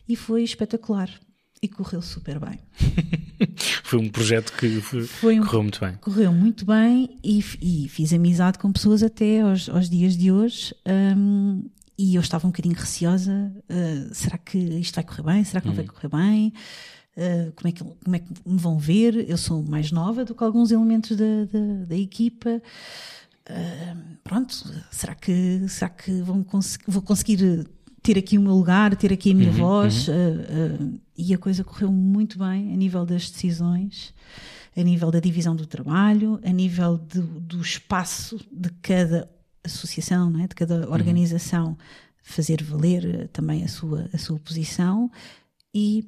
e 0.08 0.16
foi 0.16 0.44
espetacular. 0.44 1.10
E 1.62 1.68
correu 1.68 2.02
super 2.02 2.40
bem. 2.40 2.58
foi 3.84 4.00
um 4.00 4.08
projeto 4.08 4.54
que 4.54 4.80
foi 4.80 5.38
um, 5.38 5.44
correu 5.44 5.62
muito 5.62 5.80
bem. 5.82 5.94
Correu 5.96 6.32
muito 6.32 6.66
bem 6.66 7.20
e, 7.22 7.44
e 7.62 7.90
fiz 7.90 8.14
amizade 8.14 8.58
com 8.58 8.72
pessoas 8.72 9.04
até 9.04 9.42
aos, 9.42 9.68
aos 9.68 9.90
dias 9.90 10.16
de 10.16 10.32
hoje. 10.32 10.74
Um, 10.88 11.70
e 11.98 12.16
eu 12.16 12.22
estava 12.22 12.48
um 12.48 12.50
bocadinho 12.50 12.76
receosa: 12.76 13.52
uh, 13.70 14.16
será 14.16 14.38
que 14.38 14.58
isto 14.58 14.96
vai 14.96 15.04
correr 15.04 15.24
bem? 15.24 15.44
Será 15.44 15.60
que 15.60 15.68
não 15.68 15.76
vai 15.76 15.84
uhum. 15.84 15.92
correr 15.92 16.08
bem? 16.08 16.54
Uh, 17.18 17.52
como, 17.54 17.68
é 17.68 17.72
que, 17.72 17.84
como 17.84 18.16
é 18.16 18.20
que 18.20 18.34
me 18.46 18.58
vão 18.58 18.78
ver? 18.78 19.30
Eu 19.30 19.38
sou 19.38 19.62
mais 19.64 19.92
nova 19.92 20.24
do 20.24 20.34
que 20.34 20.44
alguns 20.44 20.72
elementos 20.72 21.18
da, 21.18 21.46
da, 21.52 21.86
da 21.88 21.96
equipa. 21.96 22.62
Uh, 23.50 24.18
pronto, 24.24 24.54
será 24.92 25.16
que, 25.16 25.68
será 25.68 25.90
que 25.90 26.22
vão 26.22 26.44
cons 26.44 26.78
vou 26.88 27.02
conseguir 27.02 27.68
ter 28.02 28.18
aqui 28.18 28.38
o 28.38 28.42
meu 28.42 28.54
lugar, 28.54 28.96
ter 28.96 29.12
aqui 29.12 29.32
a 29.32 29.36
minha 29.36 29.50
uhum, 29.50 29.58
voz? 29.58 30.08
Uhum. 30.08 30.94
Uh, 30.96 31.00
e 31.18 31.34
a 31.34 31.38
coisa 31.38 31.64
correu 31.64 31.92
muito 31.92 32.38
bem 32.38 32.72
a 32.72 32.76
nível 32.76 33.06
das 33.06 33.30
decisões, 33.30 34.14
a 34.78 34.82
nível 34.82 35.12
da 35.12 35.20
divisão 35.20 35.56
do 35.56 35.66
trabalho, 35.66 36.40
a 36.44 36.52
nível 36.52 36.98
do, 36.98 37.22
do 37.22 37.62
espaço 37.62 38.40
de 38.52 38.70
cada 38.82 39.30
associação, 39.64 40.40
é? 40.40 40.48
de 40.48 40.56
cada 40.56 40.88
uhum. 40.88 40.94
organização, 40.94 41.78
fazer 42.22 42.64
valer 42.64 43.28
também 43.30 43.64
a 43.64 43.68
sua, 43.68 44.08
a 44.14 44.18
sua 44.18 44.40
posição. 44.40 45.12
E 45.74 46.06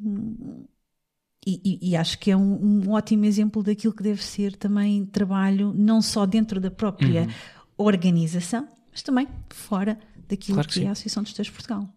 e, 1.45 1.79
e, 1.81 1.95
acho 1.95 2.19
que 2.19 2.29
é 2.29 2.37
um, 2.37 2.83
um, 2.83 2.91
ótimo 2.91 3.25
exemplo 3.25 3.63
daquilo 3.63 3.93
que 3.93 4.03
deve 4.03 4.23
ser 4.23 4.55
também 4.55 5.05
trabalho, 5.05 5.73
não 5.75 5.99
só 5.99 6.27
dentro 6.27 6.59
da 6.59 6.69
própria 6.69 7.23
uhum. 7.23 7.29
organização, 7.77 8.67
mas 8.91 9.01
também 9.01 9.27
fora 9.49 9.97
daquilo 10.29 10.57
claro 10.57 10.67
que, 10.67 10.79
que 10.79 10.85
é 10.85 10.89
a 10.89 10.91
Associação 10.91 11.25
Gestores 11.25 11.47
de 11.47 11.53
Portugal. 11.53 11.89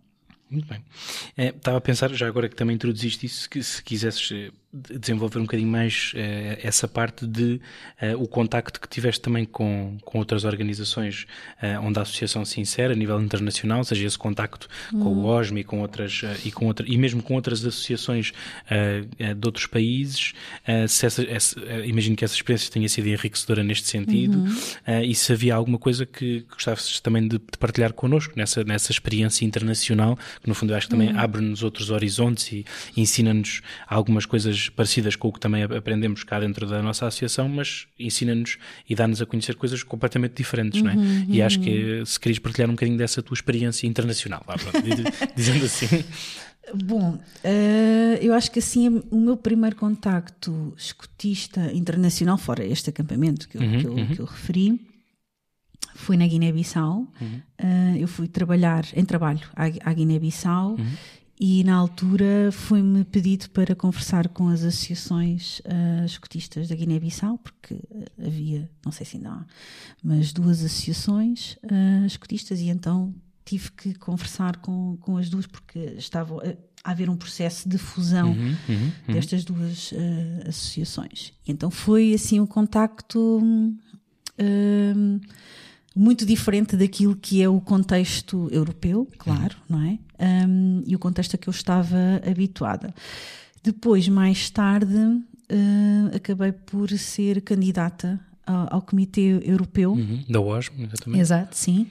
Muito 0.51 0.67
bem. 0.67 0.83
É, 1.37 1.49
estava 1.49 1.77
a 1.77 1.81
pensar, 1.81 2.11
já 2.15 2.27
agora 2.27 2.49
que 2.49 2.57
também 2.57 2.75
introduziste 2.75 3.27
isso, 3.27 3.51
que 3.51 3.63
se 3.63 3.83
quisesses 3.83 4.31
eh, 4.33 4.51
desenvolver 4.75 5.39
um 5.39 5.43
bocadinho 5.43 5.69
mais 5.69 6.13
uh, 6.15 6.59
essa 6.63 6.89
parte 6.89 7.27
de 7.27 7.61
uh, 8.03 8.21
o 8.21 8.27
contacto 8.27 8.81
que 8.81 8.89
tiveste 8.89 9.21
também 9.21 9.45
com, 9.45 9.97
com 10.05 10.19
outras 10.19 10.45
organizações 10.45 11.27
uh, 11.63 11.81
onde 11.81 11.99
a 11.99 12.03
associação 12.03 12.45
se 12.45 12.61
insere 12.61 12.93
a 12.93 12.97
nível 12.97 13.21
internacional, 13.21 13.79
ou 13.79 13.85
seja, 13.85 14.05
esse 14.05 14.19
contacto 14.19 14.69
com 14.91 14.99
o 14.99 15.19
uhum. 15.19 15.27
OSME 15.27 15.61
e 15.61 15.65
com 15.65 15.81
outras 15.81 16.23
e 16.45 16.51
com 16.51 16.67
outra, 16.67 16.85
e 16.89 16.99
mesmo 16.99 17.23
com 17.23 17.35
outras 17.35 17.65
associações 17.65 18.33
de 19.37 19.47
outros 19.47 19.67
países, 19.67 20.33
se 20.89 21.07
essa, 21.07 21.23
essa, 21.25 21.61
imagino 21.85 22.17
que 22.17 22.25
essa 22.25 22.35
experiência 22.35 22.73
tenha 22.73 22.89
sido 22.89 23.09
enriquecedora 23.09 23.63
neste 23.63 23.89
sentido 23.89 24.39
uhum. 24.39 25.03
e 25.03 25.15
se 25.15 25.33
havia 25.33 25.55
alguma 25.55 25.79
coisa 25.79 26.07
que, 26.07 26.41
que 26.41 26.47
gostasses 26.49 27.01
também 27.01 27.23
de, 27.23 27.39
de, 27.39 27.59
partilhar 27.59 27.93
connosco 27.93 28.33
nessa, 28.37 28.65
nessa 28.65 28.91
experiência 28.91 29.45
internacional, 29.45 30.17
que 30.41 30.49
no 30.49 30.55
fundo 30.55 30.73
eu 30.73 30.77
acho 30.77 30.87
que 30.87 30.93
também 30.93 31.11
uhum. 31.11 31.19
abre-nos 31.19 31.63
outros 31.63 31.91
horizontes 31.91 32.53
e, 32.53 32.65
e 32.97 33.03
ensina-nos 33.03 33.61
algumas 33.89 34.27
coisas 34.27 34.64
parecidas 34.69 35.17
com 35.17 35.29
o 35.29 35.33
que 35.33 35.41
também 35.41 35.63
aprendemos 35.63 36.25
cá 36.25 36.41
dentro 36.41 36.67
da 36.67 36.83
nossa 36.83 37.07
associação, 37.07 37.49
mas 37.49 37.87
ensina-nos 37.99 38.59
e 38.89 38.95
dá-nos 38.95 39.21
a 39.23 39.27
conhecer 39.27 39.55
coisas 39.55 39.83
completamente 39.83 40.35
diferentes, 40.35 40.81
uhum, 40.81 40.87
não 40.87 40.93
é? 40.93 40.97
Uhum. 40.97 41.27
E 41.29 41.43
acho 41.43 41.61
que 41.61 41.99
uhum. 41.99 42.07
se 42.07 42.19
queres 42.19 42.39
partilhar 42.39 42.69
um 42.69 42.75
bocadinho 42.75 42.99
dessa 42.99 43.23
tua 43.23 43.35
experiência 43.35 43.87
internacional, 43.87 44.45
lá, 44.47 44.57
dizendo 45.35 45.65
assim. 45.65 46.05
Bom, 46.75 47.15
uh, 47.15 48.19
eu 48.21 48.33
acho 48.33 48.51
que 48.51 48.59
assim 48.59 49.03
o 49.11 49.21
meu 49.21 49.37
primeiro 49.37 49.77
contacto 49.77 50.73
escutista 50.77 51.73
internacional, 51.73 52.39
fora 52.39 52.65
este 52.65 52.91
acampamento 52.91 53.49
que 53.49 53.59
eu, 53.59 53.63
uhum, 53.63 53.79
que 53.79 53.87
eu, 53.87 53.93
uhum. 53.93 54.07
que 54.07 54.21
eu 54.21 54.25
referi, 54.25 54.81
foi 55.95 56.17
na 56.17 56.27
Guiné-Bissau. 56.27 57.07
Uhum. 57.21 57.43
Uh, 57.61 57.97
eu 57.99 58.09
fui 58.09 58.29
trabalhar 58.29 58.85
em 58.95 59.05
trabalho 59.05 59.47
à, 59.55 59.65
à 59.91 59.93
Guiné-Bissau 59.93 60.77
uhum 60.79 60.85
e 61.39 61.65
na 61.65 61.75
altura 61.75 62.51
foi-me 62.53 63.05
pedido 63.05 63.51
para 63.51 63.75
conversar 63.75 64.29
com 64.29 64.49
as 64.49 64.63
associações 64.63 65.59
uh, 65.61 66.05
escotistas 66.05 66.69
da 66.69 66.77
Guiné-Bissau, 66.77 67.39
porque 67.39 67.77
havia, 68.25 68.71
não 68.85 68.93
sei 68.93 69.05
se 69.05 69.17
ainda 69.17 69.31
há, 69.31 69.45
mas 70.03 70.33
duas 70.33 70.65
associações 70.65 71.57
uh, 71.65 72.07
escotistas 72.07 72.61
e 72.61 72.69
então 72.69 73.13
tive 73.45 73.73
que 73.73 73.95
conversar 73.95 74.59
com, 74.59 74.97
com 75.01 75.17
as 75.17 75.29
duas 75.29 75.47
porque 75.47 75.79
estava 75.99 76.57
a 76.85 76.91
haver 76.91 77.11
um 77.11 77.17
processo 77.17 77.69
de 77.69 77.79
fusão 77.79 78.31
uhum, 78.31 78.57
uhum, 78.69 78.93
uhum. 79.09 79.15
destas 79.15 79.45
duas 79.45 79.91
uh, 79.91 80.49
associações. 80.49 81.33
E 81.47 81.51
então 81.51 81.71
foi 81.71 82.15
assim 82.15 82.39
um 82.39 82.47
contacto 82.47 83.43
muito 85.95 86.27
diferente 86.27 86.77
daquilo 86.77 87.15
que 87.15 87.41
é 87.41 87.49
o 87.49 87.61
contexto 87.61 88.49
europeu, 88.51 89.09
claro, 89.17 89.57
não 89.69 89.81
é? 89.81 89.99
Um, 90.19 90.83
e 90.87 90.95
o 90.95 90.99
contexto 90.99 91.35
a 91.35 91.39
que 91.39 91.49
eu 91.49 91.51
estava 91.51 92.21
habituada. 92.29 92.95
Depois, 93.63 94.09
mais 94.09 94.51
tarde, 94.51 94.95
uh, 94.95 96.15
acabei 96.15 96.53
por 96.53 96.91
ser 96.91 97.41
candidata 97.41 98.21
ao, 98.47 98.75
ao 98.75 98.83
Comitê 98.83 99.41
Europeu. 99.43 99.93
Uhum, 99.93 100.25
da 100.29 100.41
OSM, 100.41 100.85
exatamente. 100.85 101.21
Exato, 101.21 101.57
sim. 101.57 101.87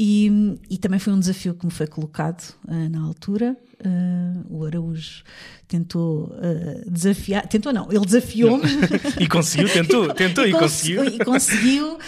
E, 0.00 0.30
e, 0.70 0.78
também 0.78 1.00
foi 1.00 1.12
um 1.12 1.18
desafio 1.18 1.54
que 1.54 1.66
me 1.66 1.72
foi 1.72 1.88
colocado 1.88 2.54
uh, 2.68 2.88
na 2.88 3.00
altura. 3.00 3.56
Uh, 3.84 4.46
o 4.48 4.64
Araújo 4.64 5.24
tentou 5.66 6.26
uh, 6.26 6.88
desafiar, 6.88 7.48
tentou 7.48 7.72
não, 7.72 7.90
ele 7.90 8.04
desafiou-me. 8.04 8.64
e 9.18 9.26
conseguiu, 9.26 9.68
tentou, 9.68 10.08
tentou 10.14 10.46
e, 10.46 10.50
e 10.50 10.52
conseguiu. 10.52 11.04
E 11.04 11.18
conseguiu. 11.18 11.98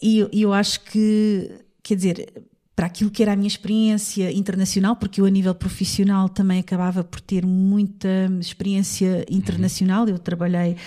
e 0.00 0.26
eu 0.32 0.54
acho 0.54 0.80
que, 0.80 1.50
quer 1.82 1.96
dizer, 1.96 2.32
para 2.80 2.86
aquilo 2.86 3.10
que 3.10 3.22
era 3.22 3.34
a 3.34 3.36
minha 3.36 3.46
experiência 3.46 4.32
internacional, 4.32 4.96
porque 4.96 5.20
eu, 5.20 5.26
a 5.26 5.30
nível 5.30 5.54
profissional, 5.54 6.30
também 6.30 6.60
acabava 6.60 7.04
por 7.04 7.20
ter 7.20 7.44
muita 7.44 8.08
experiência 8.40 9.22
internacional. 9.28 10.08
Eu 10.08 10.18
trabalhei 10.18 10.78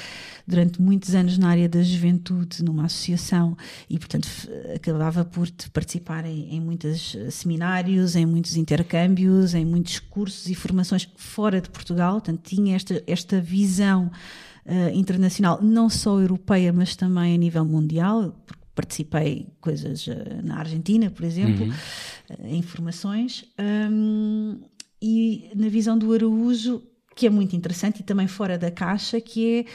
durante 0.47 0.81
muitos 0.81 1.13
anos 1.13 1.37
na 1.37 1.49
área 1.49 1.69
da 1.69 1.83
juventude, 1.83 2.63
numa 2.63 2.85
associação, 2.85 3.55
e, 3.87 3.99
portanto, 3.99 4.27
acabava 4.73 5.23
por 5.23 5.47
participar 5.71 6.25
em, 6.25 6.55
em 6.55 6.59
muitos 6.59 7.13
eh, 7.13 7.29
seminários, 7.29 8.15
em 8.15 8.25
muitos 8.25 8.57
intercâmbios, 8.57 9.53
em 9.53 9.63
muitos 9.63 9.99
cursos 9.99 10.49
e 10.49 10.55
formações 10.55 11.07
fora 11.15 11.61
de 11.61 11.69
Portugal. 11.69 12.13
Portanto, 12.13 12.41
tinha 12.43 12.75
esta, 12.75 13.03
esta 13.05 13.39
visão 13.39 14.09
uh, 14.65 14.89
internacional, 14.95 15.61
não 15.61 15.91
só 15.91 16.19
europeia, 16.19 16.73
mas 16.73 16.95
também 16.95 17.35
a 17.35 17.37
nível 17.37 17.63
mundial, 17.63 18.33
participei 18.75 19.47
coisas 19.61 20.07
uh, 20.07 20.13
na 20.43 20.59
Argentina, 20.59 21.09
por 21.09 21.23
exemplo, 21.23 21.65
uhum. 21.65 21.71
uh, 21.71 22.47
em 22.47 22.61
formações. 22.61 23.45
Um, 23.59 24.59
e 25.01 25.49
na 25.55 25.67
visão 25.67 25.97
do 25.97 26.13
Araújo, 26.13 26.81
que 27.15 27.27
é 27.27 27.29
muito 27.29 27.55
interessante 27.55 27.99
e 27.99 28.03
também 28.03 28.27
fora 28.27 28.57
da 28.57 28.71
caixa, 28.71 29.19
que 29.19 29.59
é 29.59 29.65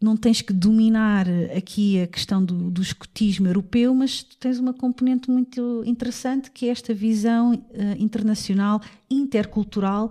não 0.00 0.16
tens 0.16 0.40
que 0.40 0.52
dominar 0.52 1.26
aqui 1.56 2.00
a 2.00 2.06
questão 2.06 2.44
do, 2.44 2.70
do 2.70 2.80
escotismo 2.80 3.48
europeu, 3.48 3.92
mas 3.92 4.22
tens 4.22 4.58
uma 4.58 4.72
componente 4.72 5.28
muito 5.28 5.82
interessante 5.84 6.52
que 6.52 6.68
é 6.68 6.70
esta 6.70 6.94
visão 6.94 7.54
uh, 7.54 7.62
internacional, 7.98 8.80
intercultural, 9.10 10.10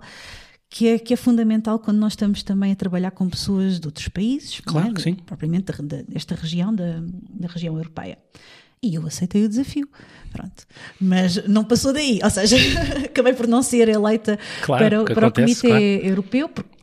que 0.70 0.88
é, 0.88 0.98
que 0.98 1.14
é 1.14 1.16
fundamental 1.16 1.78
quando 1.78 1.98
nós 1.98 2.12
estamos 2.12 2.42
também 2.42 2.72
a 2.72 2.76
trabalhar 2.76 3.10
com 3.10 3.28
pessoas 3.28 3.80
de 3.80 3.86
outros 3.86 4.08
países, 4.08 4.60
claro 4.60 4.90
é? 4.90 4.92
que 4.92 5.02
sim. 5.02 5.14
propriamente 5.14 5.72
desta 6.06 6.34
região, 6.34 6.74
da, 6.74 7.00
da 7.30 7.48
região 7.48 7.76
europeia. 7.76 8.18
E 8.82 8.94
eu 8.94 9.06
aceitei 9.06 9.44
o 9.44 9.48
desafio. 9.48 9.88
Pronto. 10.30 10.64
Mas 11.00 11.48
não 11.48 11.64
passou 11.64 11.92
daí. 11.92 12.20
Ou 12.22 12.30
seja, 12.30 12.56
acabei 13.06 13.32
por 13.32 13.48
não 13.48 13.62
ser 13.62 13.88
eleita 13.88 14.38
claro, 14.62 15.04
para, 15.04 15.14
para 15.14 15.26
acontece, 15.26 15.58
o 15.58 15.62
Comitê 15.62 15.98
claro. 15.98 16.10
Europeu, 16.10 16.48
porque 16.48 16.78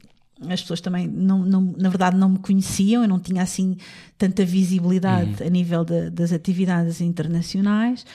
as 0.49 0.61
pessoas 0.61 0.81
também, 0.81 1.07
não, 1.07 1.39
não, 1.39 1.73
na 1.77 1.87
verdade, 1.87 2.17
não 2.17 2.29
me 2.29 2.39
conheciam, 2.39 3.03
eu 3.03 3.07
não 3.07 3.19
tinha 3.19 3.41
assim 3.41 3.77
tanta 4.17 4.43
visibilidade 4.43 5.41
uhum. 5.41 5.47
a 5.47 5.49
nível 5.49 5.85
de, 5.85 6.09
das 6.09 6.33
atividades 6.33 6.99
internacionais 6.99 8.05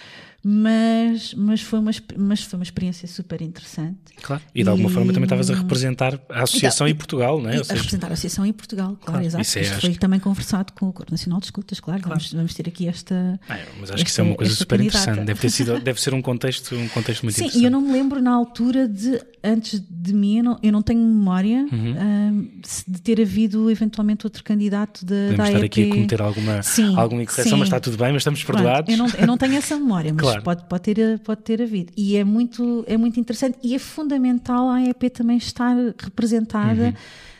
mas, 0.43 1.35
mas, 1.35 1.61
foi 1.61 1.79
uma, 1.79 1.91
mas 2.17 2.43
foi 2.43 2.59
uma 2.59 2.63
experiência 2.63 3.07
super 3.07 3.43
interessante. 3.43 3.99
Claro, 4.23 4.43
e 4.55 4.63
de 4.63 4.69
alguma 4.71 4.89
e, 4.89 4.93
forma 4.93 5.13
também 5.13 5.25
estavas 5.25 5.51
a 5.51 5.55
representar 5.55 6.19
a 6.31 6.43
associação 6.43 6.89
em 6.89 6.95
Portugal, 6.95 7.41
não 7.41 7.51
é? 7.51 7.57
A 7.57 7.65
seja, 7.65 7.75
representar 7.75 8.09
a 8.09 8.13
associação 8.15 8.47
em 8.47 8.53
Portugal, 8.53 8.89
claro, 8.89 9.05
claro 9.05 9.27
exato. 9.27 9.43
Isso 9.43 9.59
é, 9.59 9.63
Isto 9.63 9.81
foi 9.81 9.91
que... 9.91 9.99
também 9.99 10.19
conversado 10.19 10.73
com 10.73 10.89
o 10.89 10.93
Corpo 10.93 11.13
Nacional 11.13 11.41
de 11.41 11.47
Escutas, 11.47 11.79
claro, 11.79 12.01
claro. 12.03 12.19
Vamos, 12.19 12.33
vamos 12.33 12.55
ter 12.55 12.69
aqui 12.69 12.89
esta. 12.89 13.39
Ah, 13.49 13.59
mas 13.81 13.91
acho 13.91 13.95
esta, 13.95 14.05
que 14.05 14.11
isso 14.11 14.21
é 14.21 14.25
uma 14.25 14.35
coisa 14.35 14.55
super 14.55 14.79
candidata. 14.79 14.99
interessante, 14.99 15.27
deve, 15.27 15.41
ter 15.41 15.51
sido, 15.51 15.81
deve 15.85 16.01
ser 16.01 16.15
um 16.15 16.23
contexto, 16.23 16.75
um 16.75 16.89
contexto 16.89 17.23
muito 17.23 17.37
Sim, 17.37 17.45
interessante. 17.45 17.61
Sim, 17.61 17.65
eu 17.67 17.71
não 17.71 17.83
me 17.83 17.93
lembro 17.93 18.23
na 18.23 18.33
altura 18.33 18.89
de, 18.89 19.21
antes 19.45 19.83
de 19.91 20.15
mim, 20.15 20.39
eu 20.39 20.45
não, 20.45 20.59
eu 20.63 20.73
não 20.73 20.83
tenho 20.83 21.01
memória 21.01 21.67
uhum. 21.71 21.95
um, 21.99 22.61
de 22.89 23.01
ter 23.03 23.21
havido 23.21 23.71
eventualmente 23.71 24.27
outro 24.27 24.43
candidato 24.43 25.05
da, 25.05 25.15
Podemos 25.15 25.37
da 25.37 25.47
estar 25.49 25.65
aqui 25.65 25.85
a 25.85 25.89
cometer 25.89 26.23
alguma, 26.23 26.63
sim, 26.63 26.97
alguma 26.97 27.23
incorreção, 27.23 27.59
mas 27.59 27.69
está 27.69 27.79
tudo 27.79 27.99
bem, 27.99 28.09
mas 28.13 28.21
estamos 28.21 28.43
perdoados. 28.43 28.91
eu, 28.91 28.97
não, 28.97 29.07
eu 29.09 29.27
não 29.27 29.37
tenho 29.37 29.55
essa 29.57 29.77
memória, 29.77 30.13
mas 30.17 30.30
claro. 30.31 30.43
pode, 30.43 30.65
pode 30.69 30.83
ter 30.83 31.19
pode 31.21 31.43
ter 31.43 31.63
havido. 31.63 31.93
E 31.97 32.17
é 32.17 32.25
muito, 32.25 32.85
é 32.87 32.97
muito 32.97 33.19
interessante 33.19 33.59
e 33.63 33.75
é 33.75 33.79
fundamental 33.79 34.69
a 34.69 34.77
AEP 34.77 35.11
também 35.11 35.37
estar 35.37 35.77
representada 35.99 36.87
uhum. 36.87 36.93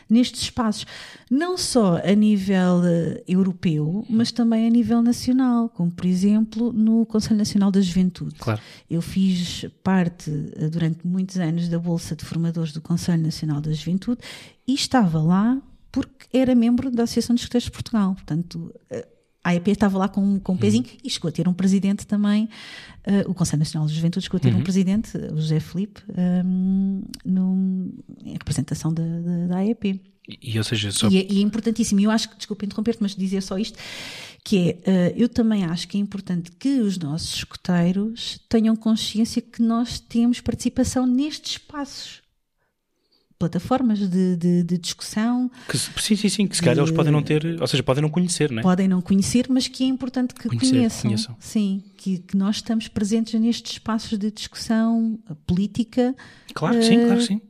nestes 0.09 0.41
espaços, 0.41 0.85
não 1.29 1.57
só 1.57 2.01
a 2.03 2.13
nível 2.13 2.79
uh, 2.79 3.23
europeu, 3.27 4.05
mas 4.09 4.31
também 4.31 4.67
a 4.67 4.69
nível 4.69 5.01
nacional, 5.01 5.69
como 5.69 5.91
por 5.91 6.05
exemplo 6.05 6.71
no 6.71 7.05
Conselho 7.05 7.37
Nacional 7.37 7.71
da 7.71 7.81
Juventude. 7.81 8.35
Claro. 8.39 8.61
Eu 8.89 9.01
fiz 9.01 9.65
parte 9.83 10.29
uh, 10.29 10.69
durante 10.69 11.05
muitos 11.05 11.37
anos 11.37 11.67
da 11.69 11.79
Bolsa 11.79 12.15
de 12.15 12.25
Formadores 12.25 12.71
do 12.71 12.81
Conselho 12.81 13.23
Nacional 13.23 13.61
da 13.61 13.71
Juventude 13.71 14.21
e 14.67 14.73
estava 14.73 15.21
lá 15.21 15.61
porque 15.91 16.25
era 16.31 16.55
membro 16.55 16.89
da 16.89 17.03
Associação 17.03 17.35
de 17.35 17.41
Escuteiros 17.41 17.65
de 17.65 17.71
Portugal. 17.71 18.13
Portanto, 18.15 18.73
uh, 18.91 19.10
a 19.43 19.49
AEP 19.49 19.71
estava 19.71 19.97
lá 19.97 20.07
com, 20.07 20.39
com 20.39 20.53
um 20.53 20.57
pezinho 20.57 20.83
uhum. 20.83 20.97
e 21.03 21.09
chegou 21.09 21.29
a 21.29 21.31
ter 21.31 21.47
um 21.47 21.53
presidente 21.53 22.05
também, 22.05 22.45
uh, 23.07 23.29
o 23.29 23.33
Conselho 23.33 23.59
Nacional 23.59 23.87
de 23.87 23.95
Juventude 23.95 24.23
chegou 24.23 24.37
a 24.37 24.39
ter 24.39 24.53
uhum. 24.53 24.59
um 24.59 24.63
presidente, 24.63 25.17
o 25.17 25.37
José 25.37 25.59
Felipe, 25.59 26.01
um, 26.45 27.03
no, 27.25 27.93
em 28.23 28.33
representação 28.33 28.93
da, 28.93 29.03
da, 29.03 29.47
da 29.47 29.57
AEP. 29.57 29.99
E, 30.41 30.57
ou 30.57 30.63
seja, 30.63 30.91
só... 30.91 31.09
e, 31.09 31.17
é, 31.17 31.27
e 31.31 31.39
é 31.39 31.41
importantíssimo, 31.41 31.99
e 31.99 32.03
eu 32.03 32.11
acho 32.11 32.29
que, 32.29 32.37
desculpe 32.37 32.65
interromper-te, 32.65 33.01
mas 33.01 33.15
dizer 33.15 33.41
só 33.41 33.57
isto, 33.57 33.77
que 34.43 34.79
é, 34.85 35.11
uh, 35.11 35.13
eu 35.17 35.27
também 35.27 35.65
acho 35.65 35.87
que 35.87 35.97
é 35.97 35.99
importante 35.99 36.51
que 36.51 36.79
os 36.79 36.97
nossos 36.99 37.35
escuteiros 37.37 38.39
tenham 38.47 38.75
consciência 38.75 39.41
que 39.41 39.61
nós 39.61 39.99
temos 39.99 40.39
participação 40.39 41.07
nestes 41.07 41.53
espaços 41.53 42.20
plataformas 43.41 43.97
de, 43.97 44.35
de, 44.35 44.63
de 44.63 44.77
discussão. 44.77 45.49
Que, 45.67 45.77
sim, 45.77 46.15
sim, 46.15 46.29
sim, 46.29 46.47
que 46.47 46.55
se 46.55 46.61
calhar 46.61 46.77
eles 46.77 46.91
podem 46.91 47.11
não 47.11 47.23
ter, 47.23 47.59
ou 47.59 47.65
seja, 47.65 47.81
podem 47.81 48.03
não 48.03 48.09
conhecer, 48.09 48.51
não 48.51 48.59
é? 48.59 48.61
Podem 48.61 48.87
não 48.87 49.01
conhecer, 49.01 49.47
mas 49.49 49.67
que 49.67 49.83
é 49.83 49.87
importante 49.87 50.35
que 50.35 50.47
conhecer, 50.47 50.69
conheçam. 50.69 51.01
conheçam. 51.01 51.37
Sim, 51.39 51.83
que, 51.97 52.19
que, 52.19 52.37
nós 52.37 52.57
estamos 52.57 52.87
presentes 52.87 53.39
nestes 53.39 53.73
espaços 53.73 54.17
de 54.19 54.29
discussão 54.29 55.19
política. 55.47 56.15
Claro 56.53 56.77
uh, 56.77 56.83
sim, 56.83 56.99
claro 56.99 57.17
que 57.17 57.25
sim. 57.25 57.41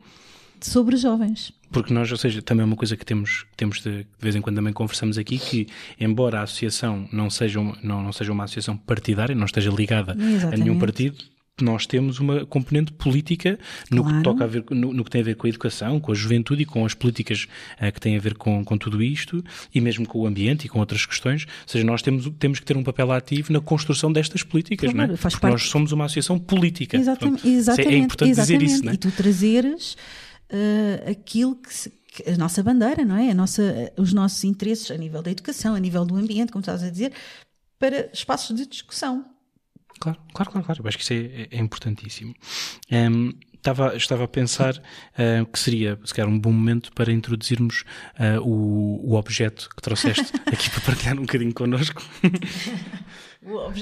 Sobre 0.61 0.95
jovens. 0.95 1.53
Porque 1.71 1.93
nós, 1.93 2.11
ou 2.11 2.17
seja, 2.17 2.41
também 2.41 2.63
é 2.63 2.65
uma 2.65 2.75
coisa 2.75 2.95
que 2.95 3.05
temos, 3.05 3.45
temos 3.57 3.81
de, 3.81 4.03
de 4.03 4.07
vez 4.19 4.35
em 4.35 4.41
quando 4.41 4.57
também 4.57 4.73
conversamos 4.73 5.17
aqui, 5.17 5.37
que 5.37 5.67
embora 5.99 6.39
a 6.39 6.43
associação 6.43 7.07
não 7.11 7.29
seja 7.29 7.59
uma, 7.59 7.77
não, 7.81 8.03
não 8.03 8.11
seja 8.11 8.31
uma 8.31 8.43
associação 8.43 8.77
partidária, 8.77 9.33
não 9.33 9.45
esteja 9.45 9.71
ligada 9.71 10.11
Exatamente. 10.13 10.61
a 10.61 10.63
nenhum 10.63 10.77
partido, 10.77 11.23
nós 11.64 11.86
temos 11.86 12.20
uma 12.20 12.45
componente 12.45 12.91
política 12.93 13.59
no, 13.89 14.03
claro. 14.03 14.18
que, 14.18 14.24
toca 14.24 14.43
a 14.43 14.47
ver, 14.47 14.64
no, 14.70 14.93
no, 14.93 15.03
que 15.03 15.09
tem 15.09 15.22
a 15.22 15.24
ver 15.24 15.36
com 15.36 15.47
a 15.47 15.49
educação, 15.49 15.99
com 15.99 16.12
a 16.12 16.16
juventude 16.16 16.64
e 16.64 16.66
com 16.66 16.86
as 16.86 16.93
políticas 16.93 17.47
uh, 17.82 17.91
que 17.91 17.99
têm 17.99 18.18
a 18.18 18.20
ver 18.20 18.36
com, 18.36 18.64
com 18.64 18.78
tudo 18.78 19.01
isto 19.01 19.43
e 19.74 19.82
mesmo 19.82 20.07
com 20.07 20.20
o 20.20 20.28
ambiente 20.28 20.66
e 20.66 20.70
com 20.70 20.80
outras 20.80 21.05
questões. 21.05 21.45
Ou 21.45 21.68
seja, 21.68 21.86
nós 21.86 22.01
temos, 22.01 22.30
temos 22.39 22.59
que 22.59 22.66
ter 22.66 22.78
um 22.78 22.84
papel 22.84 23.12
ativo 23.12 23.53
na 23.53 23.59
construção 23.59 24.12
destas 24.12 24.43
políticas, 24.43 24.91
claro, 24.91 25.07
não 25.07 25.14
é? 25.14 25.18
Faz 25.18 25.34
Porque 25.34 25.41
parte... 25.41 25.53
nós 25.53 25.70
somos 25.70 25.91
uma 25.91 26.05
associação 26.05 26.39
política. 26.39 26.97
Exatamente. 26.97 27.41
Pronto, 27.41 27.55
exatamente 27.55 27.93
é 27.93 27.97
importante 27.97 28.32
exatamente. 28.32 28.59
dizer 28.59 28.76
isso, 28.76 28.86
não 28.86 28.91
é? 28.91 28.95
E 28.95 28.97
tu 28.97 29.12
trazeres 29.12 29.93
uh, 29.93 31.09
aquilo 31.09 31.55
que, 31.55 31.74
se, 31.74 31.89
que, 31.89 32.30
a 32.30 32.38
nossa 32.38 32.62
bandeira, 32.62 33.05
não 33.05 33.16
é? 33.16 33.32
A 33.32 33.36
nossa, 33.36 33.91
os 33.97 34.14
nossos 34.14 34.43
interesses 34.43 34.91
a 34.91 34.97
nível 34.97 35.22
da 35.22 35.32
educação, 35.32 35.76
a 35.76 35.80
nível 35.80 36.05
do 36.05 36.16
ambiente, 36.16 36.51
como 36.51 36.62
estás 36.62 36.84
a 36.84 36.89
dizer, 36.89 37.12
para 37.80 38.09
espaços 38.14 38.55
de 38.55 38.66
discussão. 38.66 39.26
Claro, 40.02 40.18
claro, 40.34 40.52
claro, 40.52 40.66
claro. 40.66 40.82
Eu 40.84 40.88
acho 40.88 40.97
que 40.97 41.04
isso 41.04 41.14
é, 41.14 41.47
é 41.52 41.60
importantíssimo. 41.60 42.34
Um, 42.91 43.34
estava, 43.54 43.95
estava 43.95 44.24
a 44.24 44.28
pensar 44.28 44.76
uh, 44.76 45.45
que 45.45 45.60
seria, 45.60 45.97
se 46.04 46.12
calhar, 46.12 46.30
um 46.30 46.39
bom 46.39 46.52
momento 46.52 46.91
para 46.93 47.12
introduzirmos 47.12 47.84
uh, 48.20 48.41
o, 48.41 49.12
o 49.12 49.16
objeto 49.16 49.70
que 49.76 49.82
trouxeste 49.82 50.34
aqui 50.52 50.72
para 50.72 50.82
partilhar 50.82 51.18
um 51.18 51.22
bocadinho 51.22 51.54
connosco. 51.54 52.02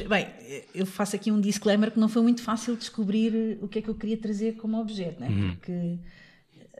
Bem, 0.08 0.28
eu 0.76 0.86
faço 0.86 1.16
aqui 1.16 1.32
um 1.32 1.40
disclaimer 1.40 1.92
que 1.92 2.00
não 2.00 2.10
foi 2.10 2.22
muito 2.22 2.42
fácil 2.42 2.76
descobrir 2.76 3.58
o 3.62 3.68
que 3.68 3.80
é 3.80 3.82
que 3.82 3.90
eu 3.90 3.96
queria 3.96 4.18
trazer 4.18 4.56
como 4.56 4.80
objeto, 4.80 5.20
né? 5.20 5.28
Uhum. 5.28 5.56
porque 5.56 5.98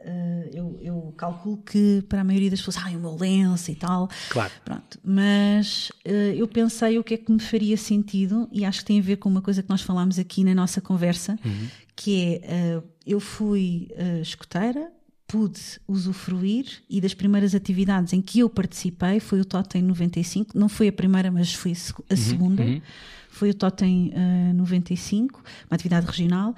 Uh, 0.02 0.48
eu, 0.52 0.78
eu, 0.80 1.14
calculo 1.16 1.58
que 1.58 2.02
para 2.08 2.22
a 2.22 2.24
maioria 2.24 2.50
das 2.50 2.60
pessoas, 2.60 2.84
ah, 2.84 2.90
o 2.96 3.00
meu 3.00 3.16
lenço 3.16 3.70
e 3.70 3.74
tal. 3.74 4.08
Claro. 4.30 4.50
Pronto. 4.64 4.98
Mas 5.04 5.90
uh, 6.06 6.10
eu 6.34 6.48
pensei 6.48 6.98
o 6.98 7.04
que 7.04 7.14
é 7.14 7.16
que 7.18 7.30
me 7.30 7.40
faria 7.40 7.76
sentido, 7.76 8.48
e 8.50 8.64
acho 8.64 8.80
que 8.80 8.86
tem 8.86 8.98
a 8.98 9.02
ver 9.02 9.16
com 9.16 9.28
uma 9.28 9.42
coisa 9.42 9.62
que 9.62 9.68
nós 9.68 9.82
falámos 9.82 10.18
aqui 10.18 10.42
na 10.42 10.54
nossa 10.54 10.80
conversa, 10.80 11.38
uhum. 11.44 11.68
que 11.94 12.40
é 12.42 12.78
uh, 12.78 12.82
eu 13.06 13.20
fui 13.20 13.88
escoteira, 14.22 14.90
pude 15.26 15.60
usufruir 15.86 16.66
e 16.88 17.00
das 17.00 17.14
primeiras 17.14 17.54
atividades 17.54 18.12
em 18.12 18.20
que 18.20 18.40
eu 18.40 18.50
participei 18.50 19.20
foi 19.20 19.40
o 19.40 19.44
Totem 19.44 19.80
95, 19.80 20.58
não 20.58 20.68
foi 20.68 20.88
a 20.88 20.92
primeira, 20.92 21.30
mas 21.30 21.54
foi 21.54 21.72
a 21.72 21.74
uhum, 21.74 22.16
segunda. 22.16 22.62
Uhum. 22.62 22.82
Foi 23.30 23.50
o 23.50 23.54
Totem 23.54 24.12
uh, 24.14 24.54
95, 24.54 25.42
uma 25.68 25.74
atividade 25.74 26.06
regional, 26.06 26.54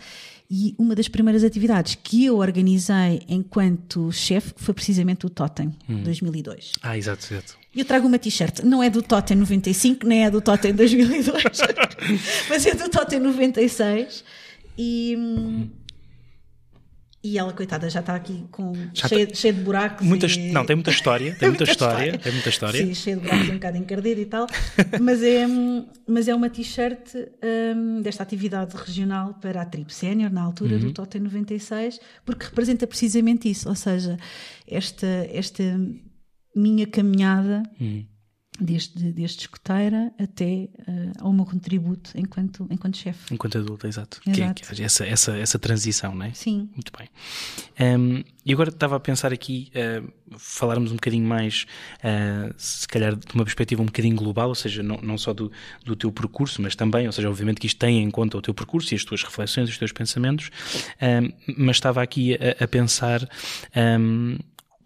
e 0.51 0.75
uma 0.79 0.95
das 0.95 1.09
primeiras 1.09 1.45
atividades 1.45 1.97
que 2.03 2.25
eu 2.27 2.37
organizei 2.37 3.23
enquanto 3.29 4.11
chefe 4.13 4.53
foi 4.57 4.75
precisamente 4.75 5.25
o 5.25 5.31
Totem, 5.31 5.73
hum. 5.89 6.03
2002. 6.03 6.73
Ah, 6.83 6.97
exato, 6.99 7.33
exato. 7.33 7.57
E 7.75 7.81
eu 7.81 7.85
trago 7.87 8.07
uma 8.07 8.19
t-shirt, 8.19 8.61
não 8.61 8.83
é 8.83 8.91
do 8.91 9.03
Totem 9.03 9.37
95, 9.37 10.07
nem 10.07 10.25
é 10.25 10.31
do 10.31 10.43
Totem 10.43 10.75
2002, 10.75 11.31
mas 12.51 12.67
é 12.67 12.75
do 12.75 12.89
Totem 12.91 13.19
96. 13.19 14.25
E. 14.77 15.17
Hum, 15.19 15.69
e 17.25 17.39
ela, 17.39 17.53
coitada, 17.53 17.89
já 17.89 18.01
está 18.01 18.17
aqui 18.17 18.45
com 18.51 18.73
cheia, 18.93 19.27
tá... 19.27 19.35
cheia 19.35 19.53
de 19.53 19.61
buracos. 19.61 20.05
Muitas, 20.05 20.33
e... 20.33 20.51
Não, 20.51 20.67
tem 20.67 20.75
muita 20.75 20.91
história, 20.91 21.35
tem 21.39 21.49
muita, 21.51 21.65
história, 21.65 22.05
história, 22.07 22.19
tem 22.19 22.33
muita 22.33 22.49
história. 22.49 22.85
Sim, 22.85 22.95
cheia 22.95 23.17
de 23.17 23.23
buracos, 23.23 23.49
um 23.49 23.55
bocado 23.55 23.77
encardida 23.79 24.21
e 24.21 24.27
tal. 24.27 24.47
mas, 25.01 25.23
é, 25.23 25.47
mas 26.09 26.27
é 26.27 26.35
uma 26.35 26.51
t-shirt 26.51 27.15
um, 27.15 28.03
desta 28.03 28.25
atividade 28.25 28.77
regional 28.77 29.35
para 29.35 29.63
a 29.63 29.65
Trip 29.65 29.93
Sénior, 29.95 30.33
na 30.33 30.43
altura 30.43 30.75
uhum. 30.75 30.81
do 30.81 30.93
Totem 30.93 31.21
96, 31.21 32.01
porque 32.25 32.47
representa 32.47 32.87
precisamente 32.87 33.49
isso, 33.49 33.69
ou 33.69 33.77
seja, 33.77 34.17
esta, 34.67 35.07
esta 35.31 35.63
minha 36.57 36.87
caminhada. 36.87 37.63
Uhum 37.81 38.12
desde, 38.61 39.13
desde 39.13 39.41
escoteira 39.41 40.13
até 40.19 40.69
uh, 40.87 41.13
ao 41.21 41.33
meu 41.33 41.45
contributo 41.45 42.11
enquanto, 42.15 42.67
enquanto 42.71 42.97
chefe. 42.97 43.33
Enquanto 43.33 43.59
adulta, 43.59 43.89
exato. 43.89 44.21
exato. 44.27 44.63
Que, 44.63 44.75
que, 44.75 44.83
essa, 44.83 45.07
essa, 45.07 45.37
essa 45.37 45.59
transição, 45.59 46.15
não 46.15 46.27
é? 46.27 46.33
Sim. 46.35 46.69
Muito 46.75 46.93
bem. 46.97 47.09
Um, 47.99 48.23
e 48.45 48.53
agora 48.53 48.69
estava 48.69 48.97
a 48.97 49.01
pensar 49.01 49.33
aqui, 49.33 49.73
uh, 49.75 50.13
falarmos 50.39 50.91
um 50.93 50.97
bocadinho 50.97 51.27
mais, 51.27 51.65
uh, 51.99 52.53
se 52.59 52.87
calhar 52.87 53.17
de 53.17 53.35
uma 53.35 53.45
perspectiva 53.45 53.81
um 53.81 53.87
bocadinho 53.87 54.17
global, 54.17 54.49
ou 54.49 54.55
seja, 54.55 54.83
não, 54.83 54.99
não 55.03 55.17
só 55.17 55.33
do, 55.33 55.51
do 55.85 55.97
teu 55.97 56.13
percurso, 56.13 56.61
mas 56.61 56.77
também, 56.77 57.07
ou 57.07 57.13
seja, 57.13 57.31
obviamente 57.31 57.59
que 57.59 57.67
isto 57.67 57.79
tem 57.79 58.03
em 58.03 58.11
conta 58.11 58.37
o 58.37 58.43
teu 58.43 58.53
percurso 58.53 58.93
e 58.93 58.97
as 58.97 59.05
tuas 59.05 59.23
reflexões, 59.23 59.71
os 59.71 59.79
teus 59.79 59.93
pensamentos, 59.93 60.51
um, 61.01 61.55
mas 61.57 61.77
estava 61.77 62.03
aqui 62.03 62.35
a, 62.35 62.65
a 62.65 62.69
pensar. 62.69 63.27
Um, 63.75 64.37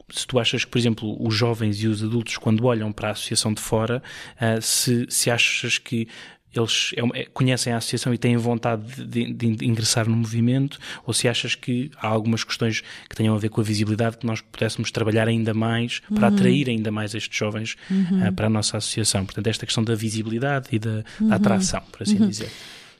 se 0.08 0.26
tu 0.26 0.38
achas 0.38 0.64
que, 0.64 0.70
por 0.70 0.78
exemplo, 0.78 1.16
os 1.20 1.34
jovens 1.34 1.82
e 1.82 1.88
os 1.88 2.02
adultos, 2.02 2.36
quando 2.36 2.64
olham 2.64 2.92
para 2.92 3.08
a 3.08 3.12
associação 3.12 3.52
de 3.52 3.60
fora, 3.60 4.02
uh, 4.36 4.62
se, 4.62 5.06
se 5.08 5.30
achas 5.30 5.78
que 5.78 6.06
eles 6.54 6.92
é, 6.96 7.20
é, 7.20 7.24
conhecem 7.26 7.72
a 7.72 7.76
associação 7.76 8.14
e 8.14 8.18
têm 8.18 8.36
vontade 8.36 9.04
de, 9.04 9.32
de, 9.32 9.56
de, 9.56 9.66
ingressar 9.66 10.08
no 10.08 10.16
movimento, 10.16 10.78
ou 11.04 11.12
se 11.12 11.28
achas 11.28 11.54
que 11.54 11.90
há 11.96 12.06
algumas 12.06 12.44
questões 12.44 12.82
que 13.08 13.16
tenham 13.16 13.34
a 13.34 13.38
ver 13.38 13.48
com 13.48 13.60
a 13.60 13.64
visibilidade 13.64 14.18
que 14.18 14.26
nós 14.26 14.40
pudéssemos 14.40 14.90
trabalhar 14.90 15.28
ainda 15.28 15.52
mais 15.52 16.00
para 16.14 16.28
uhum. 16.28 16.34
atrair 16.34 16.68
ainda 16.68 16.90
mais 16.90 17.14
estes 17.14 17.36
jovens 17.36 17.76
uhum. 17.90 18.28
uh, 18.28 18.32
para 18.32 18.46
a 18.46 18.50
nossa 18.50 18.76
associação. 18.76 19.24
Portanto, 19.24 19.46
esta 19.46 19.66
questão 19.66 19.84
da 19.84 19.94
visibilidade 19.94 20.68
e 20.72 20.78
da, 20.78 21.04
uhum. 21.20 21.28
da 21.28 21.36
atração, 21.36 21.82
por 21.92 22.02
assim 22.02 22.18
uhum. 22.18 22.28
dizer. 22.28 22.50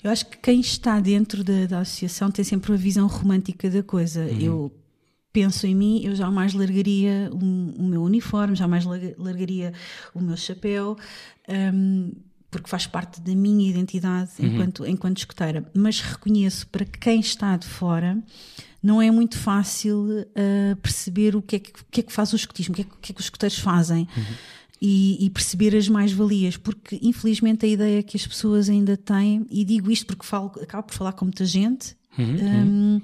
Eu 0.02 0.10
acho 0.10 0.26
que 0.26 0.36
quem 0.38 0.60
está 0.60 1.00
dentro 1.00 1.42
da, 1.42 1.66
da, 1.66 1.78
associação 1.80 2.30
tem 2.30 2.44
sempre 2.44 2.70
uma 2.70 2.78
visão 2.78 3.06
romântica 3.06 3.68
da 3.70 3.82
coisa. 3.82 4.20
Uhum. 4.20 4.40
Eu 4.40 4.72
penso 5.36 5.66
em 5.66 5.74
mim, 5.74 6.00
eu 6.02 6.16
jamais 6.16 6.54
largaria 6.54 7.28
o 7.30 7.82
meu 7.82 8.02
uniforme, 8.02 8.56
jamais 8.56 8.86
largaria 9.18 9.74
o 10.14 10.20
meu 10.22 10.34
chapéu. 10.34 10.96
Um, 11.46 12.10
porque 12.50 12.70
faz 12.70 12.86
parte 12.86 13.20
da 13.20 13.34
minha 13.34 13.68
identidade 13.68 14.30
uhum. 14.38 14.46
enquanto, 14.46 14.86
enquanto 14.86 15.18
escoteira. 15.18 15.70
Mas 15.74 16.00
reconheço 16.00 16.66
para 16.68 16.86
quem 16.86 17.20
está 17.20 17.54
de 17.58 17.66
fora, 17.66 18.16
não 18.82 19.02
é 19.02 19.10
muito 19.10 19.36
fácil 19.36 20.06
uh, 20.08 20.76
perceber 20.76 21.36
o 21.36 21.42
que, 21.42 21.56
é 21.56 21.58
que, 21.58 21.70
o 21.70 21.84
que, 21.90 22.00
é 22.00 22.02
que 22.04 22.12
faz 22.12 22.32
o 22.32 22.36
escotismo, 22.36 22.72
o 22.72 22.76
que 22.76 22.80
é 22.80 22.84
que, 22.84 22.90
que, 23.02 23.12
é 23.12 23.14
que 23.14 23.20
os 23.20 23.26
escoteiros 23.26 23.58
fazem. 23.58 24.08
Uhum. 24.16 24.24
E, 24.80 25.26
e, 25.26 25.30
perceber 25.30 25.76
as 25.76 25.88
mais-valias, 25.88 26.56
porque 26.56 26.98
infelizmente 27.02 27.64
a 27.64 27.68
ideia 27.68 28.02
que 28.02 28.16
as 28.16 28.26
pessoas 28.26 28.70
ainda 28.70 28.96
têm, 28.96 29.46
e 29.50 29.64
digo 29.64 29.90
isto 29.90 30.06
porque 30.06 30.24
falo, 30.24 30.52
acabo 30.62 30.86
por 30.86 30.94
falar 30.94 31.12
com 31.12 31.24
muita 31.24 31.44
gente, 31.46 31.94
uhum, 32.18 32.24
um, 32.24 32.94
uhum 32.94 33.02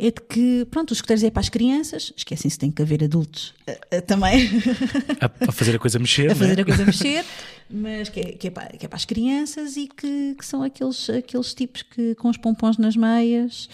é 0.00 0.10
de 0.10 0.20
que, 0.26 0.66
pronto, 0.70 0.92
os 0.92 0.98
escuteiros 0.98 1.22
é 1.22 1.30
para 1.30 1.40
as 1.40 1.50
crianças, 1.50 2.10
esquecem-se, 2.16 2.58
tem 2.58 2.70
que 2.70 2.80
haver 2.80 3.04
adultos 3.04 3.52
uh, 3.68 3.98
uh, 3.98 4.02
também. 4.02 4.48
A, 5.20 5.30
a, 5.48 5.52
fazer 5.52 5.76
a 5.76 5.78
coisa 5.78 5.98
mexer. 5.98 6.30
a 6.32 6.34
fazer 6.34 6.58
é? 6.58 6.62
a 6.62 6.64
coisa 6.64 6.86
mexer, 6.86 7.24
mas 7.68 8.08
que 8.08 8.20
é, 8.20 8.32
que 8.32 8.46
é, 8.48 8.50
para, 8.50 8.68
que 8.68 8.86
é 8.86 8.88
para 8.88 8.96
as 8.96 9.04
crianças 9.04 9.76
e 9.76 9.86
que, 9.86 10.34
que, 10.38 10.46
são 10.46 10.62
aqueles, 10.62 11.10
aqueles 11.10 11.52
tipos 11.52 11.82
que 11.82 12.14
com 12.14 12.30
os 12.30 12.38
pompons 12.38 12.78
nas 12.78 12.96
meias. 12.96 13.68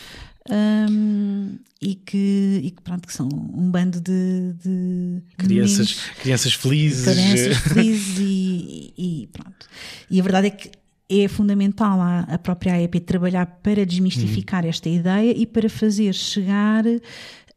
Um, 0.49 1.59
e, 1.81 1.97
que, 1.97 2.61
e 2.62 2.70
que 2.70 2.81
pronto, 2.81 3.07
que 3.07 3.12
são 3.12 3.27
um 3.27 3.68
bando 3.68 4.01
de, 4.01 4.53
de 4.62 5.22
crianças, 5.37 5.95
crianças 6.20 6.55
felizes, 6.55 7.05
crianças 7.05 7.57
felizes 7.72 8.18
e, 8.18 8.95
e, 8.97 9.29
pronto. 9.33 9.66
E 10.09 10.20
a 10.20 10.22
verdade 10.22 10.47
é 10.47 10.51
que 10.51 10.70
é 11.09 11.29
fundamental 11.29 12.01
a, 12.01 12.21
a 12.21 12.39
própria 12.39 12.75
AEP 12.75 13.01
trabalhar 13.01 13.47
para 13.63 13.87
desmistificar 13.87 14.65
uhum. 14.65 14.71
esta 14.71 14.89
ideia 14.89 15.33
e 15.37 15.47
para 15.47 15.69
fazer 15.69 16.13
chegar 16.13 16.85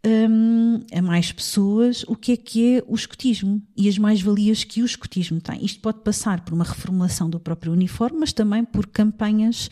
um, 0.06 0.82
a 0.94 1.02
mais 1.02 1.32
pessoas 1.32 2.04
o 2.08 2.16
que 2.16 2.34
é 2.34 2.38
que 2.38 2.76
é 2.76 2.84
o 2.88 2.96
escotismo 2.96 3.62
e 3.76 3.90
as 3.90 3.98
mais-valias 3.98 4.64
que 4.64 4.82
o 4.82 4.86
escotismo 4.86 5.42
tem. 5.42 5.64
Isto 5.64 5.80
pode 5.80 6.00
passar 6.00 6.42
por 6.42 6.54
uma 6.54 6.64
reformulação 6.64 7.30
do 7.30 7.40
próprio 7.40 7.74
uniforme, 7.74 8.20
mas 8.20 8.32
também 8.32 8.64
por 8.64 8.88
campanhas 8.88 9.70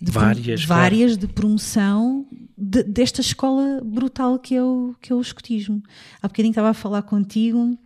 de, 0.00 0.12
várias, 0.12 0.64
várias 0.64 1.12
claro. 1.12 1.26
de 1.26 1.32
promoção 1.32 2.26
de, 2.56 2.82
desta 2.82 3.20
escola 3.20 3.80
brutal 3.84 4.38
que 4.38 4.54
é, 4.54 4.62
o, 4.62 4.94
que 5.00 5.12
é 5.12 5.16
o 5.16 5.20
escotismo. 5.20 5.82
Há 6.22 6.28
bocadinho 6.28 6.52
estava 6.52 6.70
a 6.70 6.74
falar 6.74 7.02
contigo 7.02 7.78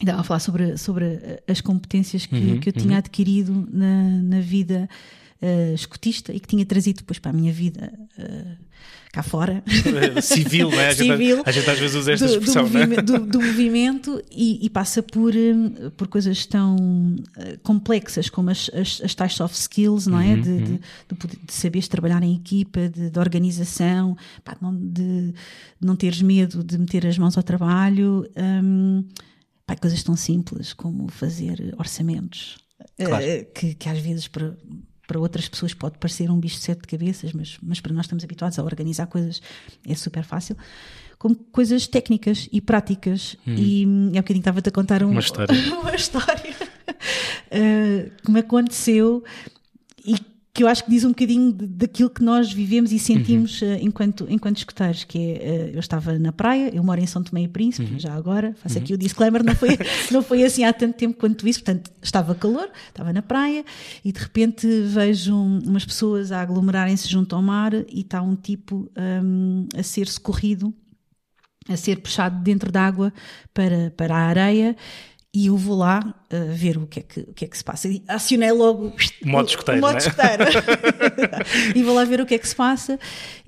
Estava 0.00 0.20
a 0.20 0.24
falar 0.24 0.40
sobre, 0.40 0.76
sobre 0.76 1.40
as 1.48 1.60
competências 1.60 2.26
que, 2.26 2.34
uhum, 2.34 2.60
que 2.60 2.68
eu 2.68 2.72
tinha 2.72 2.92
uhum. 2.92 2.98
adquirido 2.98 3.68
na, 3.72 4.02
na 4.22 4.40
vida 4.40 4.88
uh, 5.40 5.74
escotista 5.74 6.32
e 6.32 6.40
que 6.40 6.48
tinha 6.48 6.64
trazido 6.66 6.98
depois 6.98 7.18
para 7.18 7.30
a 7.30 7.34
minha 7.34 7.52
vida 7.52 7.92
uh, 8.18 8.66
cá 9.12 9.22
fora. 9.22 9.64
Civil, 10.20 10.70
não 10.70 10.78
é? 10.78 10.88
A, 10.88 10.94
Civil, 10.94 11.36
gente, 11.36 11.48
a 11.48 11.52
gente 11.52 11.70
às 11.70 11.78
vezes 11.78 11.96
usa 11.96 12.12
esta 12.12 12.26
do, 12.26 12.32
expressão, 12.32 12.64
do, 12.64 12.72
movimento, 12.72 13.02
do, 13.02 13.26
do 13.26 13.40
movimento 13.40 14.22
e, 14.30 14.66
e, 14.66 14.68
passa 14.68 15.02
por, 15.02 15.34
um, 15.34 15.90
por 15.96 16.08
coisas 16.08 16.44
tão 16.44 16.76
complexas 17.62 18.28
como 18.28 18.50
as, 18.50 18.70
as, 18.74 19.00
as, 19.02 19.14
tais 19.14 19.34
soft 19.34 19.54
skills, 19.54 20.06
não 20.06 20.20
é? 20.20 20.34
Uhum, 20.34 20.40
de, 20.42 20.50
uhum. 20.50 20.58
de, 20.58 20.78
de, 21.28 21.46
de, 21.46 21.52
saberes 21.54 21.88
trabalhar 21.88 22.22
em 22.22 22.34
equipa, 22.34 22.88
de, 22.90 23.08
de 23.08 23.18
organização, 23.18 24.14
pá, 24.44 24.54
não, 24.60 24.76
de 24.76 25.32
não 25.80 25.96
teres 25.96 26.20
medo 26.20 26.62
de 26.62 26.76
meter 26.76 27.06
as 27.06 27.16
mãos 27.16 27.36
ao 27.38 27.42
trabalho. 27.42 28.28
Um, 28.36 29.02
pá, 29.66 29.76
coisas 29.76 30.02
tão 30.02 30.16
simples 30.16 30.72
como 30.72 31.08
fazer 31.08 31.74
orçamentos. 31.78 32.56
Claro. 32.96 33.24
Uh, 33.24 33.44
que, 33.52 33.74
que 33.74 33.88
às 33.88 33.98
vezes 33.98 34.28
para, 34.28 34.56
para 35.06 35.18
outras 35.18 35.48
pessoas 35.48 35.74
pode 35.74 35.98
parecer 35.98 36.30
um 36.30 36.38
bicho 36.38 36.56
de 36.56 36.62
sete 36.62 36.86
cabeças, 36.86 37.32
mas, 37.32 37.58
mas 37.62 37.80
para 37.80 37.92
nós 37.92 38.06
estamos 38.06 38.24
habituados 38.24 38.58
a 38.58 38.62
organizar 38.62 39.06
coisas, 39.06 39.42
é 39.86 39.94
super 39.94 40.24
fácil. 40.24 40.56
Como 41.18 41.34
coisas 41.34 41.86
técnicas 41.86 42.48
e 42.52 42.60
práticas. 42.60 43.36
Hum. 43.46 43.54
E 43.56 43.84
há 44.12 44.20
bocadinho 44.20 44.40
estava-te 44.40 44.68
a 44.68 44.72
contar 44.72 45.02
um, 45.02 45.10
uma 45.10 45.20
história, 45.20 45.54
uma 45.80 45.94
história 45.94 46.54
que 48.22 48.30
me 48.30 48.40
aconteceu 48.40 49.24
e 50.04 50.14
que 50.56 50.62
eu 50.62 50.68
acho 50.68 50.84
que 50.84 50.90
diz 50.90 51.04
um 51.04 51.10
bocadinho 51.10 51.52
daquilo 51.52 52.08
que 52.08 52.22
nós 52.22 52.50
vivemos 52.50 52.90
e 52.90 52.98
sentimos 52.98 53.60
uhum. 53.60 53.74
uh, 53.74 53.78
enquanto, 53.82 54.26
enquanto 54.30 54.56
escuteiros, 54.56 55.04
que 55.04 55.18
é, 55.18 55.70
uh, 55.70 55.74
eu 55.74 55.80
estava 55.80 56.18
na 56.18 56.32
praia, 56.32 56.74
eu 56.74 56.82
moro 56.82 56.98
em 56.98 57.06
São 57.06 57.22
Tomé 57.22 57.42
e 57.42 57.48
Príncipe, 57.48 57.92
uhum. 57.92 57.98
já 57.98 58.14
agora, 58.14 58.54
faço 58.62 58.78
uhum. 58.78 58.82
aqui 58.82 58.94
o 58.94 58.98
disclaimer, 58.98 59.44
não 59.44 59.54
foi, 59.54 59.68
não 60.10 60.22
foi 60.22 60.42
assim 60.44 60.64
há 60.64 60.72
tanto 60.72 60.96
tempo 60.96 61.18
quanto 61.18 61.46
isso, 61.46 61.62
portanto 61.62 61.90
estava 62.00 62.34
calor, 62.34 62.70
estava 62.88 63.12
na 63.12 63.20
praia 63.20 63.66
e 64.02 64.10
de 64.10 64.18
repente 64.18 64.66
vejo 64.66 65.34
um, 65.34 65.58
umas 65.58 65.84
pessoas 65.84 66.32
a 66.32 66.40
aglomerarem-se 66.40 67.06
junto 67.06 67.36
ao 67.36 67.42
mar 67.42 67.74
e 67.74 68.00
está 68.00 68.22
um 68.22 68.34
tipo 68.34 68.90
um, 68.96 69.68
a 69.76 69.82
ser 69.82 70.08
socorrido, 70.08 70.72
a 71.68 71.76
ser 71.76 72.00
puxado 72.00 72.42
dentro 72.42 72.72
d'água 72.72 73.12
para, 73.52 73.92
para 73.94 74.16
a 74.16 74.20
areia 74.20 74.74
e 75.36 75.48
eu 75.48 75.56
vou 75.58 75.76
lá 75.76 76.00
uh, 76.32 76.54
ver 76.54 76.78
o 76.78 76.86
que, 76.86 77.00
é 77.00 77.02
que, 77.02 77.20
o 77.20 77.34
que 77.34 77.44
é 77.44 77.48
que 77.48 77.58
se 77.58 77.62
passa. 77.62 77.88
E 77.88 78.02
acionei 78.08 78.50
logo 78.52 78.86
o 79.22 79.28
modo 79.28 79.50
escoteiro. 79.50 79.80
O 79.80 79.82
modo 79.82 79.98
escoteiro. 79.98 80.44
e 81.76 81.82
vou 81.82 81.94
lá 81.94 82.04
ver 82.04 82.22
o 82.22 82.26
que 82.26 82.34
é 82.34 82.38
que 82.38 82.48
se 82.48 82.56
passa 82.56 82.98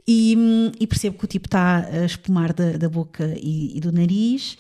e, 0.07 0.37
e 0.79 0.87
percebo 0.87 1.17
que 1.17 1.25
o 1.25 1.27
tipo 1.27 1.47
está 1.47 1.79
a 1.91 2.05
espumar 2.05 2.53
da, 2.53 2.73
da 2.73 2.91
boca 2.91 3.35
e, 3.41 3.79
e 3.79 3.81
do 3.81 3.91
nariz 3.91 4.59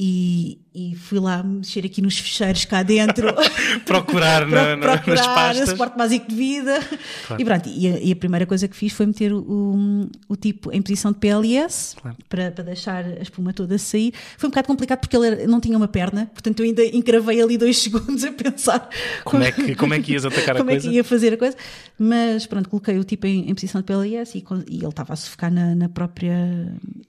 e, 0.00 0.58
e, 0.74 0.96
fui 0.96 1.20
lá 1.20 1.40
mexer 1.40 1.86
aqui 1.86 2.02
nos 2.02 2.18
fecheiros 2.18 2.64
cá 2.64 2.82
dentro. 2.82 3.28
Procurar, 3.86 4.44
na, 4.48 4.74
na, 4.74 4.98
procurar 4.98 5.16
nas 5.16 5.26
pastas. 5.26 5.68
suporte 5.68 5.96
básico 5.96 6.28
de 6.28 6.34
vida. 6.34 6.80
Claro. 7.26 7.40
e 7.40 7.44
pronto, 7.44 7.68
e 7.68 7.86
a, 7.86 7.98
e 8.00 8.12
a, 8.12 8.16
primeira 8.16 8.44
coisa 8.44 8.66
que 8.66 8.76
fiz 8.76 8.92
foi 8.92 9.06
meter 9.06 9.32
o, 9.32 9.38
o, 9.38 10.10
o 10.28 10.36
tipo 10.36 10.72
em 10.72 10.82
posição 10.82 11.12
de 11.12 11.18
PLS 11.18 11.94
claro. 11.94 12.16
para, 12.28 12.50
para 12.50 12.64
deixar 12.64 13.04
a 13.04 13.22
espuma 13.22 13.52
toda 13.52 13.78
sair. 13.78 14.12
Foi 14.36 14.48
um 14.48 14.50
bocado 14.50 14.66
complicado 14.66 14.98
porque 14.98 15.16
ele 15.16 15.46
não 15.46 15.60
tinha 15.60 15.76
uma 15.76 15.86
perna 15.86 16.26
portanto 16.26 16.60
eu 16.60 16.66
ainda 16.66 16.84
encravei 16.84 17.40
ali 17.40 17.56
dois 17.56 17.78
segundos 17.82 18.24
a 18.24 18.32
pensar 18.32 18.88
como, 19.24 19.42
como 19.42 19.44
é, 19.44 19.52
que, 19.52 19.74
como 19.76 19.94
é 19.94 20.00
que 20.00 20.12
ias 20.12 20.24
atacar 20.24 20.56
a 20.56 20.64
coisa 20.64 20.64
como 20.64 20.70
é 20.72 20.80
que 20.80 20.88
ia 20.88 21.04
fazer 21.04 21.34
a 21.34 21.36
coisa. 21.36 21.56
Mas 21.96 22.46
pronto, 22.46 22.68
coloquei 22.68 22.98
o 22.98 23.04
tipo 23.04 23.28
em, 23.28 23.48
em 23.48 23.54
posição 23.54 23.80
de 23.80 23.86
PLS 23.86 24.36
e, 24.36 24.44
e, 24.68 24.78
ele 24.78 24.88
estava 24.88 25.12
a 25.12 25.16
sufocar 25.16 25.52
na, 25.52 25.72
na 25.76 25.88
própria 25.88 26.34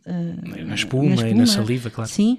uh, 0.06 0.66
na, 0.68 0.76
espuma 0.76 1.10
na 1.10 1.16
espuma 1.16 1.30
e 1.30 1.34
na 1.34 1.48
saliva, 1.48 1.90
claro. 1.90 2.10
Sim 2.10 2.38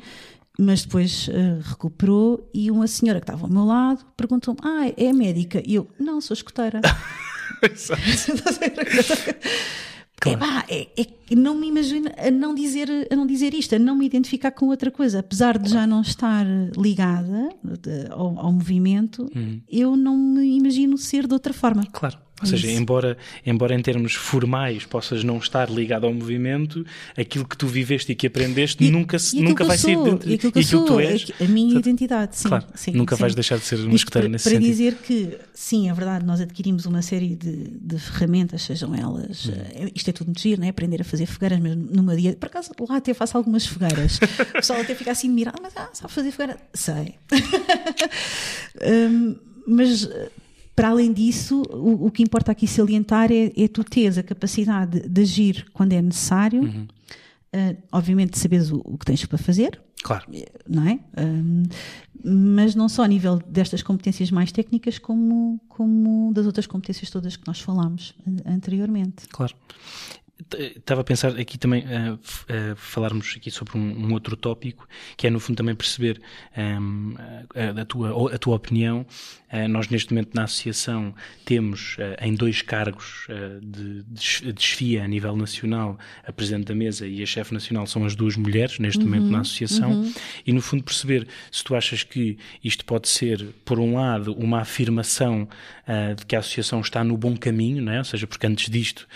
mas 0.59 0.83
depois 0.85 1.29
uh, 1.29 1.61
recuperou 1.63 2.49
e 2.53 2.71
uma 2.71 2.87
senhora 2.87 3.21
que 3.21 3.25
estava 3.25 3.47
ao 3.47 3.53
meu 3.53 3.65
lado 3.65 4.05
perguntou-me: 4.17 4.61
Ah, 4.63 4.93
é 4.97 5.13
médica? 5.13 5.63
E 5.65 5.75
eu: 5.75 5.89
Não, 5.99 6.21
sou 6.21 6.35
escoteira. 6.35 6.81
claro. 10.21 10.65
é, 10.69 10.89
é, 10.97 11.03
é, 11.03 11.35
não 11.35 11.55
me 11.55 11.69
imagino 11.69 12.11
a 12.17 12.31
não, 12.31 12.55
dizer, 12.55 12.89
a 13.11 13.17
não 13.17 13.27
dizer 13.27 13.55
isto, 13.55 13.75
a 13.75 13.79
não 13.79 13.95
me 13.97 14.07
identificar 14.07 14.51
com 14.51 14.67
outra 14.67 14.91
coisa. 14.91 15.21
Apesar 15.21 15.59
de 15.59 15.71
já 15.71 15.87
não 15.87 16.01
estar 16.01 16.47
ligada 16.77 17.51
de, 17.63 18.09
ao, 18.11 18.39
ao, 18.39 18.53
movimento, 18.53 19.31
hum. 19.35 19.61
eu 19.69 19.97
não 19.97 20.17
me 20.17 20.57
imagino 20.57 20.97
ser 20.97 21.27
de 21.27 21.35
outra 21.35 21.53
forma. 21.53 21.85
Claro. 21.93 22.26
Ou 22.41 22.47
seja, 22.47 22.71
embora, 22.71 23.17
embora 23.47 23.75
em 23.75 23.81
termos 23.81 24.15
formais 24.15 24.85
possas 24.85 25.25
não 25.25 25.39
estar 25.39 25.71
ligado 25.71 26.05
ao 26.05 26.13
movimento, 26.13 26.85
aquilo 27.17 27.47
que 27.47 27.57
tu 27.57 27.67
viveste 27.67 28.13
e 28.13 28.15
que 28.15 28.27
aprendeste 28.27 28.85
e, 28.85 28.91
nunca, 28.91 29.17
e 29.33 29.43
nunca 29.43 29.65
vai 29.65 29.79
ser 29.79 29.97
dentro 29.97 30.29
e 30.29 30.35
aquilo 30.35 30.53
que, 30.53 30.61
e 30.61 30.65
que 30.65 30.71
tu 30.71 31.01
és. 31.01 31.33
A 31.41 31.45
minha 31.45 31.79
identidade, 31.79 32.37
sim. 32.37 32.49
Claro, 32.49 32.67
sim 32.75 32.91
nunca 32.93 33.17
sim. 33.17 33.21
vais 33.23 33.35
deixar 33.35 33.59
de 33.59 33.65
ser 33.65 33.79
um 33.81 33.95
escuteiro 33.95 34.29
nesse 34.29 34.45
para 34.45 34.53
sentido. 34.53 34.67
Para 34.67 34.71
dizer 34.71 34.95
que, 34.97 35.39
sim, 35.55 35.89
é 35.89 35.95
verdade, 35.95 36.27
nós 36.27 36.41
adquirimos 36.41 36.85
uma 36.85 37.01
série 37.01 37.35
de, 37.35 37.71
de 37.71 37.99
ferramentas, 37.99 38.63
sejam 38.63 38.95
elas. 38.95 39.47
Hum. 39.47 39.53
Uh, 39.53 39.91
isto 39.95 40.11
é 40.11 40.13
tudo 40.13 40.27
muito 40.27 40.41
giro, 40.41 40.61
não 40.61 40.67
é? 40.67 40.71
Aprender 40.71 41.01
a 41.01 41.05
fazer 41.05 41.25
fogueiras, 41.25 41.59
mas 41.59 41.75
numa 41.75 42.15
dia. 42.15 42.37
Por 42.37 42.47
acaso, 42.47 42.71
lá 42.87 42.97
até 42.97 43.15
faço 43.15 43.39
algumas 43.39 43.67
fogueiras. 43.67 44.19
o 44.51 44.53
pessoal 44.53 44.81
até 44.81 44.95
fica 44.95 45.11
assim 45.11 45.29
admirado, 45.29 45.59
mas 45.63 45.73
ah, 45.75 45.89
sabe 45.95 46.13
fazer 46.13 46.31
fogueira? 46.33 46.59
Sei. 46.75 47.15
um, 49.11 49.37
mas 49.67 50.09
para 50.77 50.91
além 50.91 51.11
disso, 51.11 51.63
o, 51.73 52.07
o 52.07 52.11
que 52.11 52.23
importa 52.23 52.53
aqui 52.53 52.69
salientar 52.69 53.33
é, 53.33 53.51
é 53.57 53.67
tu 53.67 53.83
teres 53.83 54.19
a 54.19 54.23
capacidade 54.23 55.09
de, 55.09 55.21
agir 55.23 55.67
quando 55.73 55.95
é 55.95 56.03
necessário, 56.03 56.63
uhum. 56.63 56.87
uh, 57.55 57.77
obviamente 57.91 58.39
saberes 58.39 58.71
o, 58.71 58.83
o, 58.85 58.99
que 58.99 59.07
tens 59.07 59.25
para 59.25 59.39
fazer. 59.39 59.81
Claro. 60.05 60.27
Não 60.69 60.87
é? 60.87 61.01
Um, 61.19 61.63
mas 62.23 62.75
não 62.75 62.89
só 62.91 63.05
a 63.05 63.09
nível 63.09 63.39
destas 63.49 63.83
competências 63.83 64.31
mais 64.31 64.53
técnicas, 64.53 64.99
como, 64.99 65.59
como 65.67 66.33
das 66.35 66.45
outras 66.45 66.67
competências 66.67 67.11
todas 67.11 67.37
que 67.37 67.47
nós 67.47 67.59
falámos 67.61 68.15
anteriormente. 68.45 69.27
Claro. 69.31 69.55
Estava 70.55 71.01
a 71.01 71.05
pensar 71.05 71.39
aqui 71.39 71.59
também 71.59 71.83
uh, 71.83 72.15
uh, 72.15 72.77
falarmos 72.77 73.35
aqui 73.37 73.51
sobre 73.51 73.77
um, 73.77 74.07
um, 74.07 74.13
outro 74.13 74.37
tópico 74.37 74.87
que 75.17 75.27
é 75.27 75.31
no 75.31 75.41
fundo 75.41 75.57
também 75.57 75.75
perceber 75.75 76.21
um, 76.57 77.15
a, 77.55 77.81
a, 77.81 77.85
tua, 77.85 78.35
a 78.35 78.39
tua 78.39 78.55
opinião 78.55 79.05
eh, 79.49 79.69
nós, 79.69 79.89
neste 79.89 80.13
momento, 80.13 80.35
na 80.35 80.45
associação, 80.45 81.15
temos 81.45 81.97
eh, 81.99 82.17
em 82.27 82.35
dois 82.35 82.63
cargos 82.63 83.27
eh, 83.29 83.59
de 83.63 84.53
desfia 84.53 85.05
a 85.05 85.09
nível 85.09 85.37
nacional, 85.37 85.99
a 86.27 86.33
Presidente 86.33 86.67
da 86.67 86.75
Mesa 86.75 87.07
e 87.07 87.23
a 87.23 87.27
Chefe 87.27 87.55
Nacional 87.55 87.87
são 87.87 88.05
as 88.05 88.17
duas 88.17 88.37
mulheres, 88.37 88.79
neste 88.79 88.99
uhum, 88.99 89.05
momento, 89.05 89.31
na 89.31 89.41
associação, 89.41 89.93
uhum. 89.93 90.13
e, 90.45 90.53
no 90.53 90.61
fundo, 90.61 90.83
perceber 90.83 91.29
se 91.51 91.63
tu 91.63 91.77
achas 91.77 92.03
que 92.03 92.37
isto 92.63 92.85
pode 92.85 93.09
ser, 93.09 93.55
por 93.65 93.79
um 93.79 93.95
lado, 93.95 94.33
uma 94.35 94.61
afirmação 94.61 95.49
de 96.17 96.27
que 96.27 96.35
a 96.35 96.41
associação 96.41 96.81
está 96.81 97.05
no 97.05 97.17
bom 97.17 97.37
caminho, 97.37 97.81
não 97.81 97.93
é? 97.93 97.99
ou 97.99 98.05
seja, 98.05 98.27
porque 98.27 98.45
antes 98.45 98.69
disto, 98.69 99.07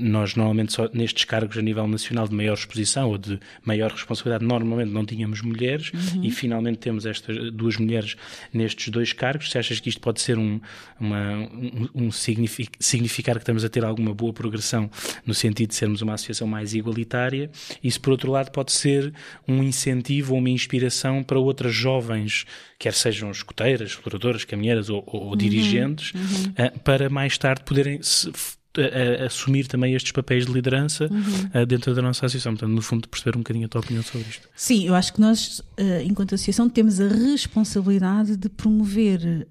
nós 0.00 0.34
normalmente 0.52 0.72
só 0.72 0.88
nestes 0.92 1.24
cargos 1.24 1.56
a 1.56 1.62
nível 1.62 1.88
nacional 1.88 2.28
de 2.28 2.34
maior 2.34 2.54
exposição 2.54 3.08
ou 3.08 3.18
de 3.18 3.40
maior 3.64 3.90
responsabilidade, 3.90 4.44
normalmente 4.44 4.90
não 4.90 5.04
tínhamos 5.04 5.40
mulheres, 5.40 5.90
uhum. 5.92 6.24
e 6.24 6.30
finalmente 6.30 6.78
temos 6.78 7.06
estas 7.06 7.50
duas 7.52 7.76
mulheres 7.76 8.16
nestes 8.52 8.88
dois 8.88 9.12
cargos 9.12 9.50
se 9.50 9.58
achas 9.58 9.80
que 9.80 9.88
isto 9.88 10.00
pode 10.00 10.20
ser 10.20 10.38
um, 10.38 10.60
uma, 11.00 11.38
um, 11.38 11.88
um 11.94 12.10
significar 12.12 13.36
que 13.36 13.42
estamos 13.42 13.64
a 13.64 13.68
ter 13.68 13.84
alguma 13.84 14.14
boa 14.14 14.32
progressão 14.32 14.90
no 15.26 15.34
sentido 15.34 15.70
de 15.70 15.74
sermos 15.74 16.02
uma 16.02 16.14
associação 16.14 16.46
mais 16.46 16.74
igualitária, 16.74 17.50
e 17.82 17.90
se 17.90 17.98
por 17.98 18.10
outro 18.10 18.30
lado 18.30 18.50
pode 18.50 18.72
ser 18.72 19.12
um 19.48 19.62
incentivo 19.62 20.34
ou 20.34 20.38
uma 20.38 20.50
inspiração 20.50 21.22
para 21.22 21.38
outras 21.38 21.74
jovens, 21.74 22.44
quer 22.78 22.92
sejam 22.92 23.30
escuteiras, 23.30 23.90
exploradoras, 23.90 24.44
caminheiras 24.44 24.90
ou, 24.90 25.02
ou 25.06 25.30
uhum, 25.30 25.36
dirigentes, 25.36 26.12
uhum. 26.12 26.52
Uh, 26.52 26.78
para 26.80 27.08
mais 27.08 27.38
tarde 27.38 27.62
poderem 27.64 28.02
se 28.02 28.30
a, 28.78 29.22
a 29.22 29.26
assumir 29.26 29.66
também 29.66 29.94
estes 29.94 30.12
papéis 30.12 30.46
de 30.46 30.52
liderança 30.52 31.08
uhum. 31.10 31.66
dentro 31.66 31.94
da 31.94 32.02
nossa 32.02 32.26
associação. 32.26 32.52
Portanto, 32.52 32.74
no 32.74 32.82
fundo, 32.82 33.08
perceber 33.08 33.36
um 33.36 33.40
bocadinho 33.40 33.66
a 33.66 33.68
tua 33.68 33.80
opinião 33.80 34.02
sobre 34.02 34.28
isto. 34.28 34.48
Sim, 34.54 34.86
eu 34.86 34.94
acho 34.94 35.12
que 35.12 35.20
nós, 35.20 35.62
enquanto 36.04 36.34
associação, 36.34 36.68
temos 36.68 37.00
a 37.00 37.08
responsabilidade 37.08 38.36
de 38.36 38.48
promover 38.48 39.46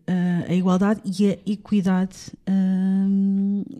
a 0.47 0.53
igualdade 0.53 1.01
e 1.05 1.29
a 1.29 1.37
equidade. 1.45 2.17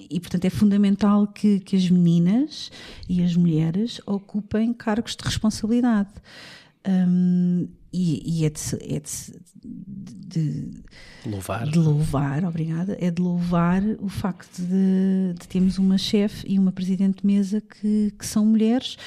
E, 0.10 0.20
portanto, 0.20 0.46
é 0.46 0.50
fundamental 0.50 1.28
que, 1.28 1.60
que 1.60 1.76
as 1.76 1.90
meninas 1.90 2.72
e 3.10 3.24
as 3.24 3.36
mulheres 3.36 4.00
ocupem 4.06 4.74
cargos 4.74 5.16
de 5.16 5.24
responsabilidade. 5.24 6.10
Um, 6.88 7.68
e, 7.94 8.42
e, 8.42 8.46
é, 8.46 8.50
de, 8.50 8.62
é 8.82 9.00
de, 9.00 9.40
de, 10.28 10.72
louvar. 11.26 11.68
de 11.68 11.78
louvar, 11.78 12.46
obrigada, 12.46 12.98
é 13.00 13.12
de 13.12 13.22
louvar 13.22 13.84
o 14.00 14.08
facto 14.08 14.62
de, 14.62 15.34
de 15.40 15.48
termos 15.48 15.78
uma 15.78 15.98
chefe 15.98 16.46
e 16.48 16.58
uma 16.58 16.72
presidente 16.72 17.22
de 17.22 17.28
mesa 17.28 17.62
que, 17.62 18.14
que 18.18 18.26
são 18.26 18.46
mulheres. 18.46 18.98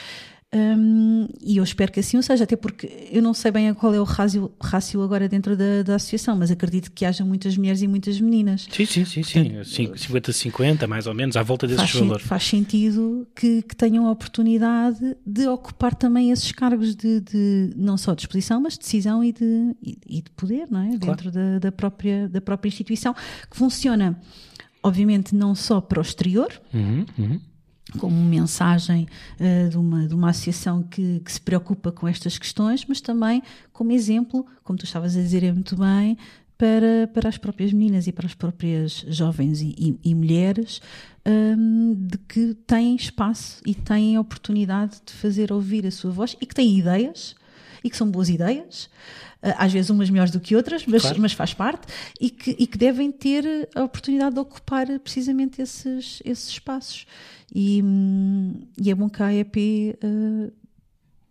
Um, 0.55 1.27
e 1.43 1.57
eu 1.57 1.65
espero 1.65 1.91
que 1.91 1.99
assim 1.99 2.17
o 2.17 2.23
seja, 2.23 2.45
até 2.45 2.55
porque 2.55 3.09
eu 3.11 3.21
não 3.21 3.35
sei 3.35 3.51
bem 3.51 3.75
qual 3.75 3.93
é 3.93 4.01
o 4.01 4.05
rácio, 4.05 4.53
rácio 4.63 5.03
agora 5.03 5.29
dentro 5.29 5.57
da, 5.57 5.83
da, 5.83 5.97
associação, 5.97 6.37
mas 6.37 6.49
acredito 6.49 6.93
que 6.93 7.05
haja 7.05 7.25
muitas 7.25 7.57
mulheres 7.57 7.83
e 7.83 7.89
muitas 7.89 8.21
meninas. 8.21 8.69
Sim, 8.71 8.87
sim, 8.87 9.05
sim, 9.05 9.25
sim. 9.25 9.93
50-50, 9.93 10.87
mais 10.87 11.09
ou 11.09 11.15
menos, 11.15 11.37
à 11.37 11.43
volta 11.43 11.67
desses 11.67 11.91
faz, 11.91 11.95
valores. 11.95 12.25
Faz 12.25 12.45
sentido 12.45 13.27
que, 13.35 13.63
que, 13.63 13.75
tenham 13.75 14.07
a 14.07 14.13
oportunidade 14.13 15.17
de 15.27 15.49
ocupar 15.49 15.93
também 15.93 16.31
esses 16.31 16.53
cargos 16.53 16.95
de, 16.95 17.21
de 17.21 17.73
não 17.75 17.97
só 17.97 18.15
de 18.15 18.23
exposição, 18.23 18.61
mas 18.61 18.75
de 18.75 18.81
decisão 18.81 19.25
e 19.25 19.33
de, 19.33 19.75
e, 19.83 19.99
e 20.07 20.23
de 20.23 20.31
poder, 20.37 20.69
não 20.71 20.83
é? 20.83 20.97
Claro. 20.97 21.17
Dentro 21.17 21.33
da, 21.33 21.59
da, 21.59 21.73
própria, 21.73 22.29
da 22.29 22.41
própria 22.41 22.69
instituição, 22.69 23.13
que 23.51 23.57
funciona, 23.57 24.21
obviamente, 24.81 25.35
não 25.35 25.53
só 25.53 25.81
para 25.81 25.99
o 25.99 26.03
exterior. 26.03 26.53
Uhum, 26.73 27.05
uhum 27.19 27.41
como 27.99 28.17
mensagem 28.17 29.07
uh, 29.41 29.69
de, 29.69 29.77
uma, 29.77 30.07
de 30.07 30.15
uma 30.15 30.31
associação 30.31 30.83
que, 30.83 31.21
que, 31.21 31.33
se 31.33 31.41
preocupa 31.41 31.93
com 31.93 32.07
estas 32.09 32.39
questões, 32.39 32.85
mas 32.87 33.01
também 33.01 33.43
como 33.73 33.93
exemplo, 33.93 34.47
como 34.63 34.79
tu 34.79 34.85
estavas 34.85 35.17
a 35.17 35.21
dizer 35.21 35.43
é 35.43 35.53
muito 35.53 35.77
bem, 35.77 36.17
para, 36.57 37.09
para 37.13 37.29
as 37.29 37.37
próprias 37.37 37.73
meninas 37.73 38.07
e 38.07 38.13
para 38.13 38.27
as 38.27 38.35
próprias 38.35 39.05
jovens 39.09 39.61
e, 39.61 39.75
e, 39.77 40.11
e 40.11 40.15
mulheres 40.15 40.81
um, 41.27 41.95
de 41.95 42.19
que 42.19 42.55
têm 42.67 42.95
espaço 42.95 43.61
e 43.67 43.75
têm 43.75 44.19
oportunidade 44.19 45.01
de 45.05 45.13
fazer 45.13 45.53
ouvir 45.53 45.87
a 45.87 45.91
sua 45.91 46.11
voz 46.11 46.37
e 46.41 46.47
que 46.47 46.55
têm 46.55 46.79
ideias 46.79 47.35
e 47.85 47.91
que 47.91 47.97
são 47.97 48.11
boas 48.11 48.31
ideias, 48.31 48.89
eh, 49.43 49.55
às 49.59 49.71
vezes 49.71 49.91
umas 49.91 50.09
melhores 50.09 50.33
do 50.33 50.41
que 50.41 50.57
outras, 50.57 50.87
mas, 50.87 51.03
claro. 51.03 51.21
mas 51.21 51.33
faz 51.35 51.53
parte, 51.53 51.87
e 52.19 52.31
que, 52.31 52.57
e 52.59 52.67
que 52.67 52.79
devem 52.79 53.13
ter 53.13 53.69
a 53.75 53.85
oportunidade 53.85 54.35
de 54.35 54.41
ocupar 54.41 54.87
precisamente 55.01 55.61
esses, 55.61 56.23
esses 56.25 56.49
espaços. 56.49 57.07
E, 57.55 57.85
e 58.81 58.91
é 58.91 58.95
bom 58.95 59.09
que 59.09 59.23
a 59.23 59.27
AEP 59.27 59.57
uh, 59.57 59.97
eh, 60.03 60.51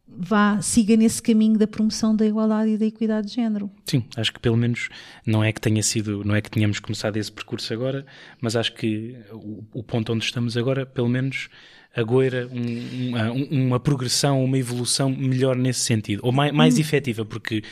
vá, 0.08 0.62
siga 0.62 0.96
nesse 0.96 1.22
caminho 1.22 1.58
da 1.58 1.66
promoção 1.66 2.16
da 2.16 2.26
igualdade 2.26 2.72
e 2.72 2.78
da 2.78 2.86
equidade 2.86 3.28
de 3.28 3.34
género. 3.34 3.70
Sim, 3.86 4.06
acho 4.16 4.32
que 4.32 4.40
pelo 4.40 4.56
menos 4.56 4.90
não 5.26 5.44
é 5.44 5.52
que 5.52 5.60
tenha 5.60 5.82
sido, 5.82 6.24
não 6.24 6.36
é 6.36 6.42
que 6.42 6.52
tenhamos 6.52 6.80
começado 6.80 7.18
esse 7.18 7.32
percurso 7.32 7.74
agora, 7.74 8.06
mas 8.40 8.56
acho 8.56 8.74
que 8.76 9.18
o, 9.32 9.64
o 9.74 9.84
ponto 9.84 10.14
onde 10.14 10.24
estamos 10.24 10.56
agora, 10.56 10.86
pelo 10.86 11.10
menos 11.10 11.50
agoira 11.96 12.50
um, 12.52 13.10
uma, 13.10 13.32
uma, 13.32 13.80
progressão, 13.80 14.44
uma 14.44 14.58
evolução 14.58 15.10
melhor 15.10 15.56
nesse 15.56 15.82
sentido, 15.82 16.22
ou 16.24 16.32
mais, 16.32 16.52
mais 16.52 16.78
hum. 16.78 16.82
efetiva, 16.82 17.24
porque 17.24 17.64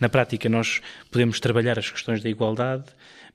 na 0.00 0.08
prática 0.08 0.48
nós 0.48 0.80
podemos 1.10 1.38
trabalhar 1.38 1.78
as 1.78 1.90
questões 1.90 2.22
da 2.22 2.28
igualdade 2.28 2.84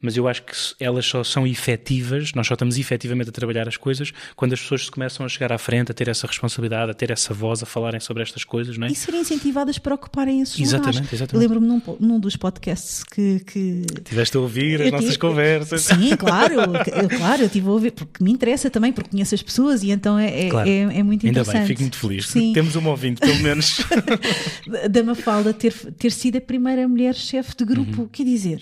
mas 0.03 0.17
eu 0.17 0.27
acho 0.27 0.43
que 0.43 0.53
elas 0.79 1.05
só 1.05 1.23
são 1.23 1.47
efetivas, 1.47 2.33
nós 2.33 2.45
só 2.45 2.55
estamos 2.55 2.77
efetivamente 2.77 3.29
a 3.29 3.31
trabalhar 3.31 3.69
as 3.69 3.77
coisas 3.77 4.11
quando 4.35 4.51
as 4.51 4.59
pessoas 4.59 4.85
se 4.85 4.91
começam 4.91 5.25
a 5.25 5.29
chegar 5.29 5.53
à 5.53 5.57
frente, 5.57 5.91
a 5.91 5.93
ter 5.93 6.09
essa 6.09 6.27
responsabilidade, 6.27 6.91
a 6.91 6.93
ter 6.93 7.09
essa 7.09 7.33
voz, 7.33 7.63
a 7.63 7.65
falarem 7.65 8.01
sobre 8.01 8.21
estas 8.21 8.43
coisas, 8.43 8.77
não 8.77 8.85
é? 8.85 8.91
E 8.91 8.95
serem 8.95 9.21
incentivadas 9.21 9.77
para 9.77 9.95
ocuparem 9.95 10.41
esses 10.41 10.59
exatamente, 10.59 10.95
lugares. 10.95 11.13
Exatamente. 11.13 11.41
Lembro-me 11.41 11.67
num, 11.67 11.81
num, 11.99 12.19
dos 12.19 12.35
podcasts 12.35 13.03
que. 13.03 13.39
que... 13.45 13.85
Tiveste 14.03 14.35
a 14.35 14.41
ouvir 14.41 14.81
as 14.81 14.87
eu 14.87 14.91
nossas 14.91 15.05
tive... 15.07 15.19
conversas. 15.19 15.81
Sim, 15.83 16.15
claro, 16.19 16.53
eu, 16.53 17.09
claro, 17.17 17.43
eu 17.43 17.49
tive 17.49 17.69
a 17.69 17.71
ouvir, 17.71 17.91
porque 17.91 18.21
me 18.21 18.31
interessa 18.31 18.69
também, 18.69 18.91
porque 18.91 19.09
conheço 19.09 19.33
as 19.33 19.41
pessoas 19.41 19.83
e 19.83 19.91
então 19.91 20.19
é, 20.19 20.47
é, 20.47 20.49
claro. 20.49 20.69
é, 20.69 20.81
é 20.81 21.03
muito 21.03 21.25
interessante. 21.25 21.55
Ainda 21.55 21.59
bem, 21.59 21.67
fico 21.67 21.81
muito 21.81 21.97
feliz. 21.97 22.27
Sim. 22.27 22.51
Temos 22.51 22.75
uma 22.75 22.89
ouvinte, 22.89 23.21
pelo 23.21 23.39
menos. 23.39 23.77
da 24.91 25.01
Mafalda 25.01 25.53
ter, 25.53 25.73
ter 25.97 26.11
sido 26.11 26.37
a 26.37 26.41
primeira 26.41 26.85
mulher 26.89 27.15
chefe 27.15 27.55
de 27.55 27.63
grupo, 27.63 28.01
uhum. 28.01 28.07
quer 28.07 28.25
dizer 28.25 28.59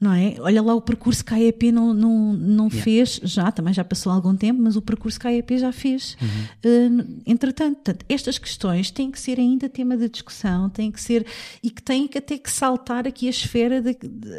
não 0.00 0.12
é? 0.12 0.36
Olha 0.38 0.62
lá 0.62 0.74
o 0.74 0.80
percurso 0.80 1.24
que 1.24 1.34
a 1.34 1.36
AEP 1.36 1.72
não, 1.72 1.92
não, 1.92 2.32
não 2.32 2.66
yeah. 2.68 2.82
fez, 2.82 3.20
já, 3.22 3.50
também 3.50 3.74
já 3.74 3.84
passou 3.84 4.12
algum 4.12 4.36
tempo, 4.36 4.60
mas 4.62 4.76
o 4.76 4.82
percurso 4.82 5.18
que 5.18 5.26
a 5.26 5.30
AEP 5.30 5.58
já 5.58 5.72
fez. 5.72 6.16
Uhum. 6.20 7.00
Uh, 7.00 7.22
entretanto, 7.26 7.96
estas 8.08 8.38
questões 8.38 8.90
têm 8.90 9.10
que 9.10 9.18
ser 9.18 9.38
ainda 9.38 9.68
tema 9.68 9.96
de 9.96 10.08
discussão, 10.08 10.70
têm 10.70 10.92
que 10.92 11.00
ser, 11.00 11.26
e 11.62 11.70
que 11.70 11.82
têm 11.82 12.06
que 12.06 12.18
até 12.18 12.38
que 12.38 12.50
saltar 12.50 13.06
aqui 13.08 13.26
a 13.26 13.30
esfera 13.30 13.82
da, 13.82 13.90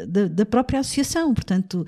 da, 0.06 0.28
da 0.28 0.46
própria 0.46 0.80
associação. 0.80 1.34
Portanto, 1.34 1.86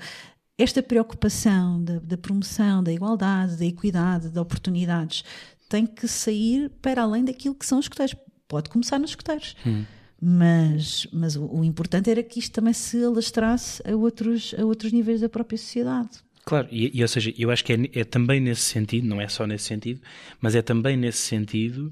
esta 0.57 0.83
preocupação 0.83 1.83
da, 1.83 1.99
da, 1.99 2.17
promoção 2.17 2.83
da 2.83 2.93
igualdade, 2.93 3.57
da 3.57 3.65
equidade, 3.65 4.29
de 4.29 4.39
oportunidades, 4.39 5.23
tem 5.67 5.85
que 5.85 6.07
sair 6.07 6.69
para 6.81 7.01
além 7.01 7.25
daquilo 7.25 7.55
que 7.55 7.65
são 7.65 7.79
os 7.79 7.85
escuteiros. 7.85 8.15
Pode 8.47 8.69
começar 8.69 8.99
nos 8.99 9.11
escuteiros. 9.11 9.55
Hum 9.65 9.83
mas, 10.25 11.05
mas 11.11 11.35
o, 11.35 11.45
o, 11.45 11.63
importante 11.65 12.09
era 12.09 12.23
que 12.23 12.39
isto 12.39 12.53
também 12.53 12.71
se 12.71 13.03
alastrasse 13.03 13.83
a 13.85 13.93
outros, 13.93 14.55
a 14.57 14.63
outros 14.63 14.93
níveis 14.93 15.19
da 15.19 15.27
própria 15.27 15.57
sociedade. 15.57 16.09
Claro, 16.45 16.69
e, 16.71 16.97
e 16.97 17.01
ou 17.01 17.07
seja, 17.09 17.33
eu 17.37 17.51
acho 17.51 17.63
que 17.63 17.73
é, 17.73 17.77
é, 17.93 18.03
também 18.05 18.39
nesse 18.39 18.61
sentido, 18.61 19.05
não 19.05 19.19
é 19.19 19.27
só 19.27 19.45
nesse 19.45 19.65
sentido, 19.65 19.99
mas 20.39 20.55
é 20.55 20.61
também 20.61 20.95
nesse 20.95 21.19
sentido 21.19 21.91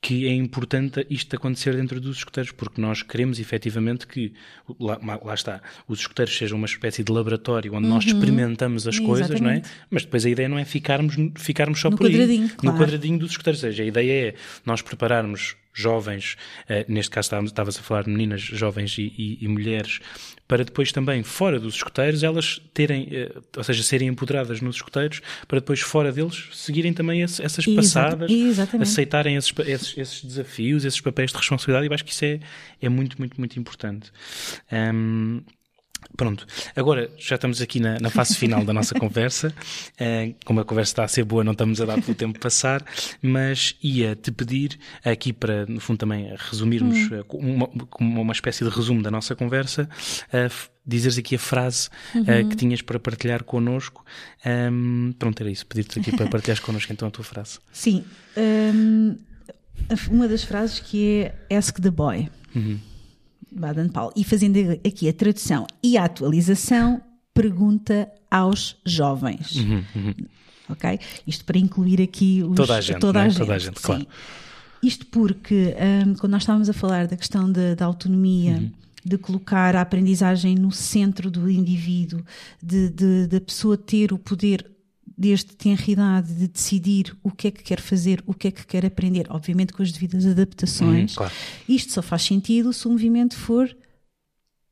que 0.00 0.28
é 0.28 0.32
importante 0.32 1.04
isto 1.10 1.34
acontecer 1.34 1.74
dentro 1.74 2.00
dos 2.00 2.18
escuteiros, 2.18 2.52
porque 2.52 2.80
nós 2.80 3.02
queremos 3.02 3.40
efetivamente 3.40 4.06
que, 4.06 4.32
lá, 4.78 4.98
lá 5.22 5.34
está, 5.34 5.60
os 5.88 6.00
escuteiros 6.00 6.36
sejam 6.36 6.56
uma 6.56 6.66
espécie 6.66 7.02
de 7.02 7.12
laboratório 7.12 7.74
onde 7.74 7.86
uhum. 7.86 7.94
nós 7.94 8.06
experimentamos 8.06 8.86
as 8.86 8.98
coisas, 8.98 9.40
não 9.40 9.50
é? 9.50 9.60
Mas 9.90 10.04
depois 10.04 10.24
a 10.24 10.30
ideia 10.30 10.48
não 10.48 10.58
é 10.58 10.64
ficarmos, 10.64 11.16
ficarmos 11.36 11.80
só 11.80 11.90
no 11.90 11.96
por 11.96 12.06
aí, 12.06 12.48
claro. 12.48 12.56
no 12.62 12.78
quadradinho 12.78 13.18
dos 13.18 13.32
escuteiros, 13.32 13.62
ou 13.62 13.70
seja, 13.70 13.82
a 13.82 13.86
ideia 13.86 14.28
é 14.28 14.34
nós 14.64 14.80
prepararmos 14.80 15.56
jovens, 15.72 16.36
uh, 16.64 16.90
neste 16.90 17.10
caso 17.10 17.44
estavas 17.44 17.78
a 17.78 17.82
falar 17.82 18.04
de 18.04 18.10
meninas, 18.10 18.40
jovens 18.40 18.96
e, 18.98 19.12
e, 19.16 19.38
e, 19.44 19.48
mulheres, 19.48 20.00
para 20.46 20.64
depois 20.64 20.90
também, 20.92 21.22
fora 21.22 21.60
dos 21.60 21.74
escuteiros, 21.74 22.22
elas 22.22 22.60
terem, 22.74 23.04
uh, 23.04 23.42
ou 23.56 23.64
seja, 23.64 23.82
serem 23.82 24.08
empoderadas 24.08 24.60
nos 24.60 24.76
escuteiros, 24.76 25.20
para 25.46 25.60
depois, 25.60 25.80
fora 25.80 26.12
deles, 26.12 26.48
seguirem 26.52 26.92
também 26.92 27.22
esse, 27.22 27.42
essas 27.42 27.64
passadas, 27.66 28.30
Exatamente. 28.30 28.88
aceitarem 28.88 29.36
esses, 29.36 29.52
esses, 29.66 29.98
esses, 29.98 30.24
desafios, 30.24 30.84
esses 30.84 31.00
papéis 31.00 31.30
de 31.30 31.36
responsabilidade, 31.36 31.86
e 31.86 31.88
eu 31.88 31.94
acho 31.94 32.04
que 32.04 32.12
isso 32.12 32.24
é, 32.24 32.40
é 32.80 32.88
muito, 32.88 33.18
muito, 33.18 33.38
muito 33.38 33.58
importante. 33.58 34.10
Um, 34.72 35.42
Pronto, 36.16 36.46
agora 36.74 37.08
já 37.16 37.36
estamos 37.36 37.62
aqui 37.62 37.78
na, 37.78 37.98
na 38.00 38.10
fase 38.10 38.34
final 38.34 38.64
da 38.64 38.72
nossa 38.72 38.94
conversa. 38.94 39.54
Uh, 39.94 40.34
como 40.44 40.60
a 40.60 40.64
conversa 40.64 40.90
está 40.90 41.04
a 41.04 41.08
ser 41.08 41.24
boa, 41.24 41.44
não 41.44 41.52
estamos 41.52 41.80
a 41.80 41.84
dar 41.84 42.00
pelo 42.00 42.14
tempo 42.14 42.38
passar, 42.40 42.84
mas 43.22 43.76
ia-te 43.82 44.32
pedir 44.32 44.78
aqui 45.04 45.32
para, 45.32 45.64
no 45.66 45.80
fundo, 45.80 45.98
também 45.98 46.34
resumirmos 46.36 46.96
hum. 47.10 47.22
uma, 47.34 47.70
uma 48.00 48.32
espécie 48.32 48.64
de 48.64 48.70
resumo 48.70 49.00
da 49.00 49.10
nossa 49.10 49.36
conversa, 49.36 49.88
uh, 50.32 50.70
dizeres 50.84 51.18
aqui 51.18 51.36
a 51.36 51.38
frase 51.38 51.88
uhum. 52.14 52.22
uh, 52.22 52.48
que 52.48 52.56
tinhas 52.56 52.82
para 52.82 52.98
partilhar 52.98 53.44
connosco. 53.44 54.04
Um, 54.44 55.12
pronto, 55.18 55.40
era 55.40 55.50
isso, 55.50 55.66
pedir-te 55.66 56.00
aqui 56.00 56.10
para 56.16 56.26
partilhares 56.26 56.60
connosco 56.60 56.92
então 56.92 57.06
a 57.06 57.10
tua 57.10 57.24
frase. 57.24 57.58
Sim, 57.72 58.04
um, 58.36 59.16
uma 60.10 60.26
das 60.26 60.42
frases 60.42 60.80
que 60.80 61.30
é 61.48 61.56
Ask 61.56 61.78
the 61.80 61.90
Boy. 61.90 62.28
Uhum. 62.56 62.80
Baden-Powell. 63.58 64.12
E 64.16 64.24
fazendo 64.24 64.58
aqui 64.86 65.08
a 65.08 65.12
tradução 65.12 65.66
e 65.82 65.96
a 65.96 66.04
atualização, 66.04 67.00
pergunta 67.34 68.08
aos 68.30 68.76
jovens. 68.84 69.56
Uhum, 69.56 69.84
uhum. 69.94 70.14
Ok? 70.70 70.98
Isto 71.26 71.44
para 71.44 71.58
incluir 71.58 72.02
aqui 72.02 72.42
os, 72.42 72.54
toda 72.54 72.76
a 72.76 72.80
gente. 72.80 73.00
Toda 73.00 73.20
a 73.20 73.24
né? 73.24 73.30
gente, 73.30 73.38
toda 73.38 73.54
a 73.54 73.58
gente 73.58 73.80
claro. 73.80 74.06
Isto 74.82 75.06
porque, 75.06 75.74
um, 76.06 76.14
quando 76.14 76.32
nós 76.32 76.42
estávamos 76.42 76.68
a 76.68 76.72
falar 76.72 77.06
da 77.06 77.16
questão 77.16 77.50
da 77.50 77.84
autonomia. 77.84 78.52
Uhum 78.54 78.70
de 79.04 79.16
colocar 79.16 79.74
a 79.74 79.80
aprendizagem 79.80 80.54
no 80.54 80.70
centro 80.70 81.30
do 81.30 81.50
indivíduo, 81.50 82.22
de, 82.62 82.90
de, 82.90 83.26
da 83.26 83.40
pessoa 83.40 83.76
ter 83.76 84.12
o 84.12 84.18
poder 84.18 84.70
desde 85.18 85.48
idade 85.88 86.32
de 86.32 86.46
decidir 86.46 87.16
o 87.24 87.30
que 87.30 87.48
é 87.48 87.50
que 87.50 87.62
quer 87.62 87.80
fazer, 87.80 88.22
o 88.24 88.32
que 88.32 88.48
é 88.48 88.50
que 88.52 88.64
quer 88.64 88.86
aprender, 88.86 89.26
obviamente 89.28 89.72
com 89.72 89.82
as 89.82 89.90
devidas 89.90 90.24
adaptações. 90.24 91.10
Uhum, 91.12 91.16
claro. 91.16 91.34
Isto 91.68 91.92
só 91.92 92.02
faz 92.02 92.22
sentido 92.22 92.72
se 92.72 92.86
o 92.86 92.90
movimento 92.90 93.36
for 93.36 93.76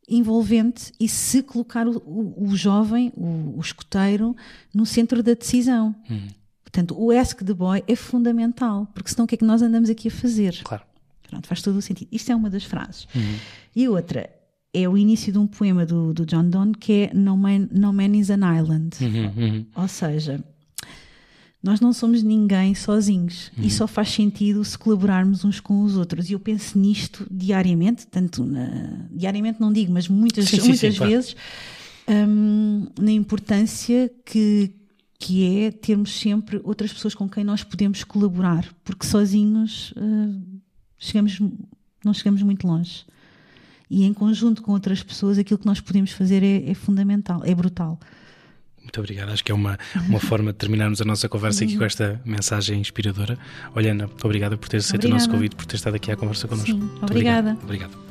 envolvente 0.09 0.93
e 1.01 1.09
se 1.09 1.43
colocar 1.43 1.89
o, 1.89 1.97
o, 1.99 2.49
o 2.51 2.57
jovem, 2.57 3.13
o, 3.17 3.57
o, 3.57 3.61
escoteiro, 3.61 4.37
no 4.73 4.87
centro 4.87 5.21
da 5.21 5.35
decisão. 5.35 5.97
Uhum. 6.09 6.29
Portanto, 6.63 6.95
o 6.97 7.11
Ask 7.11 7.43
the 7.43 7.55
Boy 7.55 7.83
é 7.89 7.97
fundamental, 7.97 8.87
porque 8.95 9.11
senão 9.11 9.25
o 9.25 9.29
que 9.29 9.35
é 9.35 9.39
que 9.39 9.45
nós 9.45 9.63
andamos 9.63 9.91
aqui 9.91 10.07
a 10.07 10.13
fazer? 10.13 10.61
Claro. 10.63 10.85
Pronto, 11.29 11.49
faz 11.49 11.61
todo 11.61 11.77
o 11.77 11.83
sentido. 11.83 12.09
Isto 12.13 12.31
é 12.31 12.37
uma 12.37 12.49
das 12.49 12.63
frases. 12.63 13.09
Uhum. 13.13 13.39
E 13.75 13.89
outra, 13.89 14.31
é 14.77 14.87
o 14.89 14.97
início 14.97 15.33
de 15.33 15.39
um 15.39 15.47
poema 15.47 15.87
do, 15.87 16.13
do 16.13 16.27
John 16.27 16.49
Donne 16.51 16.75
que 16.75 16.93
é 16.93 17.15
No 17.15 17.37
Man, 17.37 17.69
no 17.71 17.93
Man 17.93 18.15
is 18.17 18.31
an 18.31 18.41
Island. 18.59 18.97
Uhum, 19.01 19.33
uhum. 19.37 19.67
Ou 19.75 19.89
seja, 19.89 20.45
nós 21.63 21.81
não 21.81 21.95
somos 21.95 22.23
ninguém 22.23 22.75
sozinhos 22.75 23.51
uhum. 23.57 23.65
e 23.65 23.71
só 23.71 23.87
faz 23.87 24.11
sentido 24.11 24.63
se 24.63 24.77
colaborarmos 24.77 25.45
uns 25.45 25.61
com 25.61 25.83
os 25.83 25.97
outros. 25.97 26.29
E 26.29 26.35
eu 26.35 26.41
penso 26.41 26.79
nisto 26.79 27.27
diariamente, 27.31 28.07
tanto 28.07 28.45
na, 28.45 29.07
diariamente 29.11 29.61
não 29.61 29.73
digo, 29.73 29.93
mas 29.93 30.09
muitas, 30.09 30.45
sim, 30.45 30.61
muitas 30.61 30.95
sim, 30.95 31.07
vezes, 31.07 31.35
um, 32.07 32.87
na 33.01 33.13
importância 33.13 34.13
que, 34.27 34.71
que 35.19 35.65
é 35.65 35.71
termos 35.71 36.13
sempre 36.21 36.61
outras 36.63 36.93
pessoas 36.93 37.15
com 37.15 37.27
quem 37.27 37.43
nós 37.43 37.65
podemos 37.65 38.05
colaborar, 38.05 38.69
porque 38.85 39.07
sozinhos 39.07 39.93
uh, 39.93 40.61
chegamos, 40.99 41.41
não 42.05 42.13
chegamos 42.13 42.43
muito 42.43 42.67
longe 42.67 43.07
e 43.91 44.05
em 44.05 44.13
conjunto 44.13 44.63
com 44.63 44.73
outras 44.73 45.03
pessoas 45.03 45.39
aquilo 45.39 45.59
que 45.59 45.67
nós 45.67 45.81
podemos 45.81 46.11
fazer 46.13 46.43
é, 46.43 46.71
é 46.71 46.75
fundamental, 46.75 47.43
é 47.45 47.55
brutal. 47.55 47.99
Muito 48.83 49.01
obrigado. 49.01 49.31
Acho 49.31 49.45
que 49.45 49.51
é 49.51 49.55
uma, 49.55 49.77
uma 50.09 50.21
forma 50.21 50.53
de 50.53 50.59
terminarmos 50.59 51.01
a 51.01 51.05
nossa 51.05 51.29
conversa 51.29 51.65
aqui 51.65 51.77
com 51.77 51.85
esta 51.85 52.21
mensagem 52.25 52.81
inspiradora. 52.81 53.37
Olha, 53.75 53.91
Ana, 53.91 54.09
obrigada 54.23 54.57
por 54.57 54.69
ter 54.69 54.77
aceito 54.77 55.07
o 55.07 55.11
nosso 55.11 55.29
convite, 55.29 55.57
por 55.57 55.67
ter 55.67 55.77
estado 55.77 55.97
aqui 55.97 56.13
à 56.13 56.17
conversa 56.17 56.47
connosco. 56.47 56.71
Sim, 56.71 56.89
obrigada. 57.03 57.59
Obrigado. 57.63 57.65
obrigado. 57.65 58.06